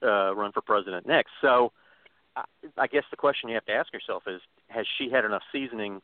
uh, 0.04 0.34
run 0.34 0.52
for 0.52 0.62
president 0.62 1.08
next. 1.08 1.32
So, 1.42 1.72
I, 2.36 2.44
I 2.78 2.88
guess 2.88 3.04
the 3.12 3.18
question 3.18 3.50
you 3.50 3.56
have 3.56 3.66
to 3.66 3.74
ask 3.74 3.92
yourself 3.94 4.24
is, 4.28 4.42
has 4.68 4.86
she 4.98 5.10
had 5.10 5.26
enough 5.26 5.44
seasoning 5.52 6.02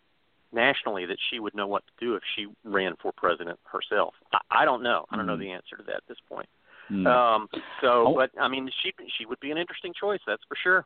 nationally 0.53 1.05
that 1.05 1.17
she 1.29 1.39
would 1.39 1.55
know 1.55 1.67
what 1.67 1.83
to 1.87 2.05
do 2.05 2.15
if 2.15 2.23
she 2.35 2.47
ran 2.63 2.95
for 3.01 3.11
president 3.11 3.59
herself? 3.63 4.13
I, 4.33 4.39
I 4.49 4.65
don't 4.65 4.83
know. 4.83 5.05
I 5.09 5.15
don't 5.17 5.27
know 5.27 5.37
Mhm. 5.37 5.39
the 5.39 5.51
answer 5.51 5.77
to 5.77 5.83
that 5.83 5.97
at 5.97 6.07
this 6.07 6.19
point. 6.27 6.49
Mm. 6.91 7.07
Um, 7.07 7.47
so, 7.79 8.07
Oh. 8.07 8.15
but 8.15 8.31
I 8.39 8.47
mean, 8.47 8.69
she 8.83 8.91
she 9.17 9.25
would 9.25 9.39
be 9.39 9.51
an 9.51 9.57
interesting 9.57 9.93
choice. 9.93 10.19
That's 10.27 10.43
for 10.47 10.57
sure. 10.61 10.85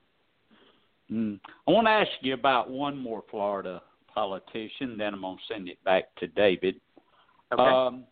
Mm. 1.11 1.39
I 1.67 1.71
want 1.71 1.87
to 1.87 1.91
ask 1.91 2.11
you 2.21 2.33
about 2.33 2.69
one 2.69 2.97
more 2.97 3.23
Florida 3.29 3.81
politician, 4.13 4.97
then 4.97 5.13
I'm 5.13 5.21
going 5.21 5.37
to 5.37 5.53
send 5.53 5.67
it 5.69 5.83
back 5.83 6.13
to 6.17 6.27
David. 6.27 6.79
Okay. 7.51 7.61
Um, 7.61 8.05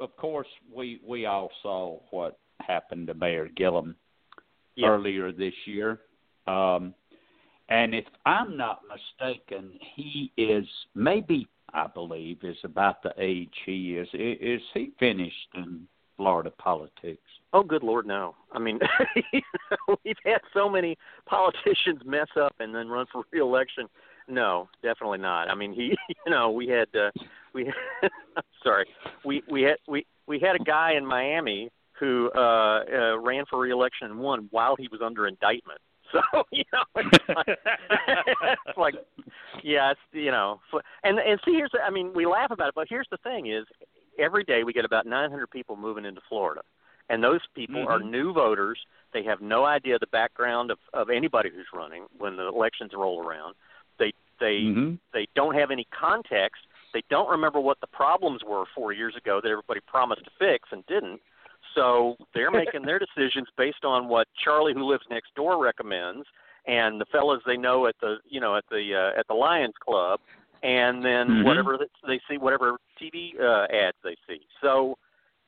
of 0.00 0.16
course, 0.16 0.48
we 0.72 1.00
we 1.04 1.26
all 1.26 1.50
saw 1.62 2.00
what 2.10 2.38
happened 2.60 3.08
to 3.08 3.14
Mayor 3.14 3.48
Gillum 3.48 3.96
Yeah. 4.76 4.88
earlier 4.88 5.32
this 5.32 5.54
year, 5.66 6.00
um, 6.46 6.94
and 7.68 7.94
if 7.94 8.06
I'm 8.24 8.56
not 8.56 8.82
mistaken, 8.88 9.78
he 9.94 10.32
is 10.36 10.66
maybe 10.94 11.48
I 11.74 11.86
believe 11.86 12.44
is 12.44 12.56
about 12.64 13.02
the 13.02 13.14
age 13.18 13.54
he 13.64 13.96
is. 13.96 14.08
Is 14.12 14.62
he 14.74 14.92
finished 14.98 15.48
in 15.54 15.86
Florida 16.16 16.50
politics? 16.50 17.31
Oh, 17.52 17.62
good 17.62 17.82
Lord, 17.82 18.06
no. 18.06 18.34
I 18.52 18.58
mean, 18.58 18.78
you 19.32 19.40
know, 19.70 19.96
we've 20.04 20.16
had 20.24 20.40
so 20.54 20.68
many 20.68 20.96
politicians 21.26 22.00
mess 22.04 22.28
up 22.40 22.54
and 22.60 22.74
then 22.74 22.88
run 22.88 23.06
for 23.12 23.24
reelection. 23.30 23.88
No, 24.28 24.68
definitely 24.82 25.18
not. 25.18 25.50
I 25.50 25.54
mean, 25.54 25.72
he, 25.72 25.94
you 26.08 26.30
know, 26.30 26.50
we 26.50 26.68
had, 26.68 26.88
uh, 26.98 27.10
we, 27.52 27.66
I'm 28.36 28.42
sorry, 28.62 28.86
we 29.24 29.42
we 29.50 29.62
had 29.62 29.76
we 29.86 30.06
we 30.26 30.38
had 30.40 30.56
a 30.56 30.64
guy 30.64 30.94
in 30.96 31.04
Miami 31.04 31.70
who 31.98 32.30
uh, 32.34 32.84
uh 32.90 33.18
ran 33.18 33.44
for 33.50 33.58
reelection 33.58 34.10
and 34.10 34.18
won 34.18 34.48
while 34.50 34.76
he 34.76 34.88
was 34.90 35.00
under 35.04 35.26
indictment. 35.26 35.80
So 36.12 36.42
you 36.52 36.64
know, 36.74 36.82
it's 36.96 37.28
like, 37.34 37.46
it's 37.48 38.78
like 38.78 38.94
yeah, 39.62 39.92
it's 39.92 40.00
you 40.12 40.30
know, 40.30 40.60
and 41.04 41.18
and 41.18 41.40
see, 41.44 41.52
here's 41.52 41.70
the, 41.72 41.80
I 41.80 41.90
mean, 41.90 42.12
we 42.14 42.26
laugh 42.26 42.50
about 42.50 42.68
it, 42.68 42.74
but 42.74 42.86
here's 42.88 43.08
the 43.10 43.16
thing: 43.18 43.46
is 43.46 43.64
every 44.18 44.44
day 44.44 44.62
we 44.62 44.74
get 44.74 44.84
about 44.84 45.06
900 45.06 45.50
people 45.50 45.74
moving 45.74 46.04
into 46.04 46.20
Florida, 46.28 46.60
and 47.08 47.22
those 47.22 47.40
people 47.54 47.86
are 47.86 47.98
Mhm. 48.00 48.10
new 48.10 48.32
voters. 48.32 48.84
They 49.12 49.22
have 49.24 49.40
no 49.40 49.64
idea 49.64 49.98
the 49.98 50.06
background 50.06 50.70
of 50.70 50.78
of 50.92 51.10
anybody 51.10 51.50
who's 51.50 51.66
running 51.72 52.06
when 52.18 52.36
the 52.36 52.46
elections 52.46 52.92
roll 52.94 53.24
around. 53.24 53.54
They 53.98 54.12
they 54.40 54.60
Mhm. 54.62 54.98
they 55.12 55.26
don't 55.34 55.54
have 55.54 55.70
any 55.70 55.84
context. 55.84 56.66
They 56.92 57.02
don't 57.08 57.28
remember 57.28 57.60
what 57.60 57.80
the 57.80 57.86
problems 57.86 58.44
were 58.44 58.66
four 58.66 58.92
years 58.92 59.16
ago 59.16 59.40
that 59.40 59.48
everybody 59.48 59.80
promised 59.80 60.24
to 60.24 60.30
fix 60.38 60.70
and 60.72 60.84
didn't. 60.86 61.20
So 61.74 62.16
they're 62.34 62.50
making 62.50 62.82
their 62.82 62.98
decisions 63.06 63.48
based 63.56 63.84
on 63.84 64.08
what 64.08 64.28
Charlie, 64.34 64.74
who 64.74 64.84
lives 64.84 65.04
next 65.08 65.34
door, 65.34 65.62
recommends, 65.62 66.26
and 66.66 67.00
the 67.00 67.06
fellas 67.06 67.42
they 67.46 67.56
know 67.56 67.86
at 67.86 67.96
the 68.00 68.18
you 68.28 68.40
know 68.40 68.56
at 68.56 68.64
the 68.70 68.94
uh, 68.94 69.18
at 69.18 69.26
the 69.28 69.34
Lions 69.34 69.74
Club, 69.78 70.20
and 70.62 71.04
then 71.04 71.28
Mhm. 71.28 71.44
whatever 71.44 71.78
they 72.06 72.20
see, 72.28 72.38
whatever 72.38 72.78
TV 73.00 73.34
uh, 73.40 73.66
ads 73.74 73.96
they 74.02 74.16
see. 74.26 74.46
So 74.60 74.98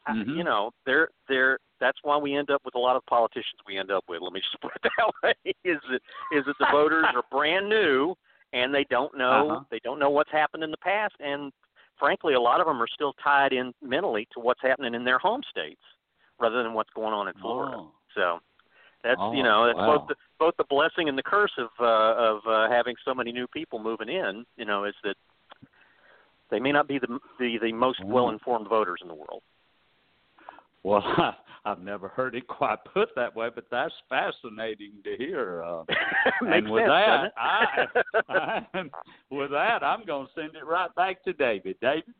Mhm. 0.08 0.36
you 0.36 0.44
know 0.44 0.70
they're 0.84 1.08
they're 1.28 1.58
that's 1.80 1.98
why 2.02 2.16
we 2.16 2.34
end 2.34 2.50
up 2.50 2.62
with 2.64 2.74
a 2.74 2.78
lot 2.78 2.96
of 2.96 3.04
politicians 3.06 3.60
we 3.66 3.76
end 3.78 3.90
up 3.90 4.04
with. 4.08 4.20
Let 4.22 4.32
me 4.32 4.40
just 4.40 4.60
put 4.62 4.72
it 4.76 4.82
that 4.96 5.12
way: 5.22 5.54
is 5.64 5.78
that 5.90 6.00
is 6.32 6.44
that 6.46 6.56
the 6.58 6.66
voters 6.70 7.06
are 7.14 7.22
brand 7.30 7.68
new 7.68 8.14
and 8.52 8.74
they 8.74 8.84
don't 8.84 9.16
know 9.16 9.50
Uh-huh. 9.50 9.64
they 9.70 9.80
don't 9.80 9.98
know 9.98 10.10
what's 10.10 10.30
happened 10.30 10.62
in 10.62 10.70
the 10.70 10.76
past, 10.78 11.14
and 11.20 11.52
frankly, 11.98 12.34
a 12.34 12.40
lot 12.40 12.60
of 12.60 12.66
them 12.66 12.80
are 12.82 12.86
still 12.88 13.14
tied 13.14 13.52
in 13.52 13.72
mentally 13.82 14.26
to 14.32 14.40
what's 14.40 14.60
happening 14.62 14.94
in 14.94 15.04
their 15.04 15.18
home 15.18 15.42
states 15.50 15.80
rather 16.38 16.62
than 16.62 16.74
what's 16.74 16.90
going 16.90 17.14
on 17.14 17.28
in 17.28 17.34
Florida. 17.34 17.76
Oh. 17.78 17.92
So 18.14 18.40
that's 19.02 19.20
Oh, 19.20 19.32
you 19.32 19.42
know 19.42 19.66
that's 19.66 19.78
wow. 19.78 19.98
both 19.98 20.08
the 20.08 20.16
both 20.38 20.56
the 20.56 20.64
blessing 20.64 21.08
and 21.08 21.16
the 21.16 21.22
curse 21.22 21.52
of 21.58 21.70
uh, 21.80 22.14
of 22.16 22.46
uh, 22.46 22.68
having 22.70 22.94
so 23.04 23.14
many 23.14 23.32
new 23.32 23.46
people 23.48 23.78
moving 23.78 24.08
in. 24.08 24.44
You 24.56 24.64
know, 24.64 24.84
is 24.84 24.94
that 25.02 25.16
they 26.50 26.60
may 26.60 26.72
not 26.72 26.86
be 26.88 26.98
the 26.98 27.18
the, 27.38 27.58
the 27.58 27.72
most 27.72 28.00
Oh. 28.02 28.06
well 28.06 28.28
informed 28.30 28.68
voters 28.68 29.00
in 29.02 29.08
the 29.08 29.14
world. 29.14 29.42
Well, 30.84 31.02
I've 31.64 31.80
never 31.80 32.08
heard 32.08 32.34
it 32.34 32.46
quite 32.46 32.78
put 32.92 33.08
that 33.16 33.34
way, 33.34 33.48
but 33.54 33.64
that's 33.70 33.94
fascinating 34.08 34.92
to 35.04 35.16
hear. 35.16 35.64
Uh, 35.64 35.84
and 36.42 36.70
with 36.70 36.82
sense, 36.82 36.90
that, 36.90 37.32
doesn't 37.34 38.30
I. 38.30 38.78
I, 38.78 38.82
with 39.30 39.50
that, 39.50 39.82
I'm 39.82 40.04
going 40.04 40.26
to 40.26 40.32
send 40.40 40.54
it 40.54 40.64
right 40.64 40.94
back 40.94 41.24
to 41.24 41.32
David. 41.32 41.76
David. 41.80 42.14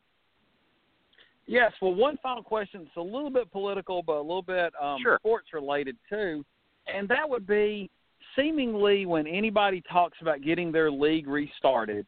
Yes. 1.46 1.72
Well, 1.82 1.94
one 1.94 2.16
final 2.22 2.42
question. 2.42 2.82
It's 2.86 2.96
a 2.96 3.02
little 3.02 3.30
bit 3.30 3.52
political, 3.52 4.02
but 4.02 4.14
a 4.14 4.22
little 4.22 4.42
bit 4.42 4.72
um, 4.82 4.98
Sure. 5.02 5.18
sports 5.20 5.48
related 5.52 5.96
too, 6.08 6.42
and 6.86 7.06
that 7.08 7.28
would 7.28 7.46
be 7.46 7.90
seemingly 8.34 9.04
when 9.04 9.26
anybody 9.26 9.82
talks 9.92 10.16
about 10.22 10.40
getting 10.42 10.72
their 10.72 10.90
league 10.90 11.28
restarted, 11.28 12.06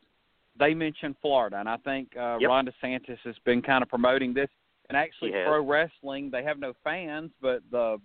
they 0.59 0.73
mention 0.73 1.15
Florida, 1.21 1.59
and 1.61 1.69
I 1.69 1.77
think 1.79 2.17
uh, 2.17 2.39
Yep. 2.41 2.49
Ron 2.49 2.67
DeSantis 2.83 3.19
has 3.25 3.35
been 3.45 3.61
kind 3.61 3.83
of 3.83 3.91
promoting 3.91 4.33
this. 4.33 4.49
And 4.89 4.97
actually, 4.97 5.32
pro 5.32 5.64
wrestling, 5.64 6.30
they 6.30 6.43
have 6.45 6.59
no 6.59 6.72
fans, 6.84 7.30
but 7.41 7.62
the 7.70 7.99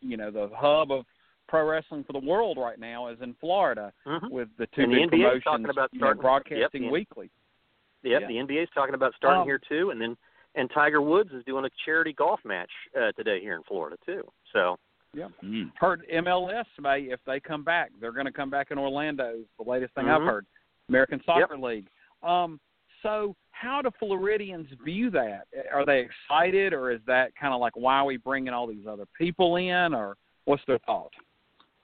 you 0.00 0.16
know 0.16 0.30
the 0.30 0.50
hub 0.54 0.92
of 0.92 1.04
pro 1.48 1.66
wrestling 1.66 2.04
for 2.04 2.12
the 2.12 2.18
world 2.18 2.56
right 2.58 2.78
now 2.78 3.08
is 3.08 3.20
in 3.20 3.34
Florida 3.34 3.92
Mhm. 4.06 4.30
with 4.30 4.48
the 4.56 4.66
two 4.68 4.82
And 4.82 4.92
the 4.92 4.96
big 4.96 5.06
's 5.06 5.10
promotions 5.10 5.44
talking 5.44 5.68
about 5.70 5.92
you 5.92 6.00
know, 6.00 6.14
broadcasting 6.14 6.84
yep, 6.84 6.92
weekly. 6.92 7.30
Yep, 8.02 8.22
Yeah. 8.22 8.26
the 8.28 8.38
NBA's 8.38 8.70
talking 8.70 8.94
about 8.94 9.14
starting 9.14 9.42
Um, 9.42 9.46
here 9.48 9.58
too, 9.58 9.90
and 9.90 10.00
then 10.00 10.16
and 10.56 10.70
Tiger 10.70 11.02
Woods 11.02 11.32
is 11.32 11.44
doing 11.44 11.64
a 11.64 11.70
charity 11.84 12.12
golf 12.12 12.44
match 12.44 12.70
uh, 12.96 13.10
today 13.12 13.40
here 13.40 13.54
in 13.56 13.62
Florida 13.64 13.96
too. 14.06 14.30
So 14.52 14.78
Yeah. 15.12 15.28
Mm. 15.44 15.70
Heard 15.76 16.04
MLS 16.10 16.66
may 16.80 17.02
if 17.02 17.22
they 17.24 17.38
come 17.40 17.62
back, 17.62 17.92
they're 18.00 18.10
going 18.12 18.26
to 18.26 18.32
come 18.32 18.50
back 18.50 18.72
in 18.72 18.78
Orlando. 18.78 19.34
Is 19.36 19.46
the 19.58 19.62
latest 19.62 19.94
thing 19.94 20.08
I've 20.08 20.22
Mhm. 20.22 20.26
heard. 20.26 20.46
American 20.88 21.22
Soccer 21.22 21.56
League. 21.56 21.88
Um, 22.22 22.58
so 23.04 23.36
how 23.52 23.80
do 23.82 23.90
Floridians 24.00 24.66
view 24.84 25.10
that? 25.10 25.46
Are 25.72 25.86
they 25.86 26.00
excited, 26.00 26.72
or 26.72 26.90
is 26.90 27.00
that 27.06 27.36
kind 27.40 27.54
of 27.54 27.60
like 27.60 27.76
why 27.76 27.98
are 27.98 28.06
we 28.06 28.16
bringing 28.16 28.52
all 28.52 28.66
these 28.66 28.86
other 28.88 29.04
people 29.16 29.56
in, 29.56 29.94
or 29.94 30.16
what's 30.46 30.62
their 30.66 30.78
thought? 30.80 31.12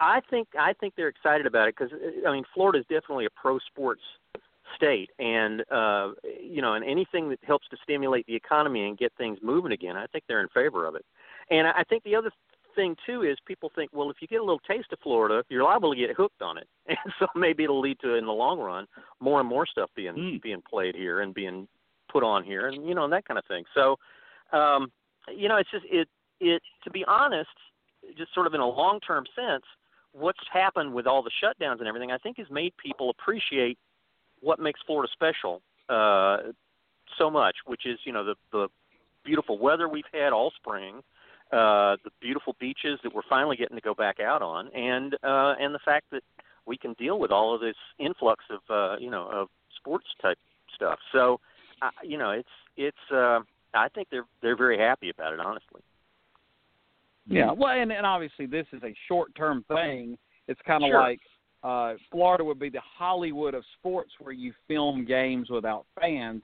I 0.01 0.21
think 0.31 0.49
I 0.59 0.73
think 0.73 0.95
they're 0.97 1.09
excited 1.09 1.47
about 1.47 1.69
it 1.69 1.77
because 1.79 1.93
I 2.27 2.33
mean 2.33 2.45
Florida 2.55 2.79
is 2.79 2.87
definitely 2.89 3.27
a 3.27 3.31
pro 3.31 3.59
sports 3.61 4.03
state, 4.77 5.11
and 5.19 5.61
uh, 5.71 6.13
you 6.43 6.63
know, 6.63 6.75
and 6.75 6.85
anything 6.85 7.29
that 7.29 7.39
helps 7.43 7.69
to 7.69 7.77
stimulate 7.83 8.27
the 8.27 8.35
economy 8.35 8.89
and 8.89 8.99
get 8.99 9.13
things 9.19 9.39
moving 9.43 9.73
again, 9.73 9.97
I 9.97 10.07
think 10.07 10.25
they're 10.27 10.41
in 10.41 10.49
favor 10.49 10.87
of 10.87 10.95
it. 10.95 11.05
And 11.51 11.67
I 11.67 11.85
think 11.89 12.03
the 12.05 12.17
other 12.17 12.31
thing 12.75 12.97
too 13.07 13.23
is 13.23 13.37
people 13.47 13.71
think, 13.75 13.91
well, 13.93 14.11
if 14.11 14.17
you 14.21 14.29
get 14.29 14.41
a 14.41 14.45
little 14.45 14.61
taste 14.61 14.93
of 14.93 14.99
Florida, 15.01 15.45
you're 15.49 15.65
liable 15.65 15.93
to 15.93 15.99
get 15.99 16.17
hooked 16.17 16.43
on 16.43 16.59
it, 16.59 16.69
and 16.87 16.99
so 17.19 17.27
maybe 17.35 17.65
it'll 17.65 17.81
lead 17.81 17.99
to, 18.01 18.15
in 18.15 18.27
the 18.27 18.33
long 18.33 18.59
run, 18.59 18.87
more 19.21 19.41
and 19.41 19.49
more 19.49 19.67
stuff 19.67 19.91
being 19.95 20.15
Mm. 20.15 20.43
being 20.43 20.63
played 20.69 20.95
here 20.95 21.21
and 21.21 21.35
being 21.35 21.69
put 22.11 22.23
on 22.23 22.45
here, 22.45 22.69
and 22.69 22.87
you 22.87 22.95
know, 22.95 23.05
and 23.05 23.13
that 23.13 23.25
kind 23.25 23.39
of 23.39 23.45
thing. 23.47 23.65
So, 23.75 23.97
um, 24.53 24.91
you 25.33 25.49
know, 25.49 25.57
it's 25.57 25.71
just 25.71 25.85
it 25.91 26.09
it 26.41 26.63
to 26.85 26.91
be 26.91 27.05
honest, 27.07 27.51
just 28.17 28.35
sort 28.35 28.47
of 28.47 28.55
in 28.55 28.61
a 28.61 28.69
long 28.69 29.01
term 29.01 29.25
sense, 29.37 29.65
what's 30.13 30.39
happened 30.53 30.93
with 30.93 31.07
all 31.07 31.23
the 31.23 31.31
shutdowns 31.43 31.79
and 31.79 31.87
everything, 31.87 32.11
I 32.11 32.19
think, 32.19 32.39
has 32.39 32.51
made 32.51 32.73
people 32.77 33.11
appreciate 33.11 33.79
what 34.41 34.59
makes 34.59 34.81
Florida 34.87 35.11
special 35.13 35.63
uh, 35.89 36.39
so 37.19 37.31
much, 37.31 37.57
which 37.67 37.87
is 37.87 37.99
you 38.05 38.13
know 38.13 38.25
the 38.25 38.35
the 38.53 38.69
beautiful 39.25 39.59
weather 39.59 39.89
we've 39.89 40.05
had 40.13 40.33
all 40.33 40.51
spring, 40.57 40.97
uh, 40.97 41.03
the 41.51 42.11
beautiful 42.21 42.57
beaches 42.61 42.99
that 43.03 43.15
we're 43.15 43.23
finally 43.29 43.57
getting 43.57 43.77
to 43.77 43.83
go 43.83 43.95
back 43.95 44.21
out 44.21 44.43
on, 44.43 44.69
and 44.75 45.15
uh, 45.23 45.55
and 45.61 45.75
the 45.75 45.81
fact 45.85 46.07
that 46.13 46.23
we 46.67 46.77
can 46.77 46.93
deal 46.95 47.19
with 47.19 47.31
all 47.31 47.55
of 47.55 47.61
this 47.61 47.77
influx 47.99 48.45
of 48.51 48.61
uh, 48.71 48.97
you 48.99 49.11
know 49.11 49.29
of 49.31 49.49
sports 49.77 50.07
type 50.23 50.39
stuff. 50.75 50.99
So, 51.13 51.41
uh, 51.83 51.91
you 52.05 52.19
know, 52.19 52.31
it's 52.31 52.49
it's. 52.77 53.13
Uh, 53.13 53.41
I 53.75 53.89
think 53.89 54.09
they're 54.11 54.27
they're 54.43 54.57
very 54.57 54.79
happy 54.79 55.11
about 55.11 55.33
it, 55.33 55.41
honestly. 55.41 55.81
Yeah, 57.27 57.53
well, 57.53 57.71
and, 57.71 57.93
and 57.93 58.05
obviously 58.05 58.47
this 58.47 58.67
is 58.73 58.83
a 58.83 58.93
short-term 59.07 59.65
thing. 59.69 60.19
It's 60.49 60.61
kind 60.67 60.83
of 60.83 60.89
Sure. 60.89 61.01
like 61.01 61.21
uh, 61.63 61.95
Florida 62.11 62.43
would 62.43 62.59
be 62.59 62.71
the 62.71 62.81
Hollywood 62.81 63.55
of 63.55 63.63
sports, 63.79 64.11
where 64.19 64.33
you 64.33 64.53
film 64.67 65.05
games 65.05 65.49
without 65.49 65.87
fans. 66.01 66.43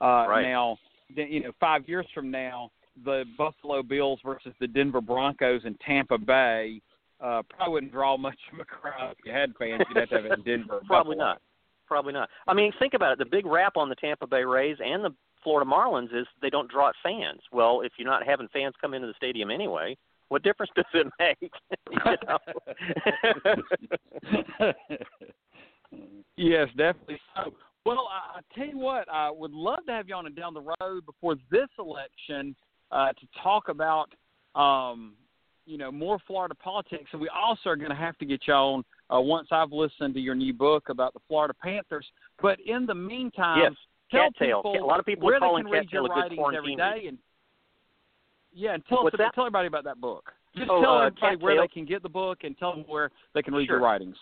Uh, 0.00 0.26
Right. 0.28 0.42
Now, 0.42 0.78
you 1.14 1.42
know, 1.42 1.52
five 1.60 1.86
years 1.86 2.06
from 2.14 2.30
now, 2.30 2.70
the 3.04 3.24
Buffalo 3.38 3.82
Bills 3.82 4.20
versus 4.24 4.52
the 4.60 4.66
Denver 4.66 5.00
Broncos 5.00 5.62
in 5.64 5.76
Tampa 5.86 6.18
Bay 6.18 6.80
uh, 7.20 7.42
probably 7.48 7.72
wouldn't 7.72 7.92
draw 7.92 8.16
much 8.16 8.38
of 8.52 8.58
a 8.58 8.64
crowd 8.64 9.14
if 9.18 9.24
you 9.24 9.32
had 9.32 9.52
fans. 9.58 9.82
You'd 9.88 9.98
have 9.98 10.08
to 10.10 10.16
have 10.16 10.26
it 10.26 10.32
in 10.32 10.42
Denver. 10.42 10.80
Probably 10.86 11.16
Buffalo. 11.16 11.30
not. 11.30 11.40
Probably 11.86 12.12
not. 12.12 12.28
I 12.48 12.54
mean, 12.54 12.72
think 12.78 12.94
about 12.94 13.12
it. 13.12 13.18
The 13.18 13.26
big 13.26 13.46
rap 13.46 13.76
on 13.76 13.88
the 13.88 13.94
Tampa 13.94 14.26
Bay 14.26 14.44
Rays 14.44 14.76
and 14.84 15.04
the 15.04 15.14
Florida 15.42 15.70
Marlins 15.70 16.14
is 16.14 16.26
they 16.40 16.50
don't 16.50 16.70
draw 16.70 16.92
fans. 17.02 17.40
Well, 17.52 17.82
if 17.82 17.92
you're 17.96 18.08
not 18.08 18.26
having 18.26 18.48
fans 18.52 18.74
come 18.80 18.94
into 18.94 19.06
the 19.06 19.14
stadium 19.16 19.50
anyway, 19.50 19.96
what 20.28 20.42
difference 20.42 20.72
does 20.74 20.84
it 20.94 21.06
make? 21.18 21.52
yes, 26.36 26.68
definitely 26.76 27.20
so. 27.36 27.52
Well, 27.84 28.08
I, 28.10 28.38
I 28.38 28.40
tell 28.54 28.66
you 28.66 28.78
what, 28.78 29.08
I 29.10 29.30
would 29.30 29.50
love 29.50 29.84
to 29.86 29.92
have 29.92 30.08
you 30.08 30.14
on 30.14 30.26
and 30.26 30.36
down 30.36 30.54
the 30.54 30.62
road 30.80 31.04
before 31.04 31.34
this 31.50 31.68
election 31.78 32.54
uh, 32.92 33.08
to 33.08 33.26
talk 33.42 33.68
about, 33.68 34.10
um, 34.54 35.14
you 35.66 35.78
know, 35.78 35.90
more 35.90 36.18
Florida 36.26 36.54
politics. 36.54 37.08
And 37.12 37.20
we 37.20 37.28
also 37.34 37.70
are 37.70 37.76
going 37.76 37.90
to 37.90 37.96
have 37.96 38.16
to 38.18 38.26
get 38.26 38.42
y'all 38.46 38.84
on 39.10 39.18
uh, 39.18 39.20
once 39.20 39.48
I've 39.50 39.72
listened 39.72 40.14
to 40.14 40.20
your 40.20 40.34
new 40.34 40.52
book 40.52 40.88
about 40.88 41.14
the 41.14 41.20
Florida 41.26 41.54
Panthers. 41.60 42.06
But 42.40 42.58
in 42.60 42.86
the 42.86 42.94
meantime, 42.94 43.58
yes, 43.62 43.72
tell 44.10 44.30
cattail. 44.38 44.62
people 44.62 44.84
A 44.84 44.86
lot 44.86 45.00
of 45.00 45.06
people 45.06 45.26
where 45.26 45.36
are 45.36 45.40
calling 45.40 45.64
can 45.64 45.72
read 45.72 45.92
your 45.92 46.02
cattail 46.02 46.04
a 46.04 46.08
good 46.08 46.14
writings 46.14 46.56
every 46.56 46.76
quarantine 46.76 47.08
And 47.08 47.18
yeah, 48.52 48.74
and 48.74 48.84
tell 48.86 49.06
us, 49.06 49.12
tell 49.34 49.44
everybody 49.44 49.68
about 49.68 49.84
that 49.84 50.00
book. 50.00 50.30
Just 50.54 50.70
Oh, 50.70 50.82
tell 50.82 50.98
uh, 50.98 51.06
everybody 51.06 51.36
where 51.36 51.60
they 51.62 51.68
can 51.68 51.86
get 51.86 52.02
the 52.02 52.08
book 52.08 52.38
and 52.44 52.56
tell 52.58 52.74
them 52.74 52.84
where 52.86 53.10
they 53.34 53.42
can 53.42 53.54
read 53.54 53.66
Sure. 53.66 53.76
your 53.76 53.84
writings. 53.84 54.16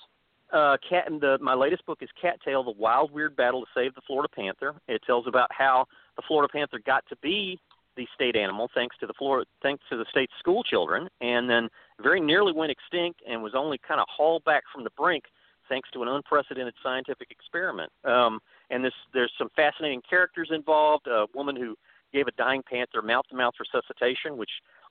uh, 0.52 0.76
cat 0.88 1.06
the 1.20 1.38
my 1.40 1.54
latest 1.54 1.84
book 1.86 1.98
is 2.02 2.08
Cat 2.20 2.38
Tale: 2.44 2.62
The 2.62 2.72
Wild 2.72 3.10
Weird 3.12 3.34
Battle 3.36 3.60
to 3.62 3.66
Save 3.74 3.94
the 3.94 4.00
Florida 4.06 4.28
Panther. 4.34 4.74
It 4.88 5.02
tells 5.06 5.26
about 5.26 5.50
how 5.52 5.86
the 6.16 6.22
Florida 6.28 6.50
Panther 6.52 6.80
got 6.84 7.04
to 7.08 7.16
be 7.16 7.58
the 8.00 8.08
state 8.14 8.34
animal 8.34 8.70
thanks 8.74 8.96
to 8.98 9.06
the 9.06 9.12
Florida 9.18 9.46
thanks 9.62 9.84
to 9.90 9.96
the 9.98 10.06
state's 10.10 10.32
school 10.38 10.62
children, 10.62 11.06
and 11.20 11.50
then 11.50 11.68
very 12.02 12.20
nearly 12.20 12.52
went 12.52 12.72
extinct 12.72 13.20
and 13.28 13.42
was 13.42 13.52
only 13.54 13.78
kind 13.86 14.00
of 14.00 14.06
hauled 14.08 14.42
back 14.44 14.62
from 14.72 14.84
the 14.84 14.90
brink 14.96 15.24
thanks 15.68 15.90
to 15.92 16.02
an 16.02 16.08
unprecedented 16.08 16.74
scientific 16.82 17.30
experiment. 17.30 17.92
Um, 18.04 18.40
and 18.70 18.82
this 18.82 18.94
there's 19.12 19.32
some 19.36 19.48
fascinating 19.54 20.00
characters 20.08 20.48
involved. 20.50 21.06
A 21.08 21.26
woman 21.34 21.54
who 21.54 21.76
gave 22.12 22.26
a 22.26 22.32
dying 22.32 22.62
panther 22.68 23.02
mouth-to-mouth 23.02 23.54
resuscitation, 23.60 24.36
which 24.36 24.50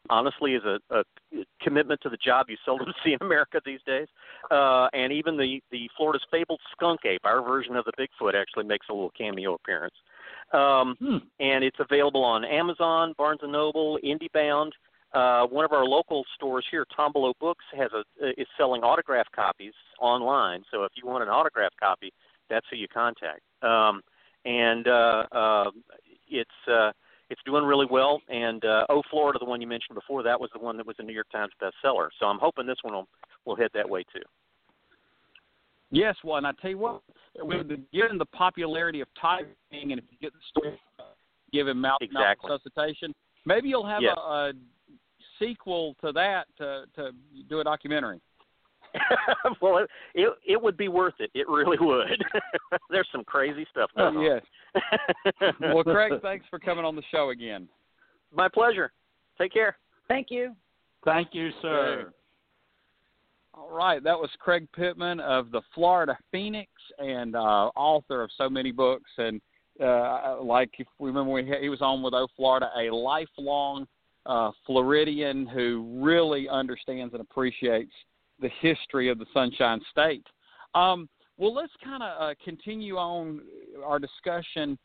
honestly 0.10 0.53
is 0.53 0.64
a, 0.64 0.80
a 0.91 1.03
commitment 1.62 1.99
to 2.01 2.10
the 2.10 2.18
job 2.18 2.45
you 2.47 2.57
seldom 2.64 2.93
see 3.03 3.14
in 3.14 3.18
America 3.22 3.60
these 3.66 3.82
days. 3.88 4.07
Uh, 4.51 4.88
and 4.93 5.12
even 5.12 5.36
the 5.36 5.60
the 5.72 5.89
Florida's 5.97 6.26
fabled 6.30 6.62
skunk 6.72 7.01
ape, 7.05 7.22
our 7.24 7.41
version 7.41 7.76
of 7.76 7.86
the 7.86 7.93
Bigfoot, 7.99 8.39
actually 8.39 8.66
makes 8.66 8.86
a 8.89 8.93
little 8.93 9.12
cameo 9.18 9.55
appearance. 9.55 9.95
Um, 10.52 10.95
Hmm. 11.00 11.18
And 11.39 11.64
it's 11.64 11.80
available 11.80 12.24
on 12.24 12.43
Amazon, 12.43 13.14
Barnes 13.18 13.39
and 13.43 13.52
Noble, 13.52 14.00
IndieBound. 14.04 14.72
Uh, 15.14 15.47
one 15.47 15.66
of 15.66 15.72
our 15.72 15.86
local 15.86 16.24
stores 16.36 16.66
here, 16.70 16.86
Tombolo 16.97 17.34
Books, 17.39 17.66
has 17.76 17.91
a 17.93 18.04
is 18.39 18.47
selling 18.58 18.84
autograph 18.84 19.26
copies 19.36 19.74
online. 20.00 20.64
So 20.72 20.84
if 20.84 20.91
you 20.95 21.08
want 21.08 21.24
an 21.24 21.30
autograph 21.30 21.72
copy, 21.80 22.14
that's 22.50 22.66
who 22.70 22.78
you 22.78 22.88
contact. 22.88 23.41
Um, 23.64 24.02
and 24.45 24.88
uh, 24.88 25.24
uh, 25.32 25.72
it's 26.28 26.50
uh, 26.68 26.91
it's 27.30 27.41
doing 27.43 27.64
really 27.64 27.88
well. 27.89 28.22
And 28.30 28.64
uh, 28.64 28.86
Oh 28.89 29.02
Florida, 29.10 29.39
the 29.39 29.45
one 29.45 29.62
you 29.62 29.68
mentioned 29.68 29.95
before, 29.95 30.22
that 30.24 30.39
was 30.39 30.50
the 30.54 30.60
one 30.60 30.78
that 30.78 30.86
was 30.86 30.95
a 31.00 31.04
New 31.04 31.14
York 31.14 31.30
Times 31.32 31.54
bestseller. 31.62 32.10
So 32.20 32.28
I'm 32.28 32.39
hoping 32.39 32.68
this 32.68 32.78
one 32.84 32.93
will 32.93 33.08
will 33.45 33.56
head 33.56 33.72
that 33.74 33.89
way 33.89 34.04
too. 34.14 34.22
Yes, 35.92 36.16
well, 36.24 36.38
and 36.38 36.46
I 36.46 36.52
tell 36.62 36.70
you 36.72 36.78
what, 36.78 37.02
with 37.40 37.68
the, 37.68 37.80
given 37.92 38.18
the 38.18 38.26
popularity 38.26 39.02
of 39.02 39.08
Tiger 39.20 39.48
King, 39.72 39.92
and 39.92 40.00
if 40.00 40.06
you 40.12 40.18
get 40.22 40.34
the 40.34 40.40
story, 40.50 40.80
uh, 41.00 41.04
give 41.52 41.68
him 41.68 41.82
mouth 41.82 41.98
Exactly. 42.02 42.50
mouth 42.50 42.62
resuscitation, 42.66 43.14
maybe 43.46 43.70
you'll 43.70 43.88
have 43.88 44.02
Yes. 44.02 44.16
a, 44.18 44.22
a 44.22 44.54
sequel 45.40 45.96
to 46.02 46.12
that 46.12 46.46
to 46.58 46.86
to 46.96 47.12
do 47.50 47.60
a 47.60 47.64
documentary. 47.64 48.20
well, 49.62 49.78
it, 49.78 49.90
it 50.16 50.34
it 50.48 50.62
would 50.62 50.76
be 50.78 50.88
worth 50.88 51.14
it. 51.20 51.30
It 51.34 51.48
really 51.48 51.78
would. 51.80 52.24
There's 52.90 53.08
some 53.12 53.24
crazy 53.24 53.66
stuff 53.72 53.90
going 53.96 54.18
on. 54.18 54.24
yes. 54.24 54.42
Well, 55.60 55.84
Craig, 55.84 56.14
thanks 56.22 56.46
for 56.50 56.60
coming 56.60 56.86
on 56.86 56.96
the 56.96 57.04
show 57.12 57.30
again. 57.30 57.68
My 58.36 58.48
pleasure. 58.48 58.92
Take 59.40 59.54
care. 59.54 59.78
Thank 60.08 60.28
you. 60.30 60.56
Thank 61.06 61.30
you, 61.34 61.50
sir. 61.62 62.12
All 63.60 63.76
right, 63.76 64.01
that 64.03 64.18
was 64.18 64.30
Craig 64.39 64.68
Pittman 64.74 65.20
of 65.20 65.51
the 65.51 65.62
Florida 65.76 66.18
Phoenix 66.32 66.72
and 66.97 67.36
uh, 67.36 67.72
author 67.76 68.24
of 68.24 68.30
so 68.38 68.49
many 68.49 68.72
books. 68.72 69.10
And 69.18 69.41
uh, 69.84 70.41
like 70.41 70.70
if 70.80 70.88
we 70.97 71.10
remember, 71.10 71.43
had, 71.45 71.62
he 71.62 71.68
was 71.68 71.82
on 71.82 72.01
with 72.01 72.14
O 72.14 72.28
Florida, 72.38 72.70
a 72.78 72.89
lifelong 72.89 73.86
uh, 74.26 74.51
Floridian 74.66 75.45
who 75.45 75.99
really 76.01 76.47
understands 76.47 77.14
and 77.14 77.22
appreciates 77.22 77.91
the 78.39 78.49
history 78.62 79.10
of 79.10 79.20
the 79.20 79.26
Sunshine 79.34 79.82
State. 79.91 80.26
Um, 80.74 81.10
well, 81.38 81.53
let's 81.53 81.74
kind 81.84 82.01
of 82.01 82.22
uh, 82.22 82.36
continue 82.43 82.95
on 82.95 83.41
our 83.84 83.99
discussion. 83.99 84.78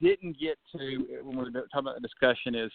Didn't 0.00 0.38
get 0.38 0.56
to 0.76 1.04
when 1.24 1.36
we 1.36 1.42
were 1.42 1.50
talking 1.50 1.66
about 1.74 2.00
the 2.00 2.06
discussion 2.06 2.54
is 2.54 2.70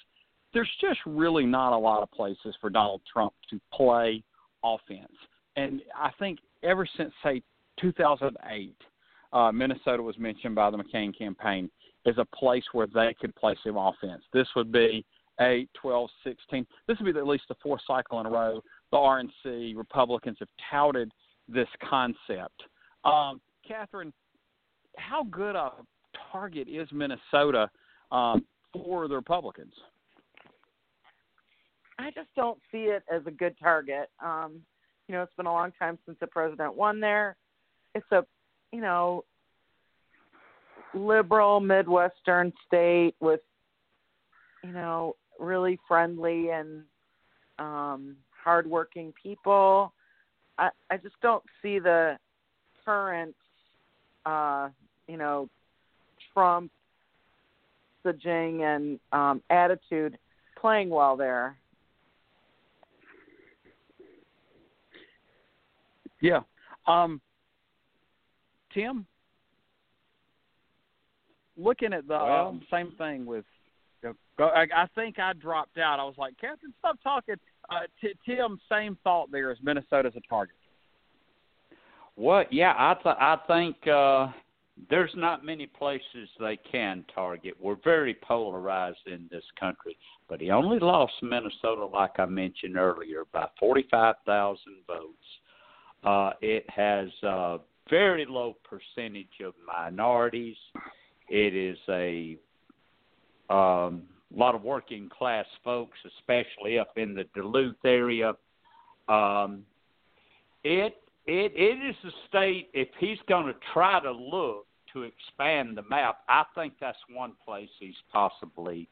there's 0.54 0.70
just 0.82 1.00
really 1.06 1.46
not 1.46 1.72
a 1.72 1.78
lot 1.78 2.04
of 2.04 2.12
places 2.12 2.56
for 2.60 2.70
Donald 2.70 3.02
Trump 3.12 3.34
to 3.50 3.60
play 3.74 4.22
offense. 4.64 5.14
And 5.56 5.82
I 5.98 6.10
think 6.20 6.40
ever 6.64 6.88
since 6.98 7.14
say 7.24 7.42
2008, 7.80 8.76
uh, 9.32 9.52
Minnesota 9.52 10.02
was 10.02 10.18
mentioned 10.18 10.56
by 10.56 10.70
the 10.70 10.78
McCain 10.78 11.18
campaign 11.18 11.70
as 12.06 12.16
a 12.18 12.26
place 12.36 12.64
where 12.72 12.88
they 12.88 13.16
could 13.20 13.36
play 13.36 13.56
some 13.64 13.78
offense. 13.78 14.24
This 14.34 14.48
would 14.56 14.72
be 14.72 15.06
8, 15.40 15.70
12, 15.82 16.10
16. 16.24 16.66
This 16.88 16.98
would 17.00 17.14
be 17.14 17.20
at 17.20 17.28
least 17.28 17.46
the 17.50 17.56
fourth 17.62 17.82
cycle 17.88 18.20
in 18.20 18.26
a 18.26 18.30
row. 18.30 18.62
The 18.92 18.98
RNC 18.98 19.76
Republicans 19.76 20.38
have 20.40 20.50
touted 20.70 21.12
this 21.48 21.68
concept. 21.88 22.64
Um, 23.04 23.42
Catherine, 23.68 24.14
how 24.98 25.24
good 25.24 25.56
a 25.56 25.72
target 26.32 26.68
is 26.68 26.88
Minnesota 26.92 27.70
um, 28.12 28.46
for 28.72 29.08
the 29.08 29.16
Republicans? 29.16 29.74
I 32.00 32.12
just 32.12 32.30
don't 32.36 32.60
see 32.72 32.86
it 32.86 33.04
as 33.14 33.22
a 33.26 33.32
good 33.32 33.56
target. 33.62 34.10
Um, 34.24 34.62
you 35.08 35.16
know, 35.16 35.24
it's 35.24 35.34
been 35.36 35.46
a 35.46 35.52
long 35.52 35.72
time 35.78 35.98
since 36.06 36.18
the 36.20 36.28
president 36.28 36.76
won 36.76 37.00
there. 37.00 37.36
It's 37.94 38.12
a, 38.12 38.26
you 38.72 38.82
know, 38.82 39.26
liberal 40.94 41.60
Midwestern 41.60 42.54
state 42.66 43.16
with, 43.20 43.42
you 44.64 44.72
know, 44.72 45.16
really 45.40 45.80
friendly 45.88 46.50
and 46.50 46.84
um, 47.60 48.16
hardworking 48.44 49.14
people. 49.22 49.94
I, 50.58 50.70
I 50.90 50.98
just 50.98 51.16
don't 51.22 51.44
see 51.62 51.80
the 51.80 52.18
current, 52.86 53.36
uh, 54.26 54.70
you 55.08 55.18
know, 55.18 55.50
Trump, 56.34 56.72
messaging 58.04 58.62
and 58.62 59.00
um, 59.12 59.42
attitude 59.50 60.18
playing 60.60 60.90
well 60.90 61.18
there. 61.18 61.58
Yeah. 66.24 66.40
Um, 66.88 67.22
Tim, 68.74 69.06
looking 71.58 71.94
at 71.94 72.08
the 72.08 72.14
Well- 72.14 72.48
um, 72.48 72.66
same 72.72 72.92
thing 72.94 73.26
with, 73.26 73.46
I, 74.40 74.66
I 74.76 74.88
think 74.96 75.20
I 75.20 75.34
dropped 75.34 75.78
out. 75.78 76.00
I 76.00 76.04
was 76.04 76.18
like, 76.18 76.36
Catherine, 76.40 76.74
stop 76.80 76.98
talking. 77.04 77.36
Uh, 77.70 77.82
t- 78.02 78.16
Tim, 78.26 78.60
same 78.68 78.98
thought 79.04 79.32
there 79.32 79.52
as 79.52 79.58
Minnesota's 79.62 80.16
a 80.16 80.22
target. 80.28 80.56
Well, 82.16 82.44
yeah, 82.50 82.74
I 82.76 82.96
th- 82.96 83.16
I 83.20 83.38
think 83.48 83.88
uh, 83.88 84.32
there's 84.90 85.14
not 85.16 85.46
many 85.46 85.68
places 85.68 86.30
they 86.40 86.58
can 86.58 87.06
target. 87.14 87.56
We're 87.62 87.78
very 87.84 88.16
polarized 88.16 89.06
in 89.08 89.28
this 89.32 89.46
country, 89.60 89.98
but 90.28 90.42
he 90.42 90.50
only 90.50 90.80
lost 90.80 91.14
Minnesota, 91.22 91.86
like 91.86 92.20
I 92.20 92.26
mentioned 92.26 92.76
earlier, 92.76 93.24
by 93.32 93.48
45,000 93.60 94.58
votes. 94.88 95.14
Uh, 96.04 96.32
it 96.42 96.66
has 96.70 97.10
a 97.24 97.58
very 97.90 98.26
low 98.28 98.56
percentage 98.64 99.42
of 99.44 99.54
minorities. 99.66 100.58
It 101.30 101.56
is 101.56 101.78
a 101.90 102.38
um, 103.50 104.04
lot 104.36 104.56
of 104.56 104.64
working 104.64 105.10
class 105.10 105.46
folks, 105.64 105.98
especially 106.20 106.80
up 106.80 106.98
in 106.98 107.14
the 107.14 107.26
Duluth 107.36 107.76
area. 107.86 108.34
Um, 109.08 109.64
it 110.64 110.98
it 111.26 111.52
it 111.56 111.90
is 111.90 111.96
a 112.06 112.28
state. 112.28 112.70
If 112.74 112.90
he's 113.00 113.20
going 113.28 113.48
to 113.48 113.56
try 113.74 114.00
to 114.02 114.12
look 114.12 114.66
to 114.94 115.04
expand 115.04 115.78
the 115.78 115.84
map, 115.90 116.20
I 116.28 116.44
think 116.56 116.74
that's 116.80 116.98
one 117.14 117.34
place 117.46 117.70
he's 117.80 117.96
possibly 118.12 118.88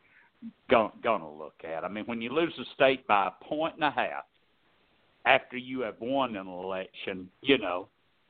going 0.69 0.91
to 1.03 1.27
look 1.27 1.55
at. 1.63 1.83
I 1.83 1.87
mean, 1.87 2.05
when 2.05 2.21
you 2.21 2.33
lose 2.33 2.53
a 2.59 2.65
state 2.73 3.05
by 3.07 3.27
a 3.27 3.45
point 3.45 3.75
and 3.75 3.83
a 3.83 3.91
half 3.91 4.23
after 5.25 5.57
you 5.57 5.81
have 5.81 5.95
won 5.99 6.35
an 6.35 6.47
election, 6.47 7.29
you 7.41 7.57
know, 7.57 7.87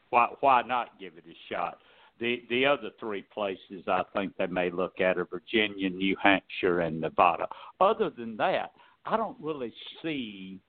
why 0.10 0.28
why 0.42 0.62
not 0.62 1.00
give 1.00 1.14
it 1.18 1.24
a 1.28 1.54
shot? 1.54 1.80
The 2.20 2.44
the 2.50 2.66
other 2.66 2.90
three 3.00 3.24
places 3.34 3.84
I 3.88 4.04
think 4.16 4.36
they 4.38 4.48
may 4.48 4.70
look 4.70 5.00
at 5.00 5.18
are 5.18 5.26
Virginia, 5.26 5.90
New 5.90 6.16
Hampshire, 6.22 6.82
and 6.82 7.00
Nevada. 7.00 7.48
Other 7.80 8.10
than 8.10 8.38
that, 8.38 8.72
I 9.06 9.18
don't 9.18 9.38
really 9.42 9.74
see 10.02 10.60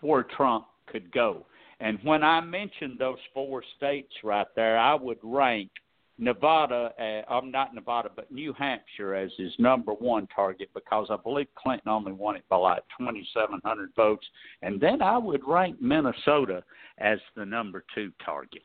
where 0.00 0.22
Trump 0.22 0.66
could 0.86 1.10
go. 1.12 1.44
And 1.80 1.98
when 2.02 2.24
I 2.24 2.40
mentioned 2.40 2.96
those 2.98 3.18
four 3.32 3.62
states 3.76 4.12
right 4.24 4.46
there, 4.56 4.78
I 4.78 4.94
would 4.94 5.18
rank 5.22 5.70
Nevada, 6.18 6.92
uh, 6.98 7.32
I'm 7.32 7.50
not 7.50 7.74
Nevada, 7.74 8.10
but 8.14 8.30
New 8.32 8.52
Hampshire 8.52 9.14
as 9.14 9.30
his 9.38 9.52
number 9.58 9.92
one 9.92 10.26
target 10.34 10.68
because 10.74 11.06
I 11.10 11.16
believe 11.16 11.46
Clinton 11.54 11.88
only 11.88 12.12
won 12.12 12.34
it 12.34 12.44
by 12.48 12.56
like 12.56 12.82
2,700 12.98 13.90
votes. 13.94 14.26
And 14.62 14.80
then 14.80 15.00
I 15.00 15.16
would 15.16 15.42
rank 15.46 15.80
Minnesota 15.80 16.64
as 16.98 17.18
the 17.36 17.46
number 17.46 17.84
two 17.94 18.10
target. 18.24 18.62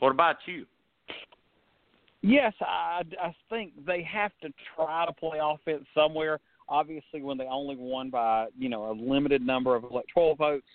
What 0.00 0.10
about 0.10 0.36
you? 0.46 0.66
Yes, 2.22 2.52
I, 2.60 3.02
I 3.20 3.34
think 3.48 3.72
they 3.86 4.02
have 4.02 4.32
to 4.42 4.52
try 4.74 5.06
to 5.06 5.12
play 5.12 5.38
offense 5.40 5.86
somewhere. 5.94 6.40
Obviously, 6.68 7.22
when 7.22 7.38
they 7.38 7.44
only 7.44 7.76
won 7.76 8.10
by 8.10 8.46
you 8.58 8.68
know 8.68 8.90
a 8.90 8.94
limited 8.94 9.40
number 9.44 9.74
of 9.74 9.84
electoral 9.84 10.34
votes, 10.34 10.66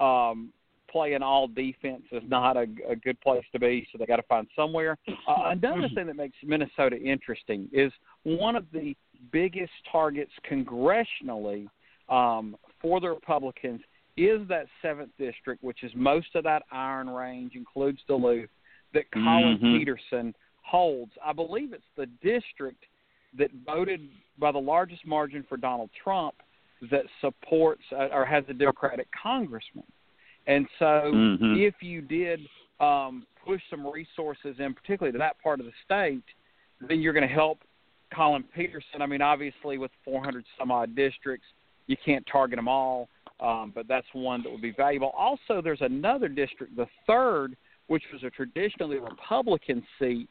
um, 0.00 0.52
playing 0.92 1.22
all 1.22 1.48
defense 1.48 2.02
is 2.12 2.22
not 2.28 2.56
a, 2.56 2.66
a 2.88 2.94
good 2.94 3.18
place 3.20 3.44
to 3.52 3.58
be. 3.58 3.88
So 3.90 3.98
they 3.98 4.06
got 4.06 4.16
to 4.16 4.22
find 4.24 4.46
somewhere. 4.54 4.98
Uh, 5.26 5.44
another 5.46 5.88
thing 5.94 6.06
that 6.06 6.16
makes 6.16 6.36
Minnesota 6.44 6.96
interesting 7.00 7.68
is 7.72 7.90
one 8.24 8.54
of 8.54 8.66
the 8.72 8.94
biggest 9.32 9.72
targets 9.90 10.32
congressionally 10.50 11.66
um, 12.08 12.56
for 12.80 13.00
the 13.00 13.08
Republicans 13.08 13.80
is 14.16 14.46
that 14.48 14.66
seventh 14.82 15.10
district, 15.18 15.64
which 15.64 15.82
is 15.82 15.90
most 15.94 16.34
of 16.34 16.44
that 16.44 16.62
Iron 16.70 17.08
Range, 17.08 17.52
includes 17.54 18.00
Duluth, 18.06 18.50
that 18.92 19.10
Collin 19.12 19.58
Mhm. 19.58 19.78
Peterson 19.78 20.34
holds. 20.62 21.12
I 21.24 21.32
believe 21.32 21.72
it's 21.72 21.82
the 21.96 22.06
district 22.22 22.84
that 23.38 23.50
voted 23.64 24.10
by 24.38 24.52
the 24.52 24.60
largest 24.60 25.06
margin 25.06 25.42
for 25.44 25.56
Donald 25.56 25.90
Trump 26.04 26.34
that 26.90 27.04
supports 27.20 27.82
uh, 27.92 28.08
or 28.12 28.26
has 28.26 28.44
a 28.48 28.52
Democratic 28.52 29.08
congressman. 29.12 29.84
And 30.46 30.66
so, 30.78 31.12
Mhm. 31.12 31.56
if 31.56 31.82
you 31.82 32.00
did 32.00 32.48
um, 32.80 33.26
push 33.44 33.62
some 33.70 33.86
resources 33.86 34.58
in, 34.58 34.74
particularly 34.74 35.12
to 35.12 35.18
that 35.18 35.40
part 35.40 35.60
of 35.60 35.66
the 35.66 35.72
state, 35.84 36.24
then 36.80 37.00
you're 37.00 37.12
going 37.12 37.26
to 37.26 37.32
help 37.32 37.62
Collin 38.10 38.42
Peterson. 38.42 39.00
I 39.00 39.06
mean, 39.06 39.22
obviously, 39.22 39.78
with 39.78 39.92
400 40.04 40.44
some 40.58 40.70
odd 40.70 40.96
districts, 40.96 41.46
you 41.86 41.96
can't 42.04 42.26
target 42.26 42.56
them 42.56 42.68
all, 42.68 43.08
um, 43.40 43.70
but 43.74 43.86
that's 43.86 44.06
one 44.12 44.42
that 44.42 44.50
would 44.50 44.62
be 44.62 44.72
valuable. 44.72 45.10
Also, 45.16 45.60
there's 45.60 45.80
another 45.80 46.28
district, 46.28 46.76
the 46.76 46.88
third, 47.06 47.56
which 47.86 48.02
was 48.12 48.22
a 48.24 48.30
traditionally 48.30 48.98
Republican 48.98 49.86
seat 49.98 50.30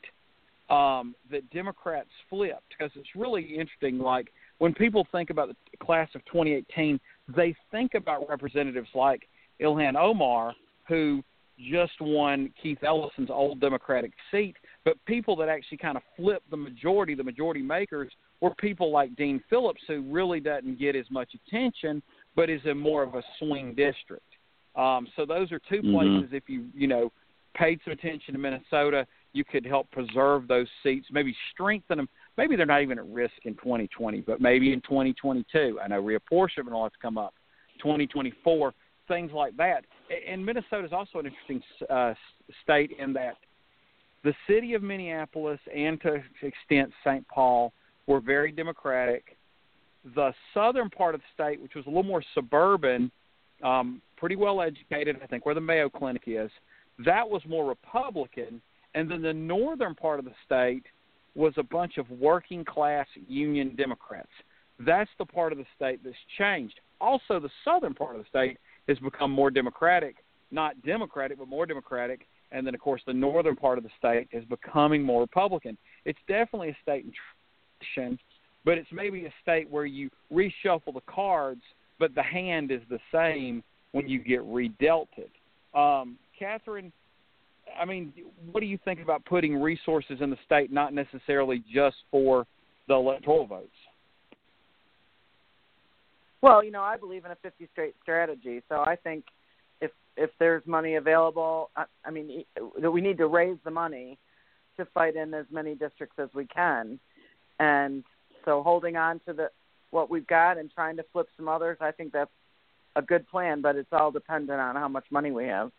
um, 0.69 1.15
that 1.29 1.49
Democrats 1.51 2.09
flipped 2.29 2.63
because 2.69 2.91
it's 2.95 3.15
really 3.15 3.43
interesting. 3.43 3.99
Like 3.99 4.31
when 4.59 4.73
people 4.73 5.05
think 5.11 5.29
about 5.29 5.49
the 5.49 5.77
class 5.77 6.09
of 6.15 6.23
2018, 6.25 6.99
they 7.27 7.55
think 7.71 7.93
about 7.93 8.27
representatives 8.29 8.87
like 8.95 9.27
Ilhan 9.61 9.95
Omar, 9.95 10.53
who 10.87 11.23
just 11.71 11.93
won 12.01 12.51
Keith 12.61 12.83
Ellison's 12.83 13.29
old 13.29 13.59
Democratic 13.59 14.11
seat, 14.31 14.55
but 14.83 14.95
people 15.05 15.35
that 15.35 15.49
actually 15.49 15.77
kind 15.77 15.95
of 15.95 16.03
flipped 16.17 16.49
the 16.49 16.57
majority, 16.57 17.13
the 17.13 17.23
majority 17.23 17.61
makers, 17.61 18.11
were 18.39 18.55
people 18.55 18.91
like 18.91 19.15
Dean 19.15 19.43
Phillips, 19.49 19.81
who 19.87 20.01
really 20.01 20.39
doesn't 20.39 20.79
get 20.79 20.95
as 20.95 21.05
much 21.11 21.29
attention, 21.35 22.01
but 22.35 22.49
is 22.49 22.61
in 22.65 22.77
more 22.77 23.03
of 23.03 23.13
a 23.13 23.23
swing 23.37 23.75
district. 23.75 24.25
Um, 24.75 25.07
so 25.15 25.25
those 25.25 25.51
are 25.51 25.59
2 25.59 25.83
Mhm. 25.83 25.91
places. 25.91 26.33
If 26.33 26.49
you 26.49 26.69
you 26.73 26.87
know 26.87 27.11
paid 27.53 27.81
some 27.83 27.93
attention 27.93 28.33
to 28.33 28.39
Minnesota, 28.39 29.05
you 29.33 29.43
could 29.43 29.65
help 29.65 29.91
preserve 29.91 30.47
those 30.47 30.69
seats, 30.81 31.07
maybe 31.11 31.35
strengthen 31.51 31.97
them. 31.97 32.09
Maybe 32.37 32.55
they're 32.55 32.65
not 32.65 32.81
even 32.81 32.97
at 32.97 33.05
risk 33.07 33.45
in 33.45 33.55
2020, 33.55 34.21
but 34.21 34.39
maybe 34.39 34.71
in 34.71 34.81
2022. 34.81 35.79
I 35.79 35.87
know 35.87 36.01
reapportionment 36.01 36.71
will 36.71 36.83
have 36.83 36.93
to 36.93 36.99
come 36.99 37.17
up. 37.17 37.33
2024, 37.79 38.73
things 39.11 39.31
like 39.33 39.57
that. 39.57 39.83
And 40.27 40.45
Minnesota 40.45 40.85
is 40.85 40.93
also 40.93 41.19
an 41.19 41.25
interesting 41.25 41.61
uh, 41.89 42.13
state 42.63 42.91
in 42.97 43.11
that 43.13 43.35
the 44.23 44.33
city 44.47 44.73
of 44.73 44.81
Minneapolis 44.81 45.59
and 45.75 45.99
to 46.01 46.21
extent 46.41 46.91
St. 47.03 47.27
Paul 47.27 47.73
were 48.07 48.21
very 48.21 48.51
Democratic. 48.51 49.35
The 50.15 50.31
southern 50.53 50.89
part 50.89 51.15
of 51.15 51.21
the 51.21 51.27
state, 51.33 51.61
which 51.61 51.75
was 51.75 51.85
a 51.85 51.89
little 51.89 52.03
more 52.03 52.23
suburban, 52.33 53.11
um, 53.63 54.01
pretty 54.17 54.35
well 54.35 54.61
educated, 54.61 55.17
I 55.21 55.27
think, 55.27 55.45
where 55.45 55.55
the 55.55 55.61
Mayo 55.61 55.89
Clinic 55.89 56.23
is, 56.27 56.49
that 57.05 57.27
was 57.27 57.41
more 57.47 57.67
Republican. 57.67 58.61
And 58.95 59.09
then 59.09 59.21
the 59.21 59.33
northern 59.33 59.95
part 59.95 60.19
of 60.19 60.25
the 60.25 60.33
state 60.45 60.83
was 61.35 61.53
a 61.57 61.63
bunch 61.63 61.97
of 61.97 62.09
working 62.11 62.63
class 62.63 63.07
union 63.27 63.75
Democrats. 63.75 64.29
That's 64.79 65.09
the 65.17 65.25
part 65.25 65.51
of 65.51 65.57
the 65.57 65.65
state 65.75 65.99
that's 66.03 66.15
changed. 66.37 66.79
Also, 66.99 67.39
the 67.39 67.49
southern 67.65 67.93
part 67.93 68.15
of 68.15 68.21
the 68.21 68.29
state 68.29 68.57
has 68.91 68.99
become 68.99 69.31
more 69.31 69.49
Democratic, 69.49 70.15
not 70.51 70.81
Democratic, 70.83 71.39
but 71.39 71.47
more 71.47 71.65
Democratic. 71.65 72.27
And 72.51 72.67
then, 72.67 72.75
of 72.75 72.81
course, 72.81 73.01
the 73.07 73.13
northern 73.13 73.55
part 73.55 73.77
of 73.77 73.83
the 73.83 73.89
state 73.97 74.27
is 74.31 74.43
becoming 74.45 75.01
more 75.01 75.21
Republican. 75.21 75.77
It's 76.05 76.19
definitely 76.27 76.69
a 76.69 76.77
state 76.81 77.05
in 77.05 77.13
transition, 77.93 78.19
but 78.65 78.77
it's 78.77 78.89
maybe 78.91 79.25
a 79.25 79.33
state 79.41 79.69
where 79.69 79.85
you 79.85 80.09
reshuffle 80.31 80.93
the 80.93 81.01
cards, 81.07 81.61
but 81.97 82.13
the 82.13 82.23
hand 82.23 82.71
is 82.71 82.81
the 82.89 82.99
same 83.11 83.63
when 83.93 84.07
you 84.09 84.19
get 84.19 84.41
redealt 84.41 85.07
it. 85.17 85.31
Um, 85.73 86.17
Catherine, 86.37 86.91
I 87.79 87.85
mean, 87.85 88.11
what 88.51 88.59
do 88.59 88.65
you 88.65 88.77
think 88.83 89.01
about 89.01 89.23
putting 89.25 89.55
resources 89.55 90.17
in 90.19 90.29
the 90.29 90.37
state, 90.45 90.71
not 90.71 90.93
necessarily 90.93 91.63
just 91.73 91.95
for 92.09 92.45
the 92.87 92.95
electoral 92.95 93.45
votes? 93.45 93.69
Well, 96.41 96.63
you 96.63 96.71
know, 96.71 96.81
I 96.81 96.97
believe 96.97 97.25
in 97.25 97.31
a 97.31 97.35
50 97.35 97.67
state 97.73 97.95
strategy. 98.01 98.61
So 98.67 98.83
I 98.85 98.95
think 98.95 99.25
if 99.79 99.91
if 100.17 100.31
there's 100.39 100.65
money 100.65 100.95
available, 100.95 101.69
I, 101.75 101.85
I 102.05 102.11
mean, 102.11 102.43
that 102.81 102.91
we 102.91 103.01
need 103.01 103.17
to 103.19 103.27
raise 103.27 103.57
the 103.63 103.71
money 103.71 104.17
to 104.77 104.85
fight 104.93 105.15
in 105.15 105.33
as 105.33 105.45
many 105.51 105.75
districts 105.75 106.17
as 106.17 106.29
we 106.33 106.45
can. 106.47 106.99
And 107.59 108.03
so 108.45 108.63
holding 108.63 108.97
on 108.97 109.19
to 109.27 109.33
the 109.33 109.49
what 109.91 110.09
we've 110.09 110.27
got 110.27 110.57
and 110.57 110.71
trying 110.71 110.95
to 110.97 111.05
flip 111.11 111.27
some 111.37 111.47
others, 111.47 111.77
I 111.81 111.91
think 111.91 112.13
that's 112.13 112.31
a 112.95 113.01
good 113.01 113.27
plan, 113.27 113.61
but 113.61 113.75
it's 113.75 113.89
all 113.91 114.11
dependent 114.11 114.59
on 114.59 114.75
how 114.75 114.87
much 114.87 115.05
money 115.11 115.31
we 115.31 115.45
have. 115.45 115.71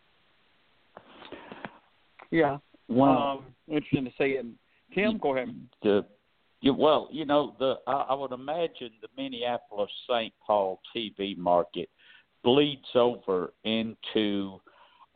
Yeah. 2.31 2.57
Well, 2.87 3.11
Um, 3.11 3.55
interesting 3.67 4.05
to 4.05 4.11
see 4.17 4.37
it. 4.37 4.45
Tim, 4.93 5.17
go 5.17 5.35
ahead. 5.35 5.55
the 5.81 6.05
you, 6.63 6.73
well, 6.73 7.09
you 7.11 7.25
know, 7.25 7.55
the 7.59 7.75
I, 7.85 8.05
I 8.09 8.13
would 8.13 8.31
imagine 8.31 8.91
the 9.01 9.09
Minneapolis 9.17 9.91
St. 10.09 10.33
Paul 10.47 10.79
TV 10.95 11.37
market 11.37 11.89
bleeds 12.41 12.87
over 12.95 13.53
into 13.65 14.61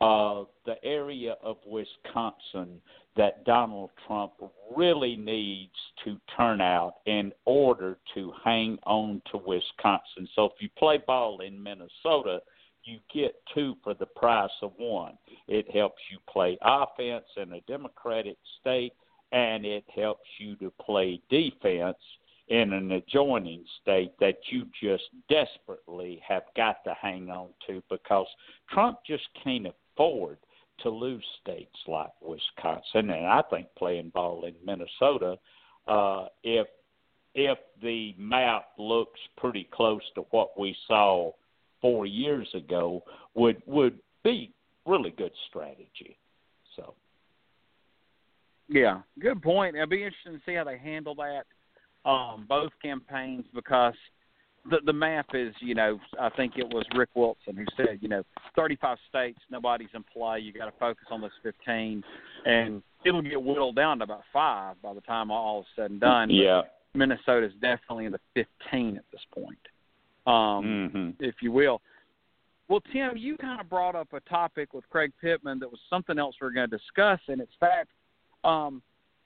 uh, 0.02 0.44
the 0.66 0.74
area 0.84 1.36
of 1.42 1.56
Wisconsin 1.66 2.82
that 3.16 3.46
Donald 3.46 3.90
Trump 4.06 4.32
really 4.76 5.16
needs 5.16 5.72
to 6.04 6.18
turn 6.36 6.60
out 6.60 6.96
in 7.06 7.32
order 7.46 7.98
to 8.14 8.30
hang 8.44 8.78
on 8.84 9.22
to 9.32 9.38
Wisconsin. 9.38 10.28
So 10.36 10.44
if 10.44 10.52
you 10.60 10.68
play 10.78 10.98
ball 11.06 11.40
in 11.40 11.60
Minnesota, 11.62 12.40
you 12.84 12.98
get 13.12 13.34
two 13.54 13.74
for 13.82 13.94
the 13.94 14.06
price 14.06 14.50
of 14.62 14.72
one. 14.76 15.14
It 15.48 15.70
helps 15.74 16.02
you 16.12 16.18
play 16.30 16.58
offense 16.62 17.24
in 17.38 17.54
a 17.54 17.60
Democratic 17.62 18.36
state, 18.60 18.92
and 19.32 19.64
it 19.64 19.84
helps 19.94 20.28
you 20.38 20.56
to 20.56 20.70
play 20.80 21.20
defense 21.30 21.98
in 22.48 22.72
an 22.72 22.92
adjoining 22.92 23.64
state 23.82 24.12
that 24.20 24.38
you 24.50 24.66
just 24.82 25.04
desperately 25.28 26.20
have 26.26 26.44
got 26.56 26.82
to 26.84 26.94
hang 27.00 27.28
on 27.28 27.48
to 27.66 27.82
because 27.90 28.26
Trump 28.70 28.98
just 29.06 29.24
can't 29.44 29.66
afford 29.66 30.38
to 30.80 30.88
lose 30.88 31.24
states 31.42 31.76
like 31.86 32.12
Wisconsin 32.22 33.10
and 33.10 33.26
I 33.26 33.42
think 33.50 33.66
playing 33.76 34.10
ball 34.14 34.44
in 34.44 34.54
Minnesota 34.64 35.36
uh 35.86 36.26
if 36.42 36.66
if 37.34 37.58
the 37.82 38.14
map 38.18 38.68
looks 38.78 39.20
pretty 39.36 39.68
close 39.72 40.02
to 40.14 40.22
what 40.30 40.58
we 40.58 40.74
saw 40.86 41.32
4 41.82 42.06
years 42.06 42.48
ago 42.54 43.02
would 43.34 43.62
would 43.66 43.98
be 44.24 44.52
really 44.86 45.10
good 45.10 45.32
strategy. 45.48 46.18
So 46.74 46.94
yeah, 48.68 49.00
good 49.18 49.42
point. 49.42 49.76
It'll 49.76 49.86
be 49.86 50.04
interesting 50.04 50.34
to 50.34 50.40
see 50.46 50.54
how 50.54 50.64
they 50.64 50.78
handle 50.78 51.14
that 51.16 51.44
um, 52.08 52.46
both 52.48 52.72
campaigns 52.82 53.44
because 53.54 53.94
the 54.70 54.78
the 54.84 54.92
map 54.92 55.26
is, 55.34 55.54
you 55.60 55.74
know, 55.74 55.98
I 56.20 56.28
think 56.30 56.54
it 56.56 56.66
was 56.66 56.84
Rick 56.94 57.10
Wilson 57.14 57.56
who 57.56 57.64
said, 57.76 57.98
you 58.00 58.08
know, 58.08 58.22
35 58.56 58.98
states, 59.08 59.38
nobody's 59.50 59.88
in 59.94 60.04
play. 60.04 60.40
You 60.40 60.52
got 60.52 60.66
to 60.66 60.78
focus 60.78 61.06
on 61.10 61.20
those 61.20 61.30
15, 61.42 62.02
and 62.44 62.82
it'll 63.04 63.22
get 63.22 63.42
whittled 63.42 63.76
down 63.76 63.98
to 63.98 64.04
about 64.04 64.22
five 64.32 64.80
by 64.82 64.94
the 64.94 65.00
time 65.02 65.30
all 65.30 65.60
is 65.60 65.66
said 65.76 65.90
and 65.90 66.00
done. 66.00 66.30
Yeah, 66.30 66.62
Minnesota's 66.94 67.52
definitely 67.60 68.06
in 68.06 68.12
the 68.12 68.20
15 68.34 68.96
at 68.96 69.04
this 69.12 69.20
point, 69.32 69.58
um, 70.26 70.90
mm-hmm. 70.92 71.10
if 71.20 71.36
you 71.40 71.52
will. 71.52 71.80
Well, 72.68 72.82
Tim, 72.92 73.16
you 73.16 73.38
kind 73.38 73.62
of 73.62 73.70
brought 73.70 73.94
up 73.94 74.12
a 74.12 74.20
topic 74.20 74.74
with 74.74 74.88
Craig 74.90 75.12
Pittman 75.22 75.58
that 75.60 75.70
was 75.70 75.80
something 75.88 76.18
else 76.18 76.36
we 76.40 76.46
are 76.46 76.50
going 76.50 76.68
to 76.68 76.76
discuss, 76.76 77.18
and 77.28 77.40
it's 77.40 77.52
fact 77.58 77.88
um, 78.44 78.82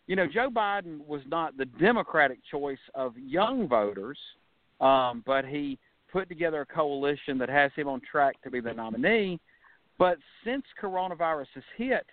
you 0.07 0.17
know, 0.17 0.27
Joe 0.27 0.51
Biden 0.51 1.05
was 1.07 1.23
not 1.27 1.57
the 1.57 1.65
Democratic 1.65 2.39
choice 2.51 2.79
of 2.95 3.17
young 3.17 3.69
voters, 3.69 4.19
um, 4.81 5.23
but 5.27 5.45
he 5.45 5.79
put 6.11 6.29
together 6.29 6.63
a 6.63 6.67
coalition 6.67 7.39
that 7.39 7.49
has 7.49 7.71
him 7.77 7.89
on 7.89 8.01
track 8.11 8.41
to 8.43 8.51
be 8.51 8.61
the 8.61 8.73
nominee. 8.73 9.41
But 9.99 10.19
since 10.45 10.65
coronavirus 10.81 11.47
has 11.55 11.65
hit, 11.77 12.07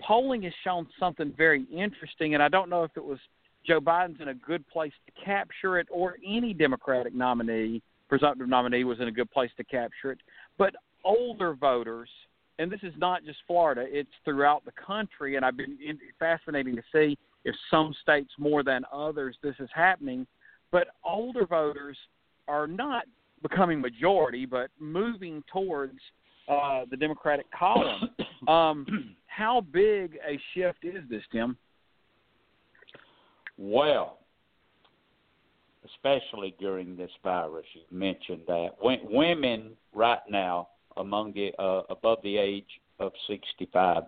polling 0.00 0.42
has 0.42 0.52
shown 0.62 0.86
something 0.98 1.32
very 1.36 1.64
interesting, 1.72 2.34
and 2.34 2.42
I 2.42 2.48
don't 2.48 2.68
know 2.68 2.84
if 2.84 2.92
it 2.96 3.04
was 3.04 3.18
Joe 3.66 3.80
Biden's 3.80 4.20
in 4.20 4.28
a 4.28 4.34
good 4.34 4.66
place 4.68 4.92
to 5.06 5.24
capture 5.24 5.78
it 5.78 5.88
or 5.90 6.16
any 6.26 6.54
Democratic 6.54 7.14
nominee, 7.14 7.82
presumptive 8.08 8.48
nominee, 8.48 8.84
was 8.84 9.00
in 9.00 9.08
a 9.08 9.12
good 9.12 9.30
place 9.30 9.50
to 9.56 9.64
capture 9.64 10.12
it. 10.12 10.18
But 10.58 10.74
older 11.04 11.54
voters– 11.54 12.08
and 12.60 12.70
this 12.70 12.80
is 12.82 12.92
not 12.98 13.24
just 13.24 13.38
Florida; 13.46 13.86
it's 13.88 14.10
throughout 14.24 14.64
the 14.64 14.72
country. 14.72 15.36
And 15.36 15.44
I've 15.44 15.56
been 15.56 15.78
in, 15.84 15.98
fascinating 16.18 16.76
to 16.76 16.82
see 16.92 17.18
if 17.44 17.54
some 17.70 17.94
states 18.02 18.30
more 18.38 18.62
than 18.62 18.84
others 18.92 19.36
this 19.42 19.54
is 19.58 19.68
happening. 19.74 20.26
But 20.70 20.88
older 21.04 21.46
voters 21.46 21.96
are 22.46 22.66
not 22.66 23.04
becoming 23.42 23.80
majority, 23.80 24.44
but 24.44 24.70
moving 24.78 25.42
towards 25.52 25.98
uh, 26.48 26.84
the 26.90 26.96
Democratic 26.96 27.46
column. 27.52 28.10
Um, 28.48 29.16
how 29.26 29.60
big 29.60 30.16
a 30.26 30.40
shift 30.54 30.78
is 30.82 31.02
this, 31.10 31.22
Tim? 31.30 31.58
Well, 33.58 34.16
especially 35.84 36.54
during 36.58 36.96
this 36.96 37.10
virus, 37.22 37.66
you 37.74 37.82
mentioned 37.90 38.40
that 38.46 38.70
women 38.80 39.72
right 39.94 40.22
now 40.30 40.68
among 40.96 41.32
the 41.32 41.52
uh, 41.58 41.82
above 41.90 42.18
the 42.22 42.36
age 42.36 42.80
of 42.98 43.12
65. 43.28 44.04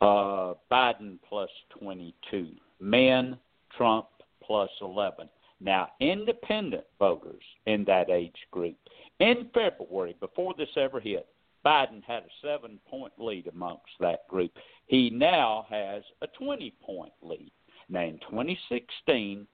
Uh, 0.00 0.54
Biden 0.70 1.18
plus 1.28 1.48
22. 1.80 2.48
Men, 2.80 3.38
Trump 3.76 4.06
plus 4.42 4.70
11. 4.80 5.28
Now, 5.60 5.88
independent 6.00 6.84
voters 6.98 7.42
in 7.64 7.84
that 7.84 8.10
age 8.10 8.36
group, 8.50 8.76
in 9.20 9.48
February, 9.54 10.14
before 10.20 10.54
this 10.58 10.68
ever 10.76 11.00
hit, 11.00 11.26
Biden 11.64 12.04
had 12.04 12.22
a 12.22 12.46
seven 12.46 12.78
point 12.88 13.12
lead 13.18 13.48
amongst 13.48 13.90
that 13.98 14.28
group. 14.28 14.52
He 14.86 15.10
now 15.10 15.66
has 15.70 16.02
a 16.22 16.26
20 16.38 16.72
point 16.84 17.12
lead. 17.22 17.50
Now, 17.88 18.02
in 18.02 18.18
2016, 18.30 19.46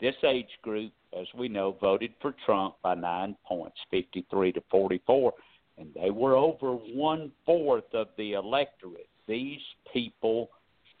this 0.00 0.14
age 0.24 0.50
group, 0.62 0.92
as 1.18 1.26
we 1.34 1.48
know, 1.48 1.76
voted 1.80 2.12
for 2.20 2.34
Trump 2.44 2.74
by 2.82 2.94
nine 2.94 3.36
points, 3.46 3.78
53 3.90 4.52
to 4.52 4.62
44 4.70 5.32
and 5.78 5.88
they 5.94 6.10
were 6.10 6.36
over 6.36 6.72
one 6.72 7.30
fourth 7.44 7.92
of 7.92 8.08
the 8.16 8.32
electorate. 8.32 9.08
These 9.26 9.60
people 9.92 10.50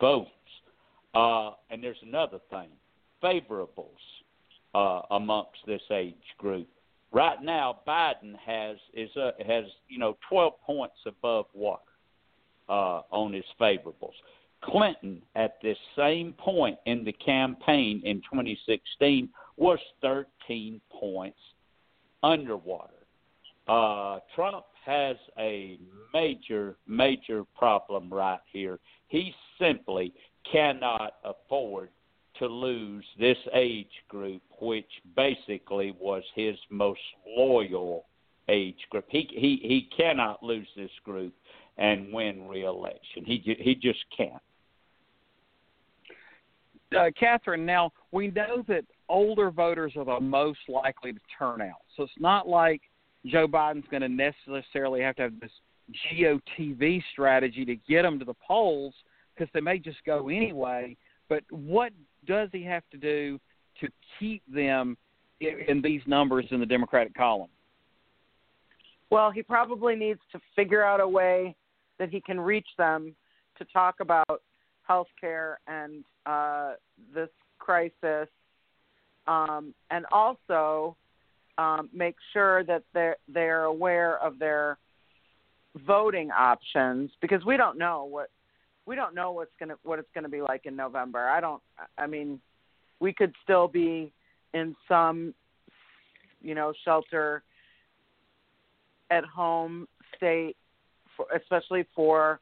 votes. 0.00 0.30
Uh, 1.14 1.52
and 1.70 1.82
there's 1.82 1.96
another 2.02 2.38
thing 2.50 2.68
favorables 3.22 3.88
uh, 4.74 5.02
amongst 5.10 5.58
this 5.66 5.80
age 5.90 6.14
group. 6.38 6.68
Right 7.12 7.42
now, 7.42 7.78
Biden 7.88 8.36
has 8.44 8.76
is 8.92 9.08
uh, 9.16 9.30
has 9.46 9.64
you 9.88 9.98
know 9.98 10.18
12 10.28 10.52
points 10.66 10.96
above 11.06 11.46
Walker 11.54 11.82
uh, 12.68 13.02
on 13.10 13.32
his 13.32 13.44
favorables. 13.58 14.12
Clinton, 14.62 15.22
at 15.34 15.56
this 15.62 15.78
same 15.96 16.32
point 16.32 16.78
in 16.86 17.04
the 17.04 17.12
campaign 17.12 18.02
in 18.04 18.16
2016, 18.22 19.28
was 19.56 19.78
13 20.02 20.80
points 20.90 21.38
underwater. 22.22 22.95
Uh, 23.68 24.20
Trump 24.34 24.64
has 24.84 25.16
a 25.38 25.78
major, 26.14 26.76
major 26.86 27.44
problem 27.58 28.12
right 28.12 28.40
here. 28.52 28.78
He 29.08 29.34
simply 29.58 30.12
cannot 30.50 31.14
afford 31.24 31.88
to 32.38 32.46
lose 32.46 33.04
this 33.18 33.38
age 33.54 33.90
group, 34.08 34.42
which 34.60 34.86
basically 35.16 35.96
was 35.98 36.22
his 36.34 36.56
most 36.70 37.00
loyal 37.26 38.04
age 38.48 38.78
group. 38.90 39.06
He 39.08 39.28
he 39.30 39.58
he 39.62 39.88
cannot 39.96 40.42
lose 40.42 40.68
this 40.76 40.90
group 41.04 41.34
and 41.78 42.12
win 42.12 42.46
re-election. 42.46 43.24
He 43.24 43.56
he 43.58 43.74
just 43.74 44.04
can't. 44.16 44.42
Uh, 46.96 47.10
Catherine, 47.18 47.66
now 47.66 47.90
we 48.12 48.28
know 48.28 48.62
that 48.68 48.84
older 49.08 49.50
voters 49.50 49.92
are 49.96 50.04
the 50.04 50.20
most 50.20 50.60
likely 50.68 51.12
to 51.12 51.20
turn 51.36 51.60
out, 51.60 51.82
so 51.96 52.04
it's 52.04 52.12
not 52.18 52.46
like 52.46 52.80
Joe 53.26 53.46
Biden's 53.46 53.86
going 53.90 54.02
to 54.02 54.08
necessarily 54.08 55.00
have 55.00 55.16
to 55.16 55.22
have 55.22 55.40
this 55.40 55.50
GOTV 56.12 57.02
strategy 57.12 57.64
to 57.64 57.76
get 57.88 58.02
them 58.02 58.18
to 58.18 58.24
the 58.24 58.34
polls 58.46 58.94
because 59.34 59.50
they 59.52 59.60
may 59.60 59.78
just 59.78 59.98
go 60.04 60.28
anyway. 60.28 60.96
But 61.28 61.42
what 61.50 61.92
does 62.26 62.48
he 62.52 62.62
have 62.64 62.82
to 62.92 62.96
do 62.96 63.38
to 63.80 63.88
keep 64.18 64.42
them 64.52 64.96
in 65.40 65.80
these 65.82 66.00
numbers 66.06 66.46
in 66.50 66.60
the 66.60 66.66
Democratic 66.66 67.14
column? 67.14 67.50
Well, 69.10 69.30
he 69.30 69.42
probably 69.42 69.94
needs 69.94 70.20
to 70.32 70.40
figure 70.54 70.84
out 70.84 71.00
a 71.00 71.08
way 71.08 71.54
that 71.98 72.10
he 72.10 72.20
can 72.20 72.40
reach 72.40 72.66
them 72.76 73.14
to 73.58 73.64
talk 73.66 73.96
about 74.00 74.42
health 74.82 75.06
care 75.20 75.58
and 75.66 76.04
uh, 76.26 76.72
this 77.14 77.28
crisis, 77.58 78.28
um, 79.26 79.74
and 79.90 80.04
also 80.12 80.96
um, 81.58 81.88
make 81.92 82.16
sure 82.32 82.64
that 82.64 82.82
they're 82.92 83.16
they're 83.28 83.64
aware 83.64 84.18
of 84.18 84.38
their 84.38 84.78
voting 85.86 86.30
options 86.30 87.10
because 87.20 87.44
we 87.44 87.56
don't 87.56 87.78
know 87.78 88.04
what 88.04 88.30
we 88.86 88.94
don't 88.94 89.14
know 89.14 89.32
what's 89.32 89.52
gonna 89.58 89.76
what 89.82 89.98
it's 89.98 90.08
gonna 90.14 90.28
be 90.28 90.42
like 90.42 90.66
in 90.66 90.76
November. 90.76 91.28
I 91.28 91.40
don't. 91.40 91.62
I 91.98 92.06
mean, 92.06 92.40
we 93.00 93.12
could 93.12 93.34
still 93.42 93.68
be 93.68 94.12
in 94.54 94.74
some, 94.88 95.34
you 96.40 96.54
know, 96.54 96.72
shelter 96.84 97.42
at 99.10 99.24
home 99.24 99.86
state, 100.16 100.56
for, 101.16 101.26
especially 101.34 101.84
for 101.94 102.40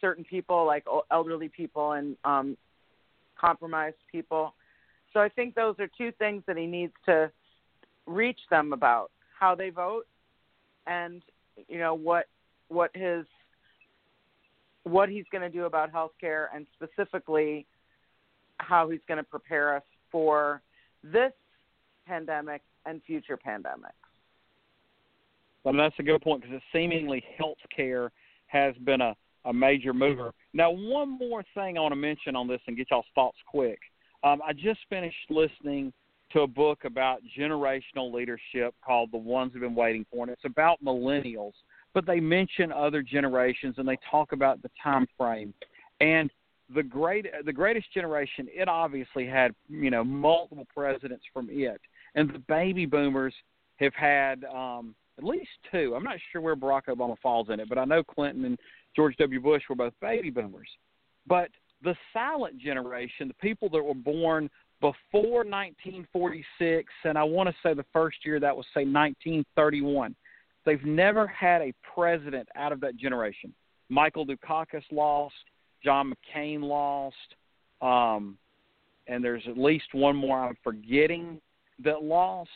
certain 0.00 0.24
people 0.24 0.66
like 0.66 0.84
elderly 1.10 1.48
people 1.48 1.92
and 1.92 2.16
um, 2.24 2.56
compromised 3.40 3.96
people. 4.10 4.54
So 5.12 5.20
I 5.20 5.28
think 5.28 5.54
those 5.54 5.76
are 5.78 5.88
two 5.96 6.12
things 6.18 6.42
that 6.46 6.56
he 6.56 6.66
needs 6.66 6.92
to 7.06 7.30
reach 8.06 8.40
them 8.50 8.72
about 8.72 9.10
how 9.38 9.54
they 9.54 9.70
vote 9.70 10.06
and 10.86 11.22
you 11.68 11.78
know 11.78 11.94
what 11.94 12.26
what 12.68 12.90
his 12.94 13.24
what 14.84 15.08
he's 15.08 15.24
going 15.32 15.42
to 15.42 15.48
do 15.48 15.64
about 15.64 15.90
health 15.90 16.12
care 16.20 16.50
and 16.54 16.66
specifically 16.74 17.66
how 18.58 18.88
he's 18.88 19.00
going 19.08 19.18
to 19.18 19.24
prepare 19.24 19.76
us 19.76 19.82
for 20.10 20.62
this 21.02 21.32
pandemic 22.06 22.62
and 22.86 23.02
future 23.06 23.38
pandemics. 23.38 23.92
Well, 25.64 25.74
that's 25.74 25.94
a 25.98 26.02
good 26.02 26.20
point 26.20 26.42
because 26.42 26.60
seemingly 26.72 27.24
health 27.38 27.58
care 27.74 28.12
has 28.46 28.74
been 28.84 29.00
a, 29.00 29.14
a 29.46 29.52
major 29.52 29.94
mover. 29.94 30.32
Now, 30.52 30.70
one 30.70 31.18
more 31.18 31.42
thing 31.54 31.78
I 31.78 31.80
want 31.80 31.92
to 31.92 31.96
mention 31.96 32.36
on 32.36 32.46
this 32.46 32.60
and 32.66 32.76
get 32.76 32.88
y'all's 32.90 33.06
thoughts 33.14 33.38
quick. 33.46 33.78
Um, 34.22 34.40
I 34.46 34.52
just 34.52 34.80
finished 34.90 35.16
listening 35.30 35.92
to 36.34 36.40
a 36.40 36.46
book 36.46 36.84
about 36.84 37.22
generational 37.38 38.12
leadership 38.12 38.74
called 38.84 39.10
The 39.12 39.18
Ones 39.18 39.52
Who've 39.52 39.62
Been 39.62 39.74
Waiting 39.74 40.04
For. 40.10 40.24
And 40.24 40.32
it's 40.32 40.44
about 40.44 40.82
millennials, 40.84 41.52
but 41.94 42.06
they 42.06 42.20
mention 42.20 42.72
other 42.72 43.02
generations 43.02 43.76
and 43.78 43.88
they 43.88 43.98
talk 44.10 44.32
about 44.32 44.60
the 44.60 44.70
time 44.82 45.06
frame. 45.16 45.54
And 46.00 46.28
the 46.74 46.82
great 46.82 47.26
the 47.44 47.52
greatest 47.52 47.92
generation 47.92 48.48
it 48.50 48.68
obviously 48.68 49.26
had 49.26 49.54
you 49.68 49.90
know 49.90 50.02
multiple 50.02 50.66
presidents 50.74 51.22
from 51.32 51.46
it 51.50 51.78
and 52.14 52.32
the 52.32 52.38
baby 52.48 52.86
boomers 52.86 53.34
have 53.76 53.92
had 53.92 54.44
um 54.44 54.94
at 55.18 55.24
least 55.24 55.50
two 55.70 55.94
i'm 55.94 56.02
not 56.02 56.16
sure 56.32 56.40
where 56.40 56.56
barack 56.56 56.86
obama 56.88 57.16
falls 57.22 57.50
in 57.50 57.60
it 57.60 57.68
but 57.68 57.76
i 57.76 57.84
know 57.84 58.02
clinton 58.02 58.46
and 58.46 58.58
george 58.96 59.14
w 59.18 59.38
bush 59.42 59.62
were 59.68 59.76
both 59.76 59.92
baby 60.00 60.30
boomers 60.30 60.68
but 61.26 61.50
the 61.82 61.94
silent 62.14 62.58
generation 62.58 63.28
the 63.28 63.34
people 63.34 63.68
that 63.68 63.82
were 63.82 63.92
born 63.92 64.48
before 64.92 65.44
1946 65.44 66.92
and 67.04 67.16
i 67.16 67.22
want 67.22 67.48
to 67.48 67.54
say 67.62 67.72
the 67.72 67.84
first 67.92 68.18
year 68.24 68.38
that 68.38 68.54
was 68.54 68.66
say 68.74 68.80
1931 68.80 70.14
they've 70.66 70.84
never 70.84 71.26
had 71.26 71.62
a 71.62 71.72
president 71.94 72.48
out 72.54 72.72
of 72.72 72.80
that 72.80 72.96
generation 72.96 73.52
michael 73.88 74.26
dukakis 74.26 74.82
lost 74.92 75.34
John 75.84 76.12
McCain 76.12 76.62
lost, 76.62 77.14
um, 77.82 78.38
and 79.06 79.22
there's 79.22 79.42
at 79.46 79.58
least 79.58 79.92
one 79.92 80.16
more 80.16 80.38
I'm 80.38 80.56
forgetting 80.64 81.40
that 81.84 82.02
lost. 82.02 82.50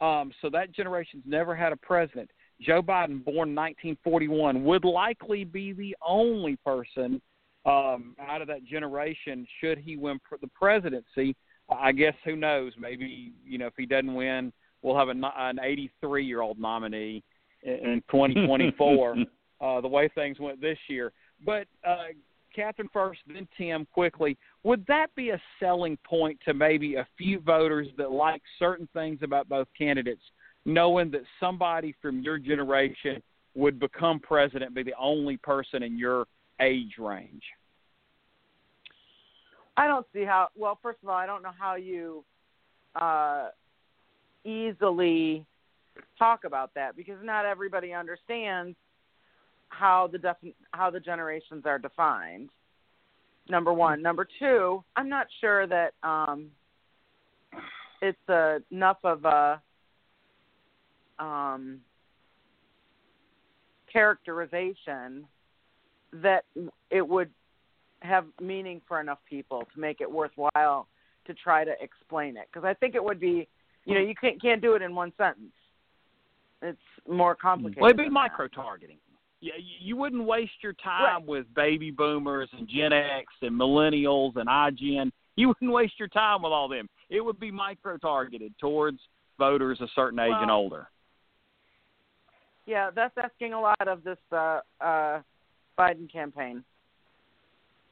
Um, 0.00 0.30
so 0.42 0.50
that 0.50 0.72
generation's 0.72 1.24
never 1.26 1.56
had 1.56 1.72
a 1.72 1.76
president. 1.76 2.30
Joe 2.60 2.82
Biden, 2.82 3.24
born 3.24 3.54
1941, 3.54 4.62
would 4.64 4.84
likely 4.84 5.44
be 5.44 5.72
the 5.72 5.96
only 6.06 6.56
person 6.56 7.20
um, 7.64 8.14
out 8.20 8.42
of 8.42 8.48
that 8.48 8.64
generation 8.64 9.46
should 9.60 9.78
he 9.78 9.96
win 9.96 10.18
pr- 10.22 10.36
the 10.40 10.48
presidency. 10.48 11.34
I 11.70 11.92
guess 11.92 12.14
who 12.24 12.36
knows? 12.36 12.72
Maybe 12.78 13.32
you 13.46 13.58
know 13.58 13.66
if 13.66 13.74
he 13.76 13.86
doesn't 13.86 14.14
win, 14.14 14.52
we'll 14.82 14.96
have 14.96 15.08
a, 15.08 15.32
an 15.36 15.58
83 15.62 16.24
year 16.24 16.40
old 16.40 16.58
nominee 16.58 17.22
in, 17.62 17.72
in 17.72 18.02
2024. 18.10 19.16
uh, 19.60 19.80
the 19.80 19.88
way 19.88 20.08
things 20.14 20.38
went 20.38 20.60
this 20.60 20.78
year, 20.88 21.12
but 21.44 21.66
uh, 21.86 22.06
Catherine 22.54 22.88
first, 22.92 23.20
then 23.26 23.46
Tim 23.56 23.86
quickly. 23.92 24.36
Would 24.64 24.84
that 24.86 25.14
be 25.14 25.30
a 25.30 25.40
selling 25.60 25.98
point 26.04 26.38
to 26.44 26.54
maybe 26.54 26.96
a 26.96 27.06
few 27.16 27.40
voters 27.40 27.88
that 27.96 28.10
like 28.10 28.42
certain 28.58 28.88
things 28.92 29.20
about 29.22 29.48
both 29.48 29.68
candidates, 29.76 30.22
knowing 30.64 31.10
that 31.12 31.22
somebody 31.38 31.94
from 32.00 32.20
your 32.20 32.38
generation 32.38 33.22
would 33.54 33.78
become 33.78 34.20
president, 34.20 34.74
be 34.74 34.82
the 34.82 34.94
only 34.98 35.36
person 35.38 35.82
in 35.82 35.98
your 35.98 36.26
age 36.60 36.94
range? 36.98 37.42
I 39.78 39.86
don't 39.86 40.06
see 40.12 40.24
how. 40.24 40.48
Well, 40.56 40.76
first 40.82 40.98
of 41.04 41.08
all, 41.08 41.14
I 41.14 41.24
don't 41.24 41.40
know 41.40 41.52
how 41.56 41.76
you 41.76 42.24
uh, 43.00 43.50
easily 44.44 45.46
talk 46.18 46.42
about 46.42 46.74
that 46.74 46.96
because 46.96 47.16
not 47.22 47.46
everybody 47.46 47.94
understands 47.94 48.76
how 49.68 50.08
the 50.10 50.18
defi- 50.18 50.56
how 50.72 50.90
the 50.90 50.98
generations 50.98 51.62
are 51.64 51.78
defined. 51.78 52.50
Number 53.48 53.72
one. 53.72 54.02
Number 54.02 54.26
two, 54.40 54.82
I'm 54.96 55.08
not 55.08 55.28
sure 55.40 55.68
that 55.68 55.94
um, 56.02 56.48
it's 58.02 58.28
uh, 58.28 58.58
enough 58.72 58.98
of 59.04 59.24
a 59.24 59.62
um, 61.20 61.78
characterization 63.92 65.24
that 66.12 66.44
it 66.90 67.06
would 67.06 67.30
have 68.00 68.26
meaning 68.40 68.80
for 68.86 69.00
enough 69.00 69.18
people 69.28 69.62
to 69.74 69.80
make 69.80 70.00
it 70.00 70.10
worthwhile 70.10 70.86
to 71.26 71.34
try 71.34 71.64
to 71.64 71.72
explain 71.80 72.36
it. 72.36 72.48
Because 72.52 72.66
I 72.66 72.74
think 72.74 72.94
it 72.94 73.02
would 73.02 73.20
be, 73.20 73.48
you 73.84 73.94
know, 73.94 74.00
you 74.00 74.14
can't 74.14 74.40
can't 74.40 74.62
do 74.62 74.74
it 74.74 74.82
in 74.82 74.94
one 74.94 75.12
sentence. 75.18 75.52
It's 76.62 76.78
more 77.08 77.34
complicated. 77.34 77.80
Well, 77.80 77.90
it'd 77.90 78.04
be 78.04 78.10
micro 78.10 78.48
targeting 78.48 78.98
you, 79.40 79.52
you 79.80 79.96
wouldn't 79.96 80.24
waste 80.24 80.62
your 80.62 80.74
time 80.74 81.20
right. 81.20 81.26
with 81.26 81.46
baby 81.54 81.90
boomers 81.90 82.48
and 82.56 82.68
Gen 82.68 82.92
X 82.92 83.26
and 83.42 83.58
millennials 83.58 84.36
and 84.36 84.48
iGen. 84.48 85.10
You 85.36 85.48
wouldn't 85.48 85.72
waste 85.72 85.94
your 85.98 86.08
time 86.08 86.42
with 86.42 86.52
all 86.52 86.68
them. 86.68 86.88
It 87.10 87.20
would 87.24 87.38
be 87.38 87.50
micro 87.50 87.96
targeted 87.96 88.52
towards 88.58 88.98
voters 89.38 89.80
a 89.80 89.86
certain 89.94 90.18
age 90.18 90.30
well, 90.30 90.42
and 90.42 90.50
older. 90.50 90.88
Yeah, 92.66 92.90
that's 92.94 93.14
asking 93.16 93.52
a 93.52 93.60
lot 93.60 93.86
of 93.86 94.02
this 94.02 94.18
uh, 94.32 94.60
uh, 94.80 95.20
Biden 95.78 96.10
campaign. 96.12 96.64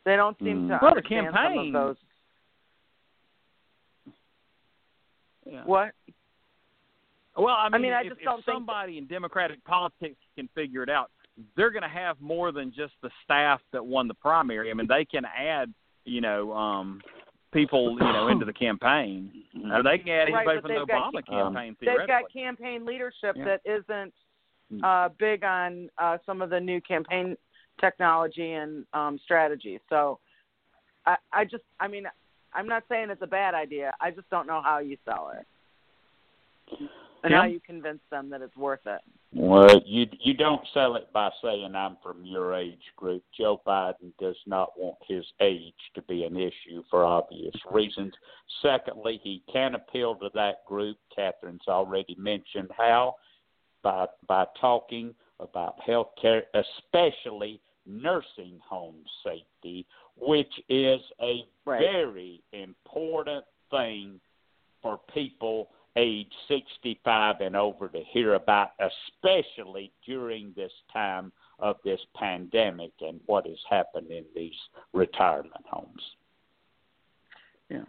They 0.07 0.14
don't 0.14 0.38
seem 0.38 0.46
mm. 0.46 0.68
to 0.68 0.78
well, 0.80 0.92
understand 0.92 1.26
some 1.34 1.59
of 1.59 1.72
those. 1.72 1.96
Yeah. 5.44 5.62
What? 5.66 5.90
Well, 7.36 7.48
I 7.48 7.68
mean, 7.68 7.74
I 7.74 7.78
mean, 7.78 7.92
I 7.92 8.00
if, 8.02 8.09
just 8.11 8.20
if 8.20 8.24
don't 8.24 8.44
somebody 8.46 8.94
think 8.94 9.02
in 9.02 9.09
Democratic 9.09 9.62
politics 9.64 10.16
can 10.36 10.48
figure 10.54 10.84
it 10.84 10.88
out, 10.88 11.11
they're 11.57 11.72
going 11.72 11.82
to 11.82 11.88
have 11.88 12.20
more 12.20 12.52
than 12.52 12.72
just 12.74 12.94
the 13.02 13.11
staff 13.24 13.61
that 13.72 13.84
won 13.84 14.07
the 14.07 14.14
primary. 14.14 14.70
I 14.70 14.74
mean, 14.74 14.86
they 14.88 15.04
can 15.04 15.24
add, 15.24 15.74
you 16.04 16.20
know, 16.20 16.52
um, 16.52 17.00
people, 17.52 17.98
you 18.00 18.12
know, 18.12 18.28
into 18.28 18.44
the 18.44 18.52
campaign. 18.59 19.42
Or 19.72 19.82
they 19.82 19.98
can 19.98 20.09
add 20.09 20.32
right, 20.32 20.46
anybody 20.46 20.61
from 20.61 20.70
the 20.70 20.86
got, 20.86 21.12
Obama 21.12 21.26
campaign. 21.26 21.68
Um, 21.70 21.76
they've 21.80 22.07
got 22.07 22.32
campaign 22.32 22.86
leadership 22.86 23.34
Yeah. 23.36 23.44
that 23.44 23.61
isn't 23.64 24.14
uh, 24.84 25.09
big 25.18 25.42
on 25.42 25.90
uh, 25.98 26.18
some 26.24 26.42
of 26.42 26.50
the 26.50 26.61
new 26.61 26.80
campaign 26.80 27.36
technology 27.80 28.52
and 28.52 28.84
um, 28.92 29.18
strategy. 29.24 29.80
So, 29.88 30.18
I, 31.06 31.16
I 31.32 31.44
just, 31.44 31.64
I 31.80 31.88
mean, 31.88 32.04
I'm 32.52 32.66
not 32.66 32.84
saying 32.88 33.10
it's 33.10 33.22
a 33.22 33.26
bad 33.26 33.54
idea. 33.54 33.94
I 34.00 34.10
just 34.10 34.28
don't 34.30 34.46
know 34.46 34.60
how 34.62 34.78
you 34.78 34.96
sell 35.04 35.32
it 35.38 35.46
and 37.26 37.32
Tim? 37.32 37.40
how 37.40 37.46
you 37.46 37.60
convince 37.60 38.00
them 38.10 38.30
that 38.30 38.40
it's 38.40 38.56
worth 38.56 38.86
it. 38.86 39.00
Well, 39.32 39.82
you 39.84 40.06
you 40.20 40.34
don't 40.34 40.62
sell 40.72 40.96
it 40.96 41.12
by 41.12 41.30
saying 41.42 41.74
I'm 41.74 41.96
from 42.02 42.24
your 42.24 42.54
age 42.54 42.80
group. 42.96 43.22
Joe 43.36 43.60
Biden 43.66 44.12
does 44.18 44.36
not 44.46 44.70
want 44.78 44.96
his 45.06 45.24
age 45.40 45.74
to 45.94 46.02
be 46.02 46.24
an 46.24 46.36
issue 46.36 46.82
for 46.90 47.04
obvious 47.04 47.54
reasons. 47.70 48.14
Secondly, 48.62 49.20
he 49.22 49.42
can 49.52 49.74
appeal 49.74 50.14
to 50.16 50.30
that 50.34 50.64
group. 50.66 50.96
Catherine's 51.14 51.68
already 51.68 52.16
mentioned 52.18 52.70
how 52.76 53.16
by 53.82 54.06
by 54.26 54.46
talking 54.60 55.14
about 55.40 55.74
health 55.84 56.10
care, 56.20 56.44
especially 56.54 57.60
nursing 57.87 58.59
home 58.59 59.05
safety, 59.22 59.87
which 60.16 60.53
is 60.68 61.01
a 61.20 61.47
Right. 61.64 61.80
very 61.80 62.43
important 62.53 63.45
thing 63.70 64.20
for 64.82 64.99
people 65.12 65.70
age 65.97 66.32
65 66.47 67.41
and 67.41 67.57
over 67.57 67.89
to 67.89 68.05
hear 68.05 68.34
about, 68.34 68.72
especially 68.78 69.93
during 70.05 70.53
this 70.53 70.72
time 70.93 71.32
of 71.59 71.76
this 71.84 72.01
pandemic 72.14 72.93
and 73.01 73.20
what 73.26 73.47
has 73.47 73.59
happened 73.68 74.11
in 74.11 74.24
these 74.34 74.55
retirement 74.93 75.64
homes. 75.66 76.16
Yeah. 77.70 77.84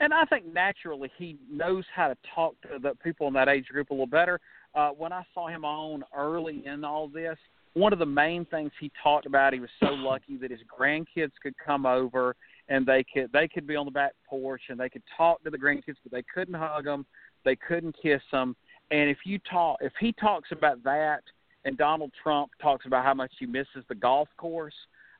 And 0.00 0.14
I 0.14 0.24
think 0.24 0.46
naturally 0.46 1.10
he 1.18 1.36
knows 1.50 1.84
how 1.94 2.08
to 2.08 2.16
talk 2.34 2.54
to 2.62 2.78
the 2.78 2.94
people 3.04 3.28
in 3.28 3.34
that 3.34 3.48
age 3.48 3.66
group 3.66 3.90
a 3.90 3.92
little 3.92 4.06
better. 4.06 4.40
Uh, 4.74 4.90
when 4.90 5.12
I 5.12 5.22
saw 5.34 5.48
him 5.48 5.64
on 5.64 6.02
early 6.16 6.64
in 6.64 6.84
all 6.84 7.08
this, 7.08 7.36
one 7.74 7.92
of 7.92 7.98
the 7.98 8.06
main 8.06 8.44
things 8.46 8.72
he 8.80 8.90
talked 9.02 9.26
about, 9.26 9.52
he 9.52 9.60
was 9.60 9.70
so 9.78 9.90
lucky 9.90 10.36
that 10.38 10.50
his 10.50 10.60
grandkids 10.78 11.32
could 11.42 11.54
come 11.64 11.86
over 11.86 12.34
and 12.68 12.86
they 12.86 13.04
could 13.04 13.30
they 13.32 13.48
could 13.48 13.66
be 13.66 13.76
on 13.76 13.84
the 13.84 13.90
back 13.92 14.12
porch 14.28 14.62
and 14.68 14.78
they 14.78 14.88
could 14.88 15.02
talk 15.16 15.42
to 15.44 15.50
the 15.50 15.58
grandkids, 15.58 15.96
but 16.02 16.12
they 16.12 16.24
couldn't 16.34 16.54
hug 16.54 16.84
them, 16.84 17.06
they 17.44 17.56
couldn't 17.56 17.94
kiss 18.02 18.22
them. 18.32 18.56
And 18.90 19.08
if 19.08 19.18
you 19.24 19.38
talk, 19.50 19.78
if 19.80 19.92
he 20.00 20.12
talks 20.12 20.50
about 20.52 20.82
that, 20.84 21.22
and 21.64 21.76
Donald 21.76 22.12
Trump 22.22 22.50
talks 22.60 22.86
about 22.86 23.04
how 23.04 23.14
much 23.14 23.32
he 23.38 23.46
misses 23.46 23.84
the 23.88 23.94
golf 23.94 24.28
course, 24.36 24.74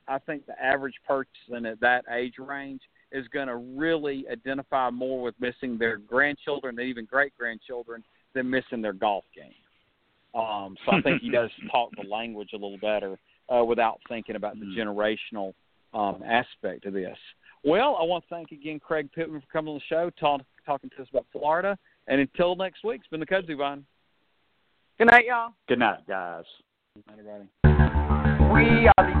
I 0.07 0.17
think 0.19 0.45
the 0.45 0.61
average 0.61 0.95
person 1.07 1.65
at 1.65 1.79
that 1.79 2.03
age 2.11 2.33
range 2.37 2.81
is 3.11 3.27
going 3.27 3.47
to 3.47 3.57
really 3.57 4.25
identify 4.31 4.89
more 4.89 5.21
with 5.21 5.35
missing 5.39 5.77
their 5.77 5.97
grandchildren 5.97 6.79
and 6.79 6.87
even 6.87 7.05
great 7.05 7.37
grandchildren 7.37 8.03
than 8.33 8.49
missing 8.49 8.81
their 8.81 8.93
golf 8.93 9.25
game. 9.35 9.53
Um, 10.33 10.77
so 10.85 10.95
I 10.95 11.01
think 11.01 11.21
he 11.21 11.29
does 11.29 11.49
talk 11.71 11.89
the 11.95 12.07
language 12.07 12.49
a 12.53 12.57
little 12.57 12.77
better 12.77 13.17
uh, 13.49 13.63
without 13.63 13.99
thinking 14.07 14.35
about 14.35 14.59
the 14.59 14.65
generational 14.77 15.53
um, 15.93 16.23
aspect 16.23 16.85
of 16.85 16.93
this. 16.93 17.17
Well, 17.63 17.97
I 17.99 18.03
want 18.03 18.23
to 18.23 18.29
thank 18.29 18.51
again 18.51 18.79
Craig 18.79 19.09
Pittman 19.13 19.41
for 19.41 19.47
coming 19.51 19.73
on 19.73 19.79
the 19.79 19.83
show, 19.87 20.09
talk, 20.19 20.41
talking 20.65 20.89
to 20.95 21.03
us 21.03 21.07
about 21.11 21.25
Florida. 21.31 21.77
And 22.07 22.19
until 22.19 22.55
next 22.55 22.83
week, 22.83 23.01
it's 23.01 23.09
been 23.09 23.19
the 23.19 23.25
Kudzu 23.25 23.57
Vine. 23.57 23.85
Good 24.97 25.07
night, 25.07 25.25
y'all. 25.27 25.53
Good 25.67 25.79
night, 25.79 26.07
guys. 26.07 26.43
Good 26.95 27.03
night, 27.07 27.19
everybody. 27.19 27.49
We 28.53 28.89
are 28.97 29.05
the 29.05 29.20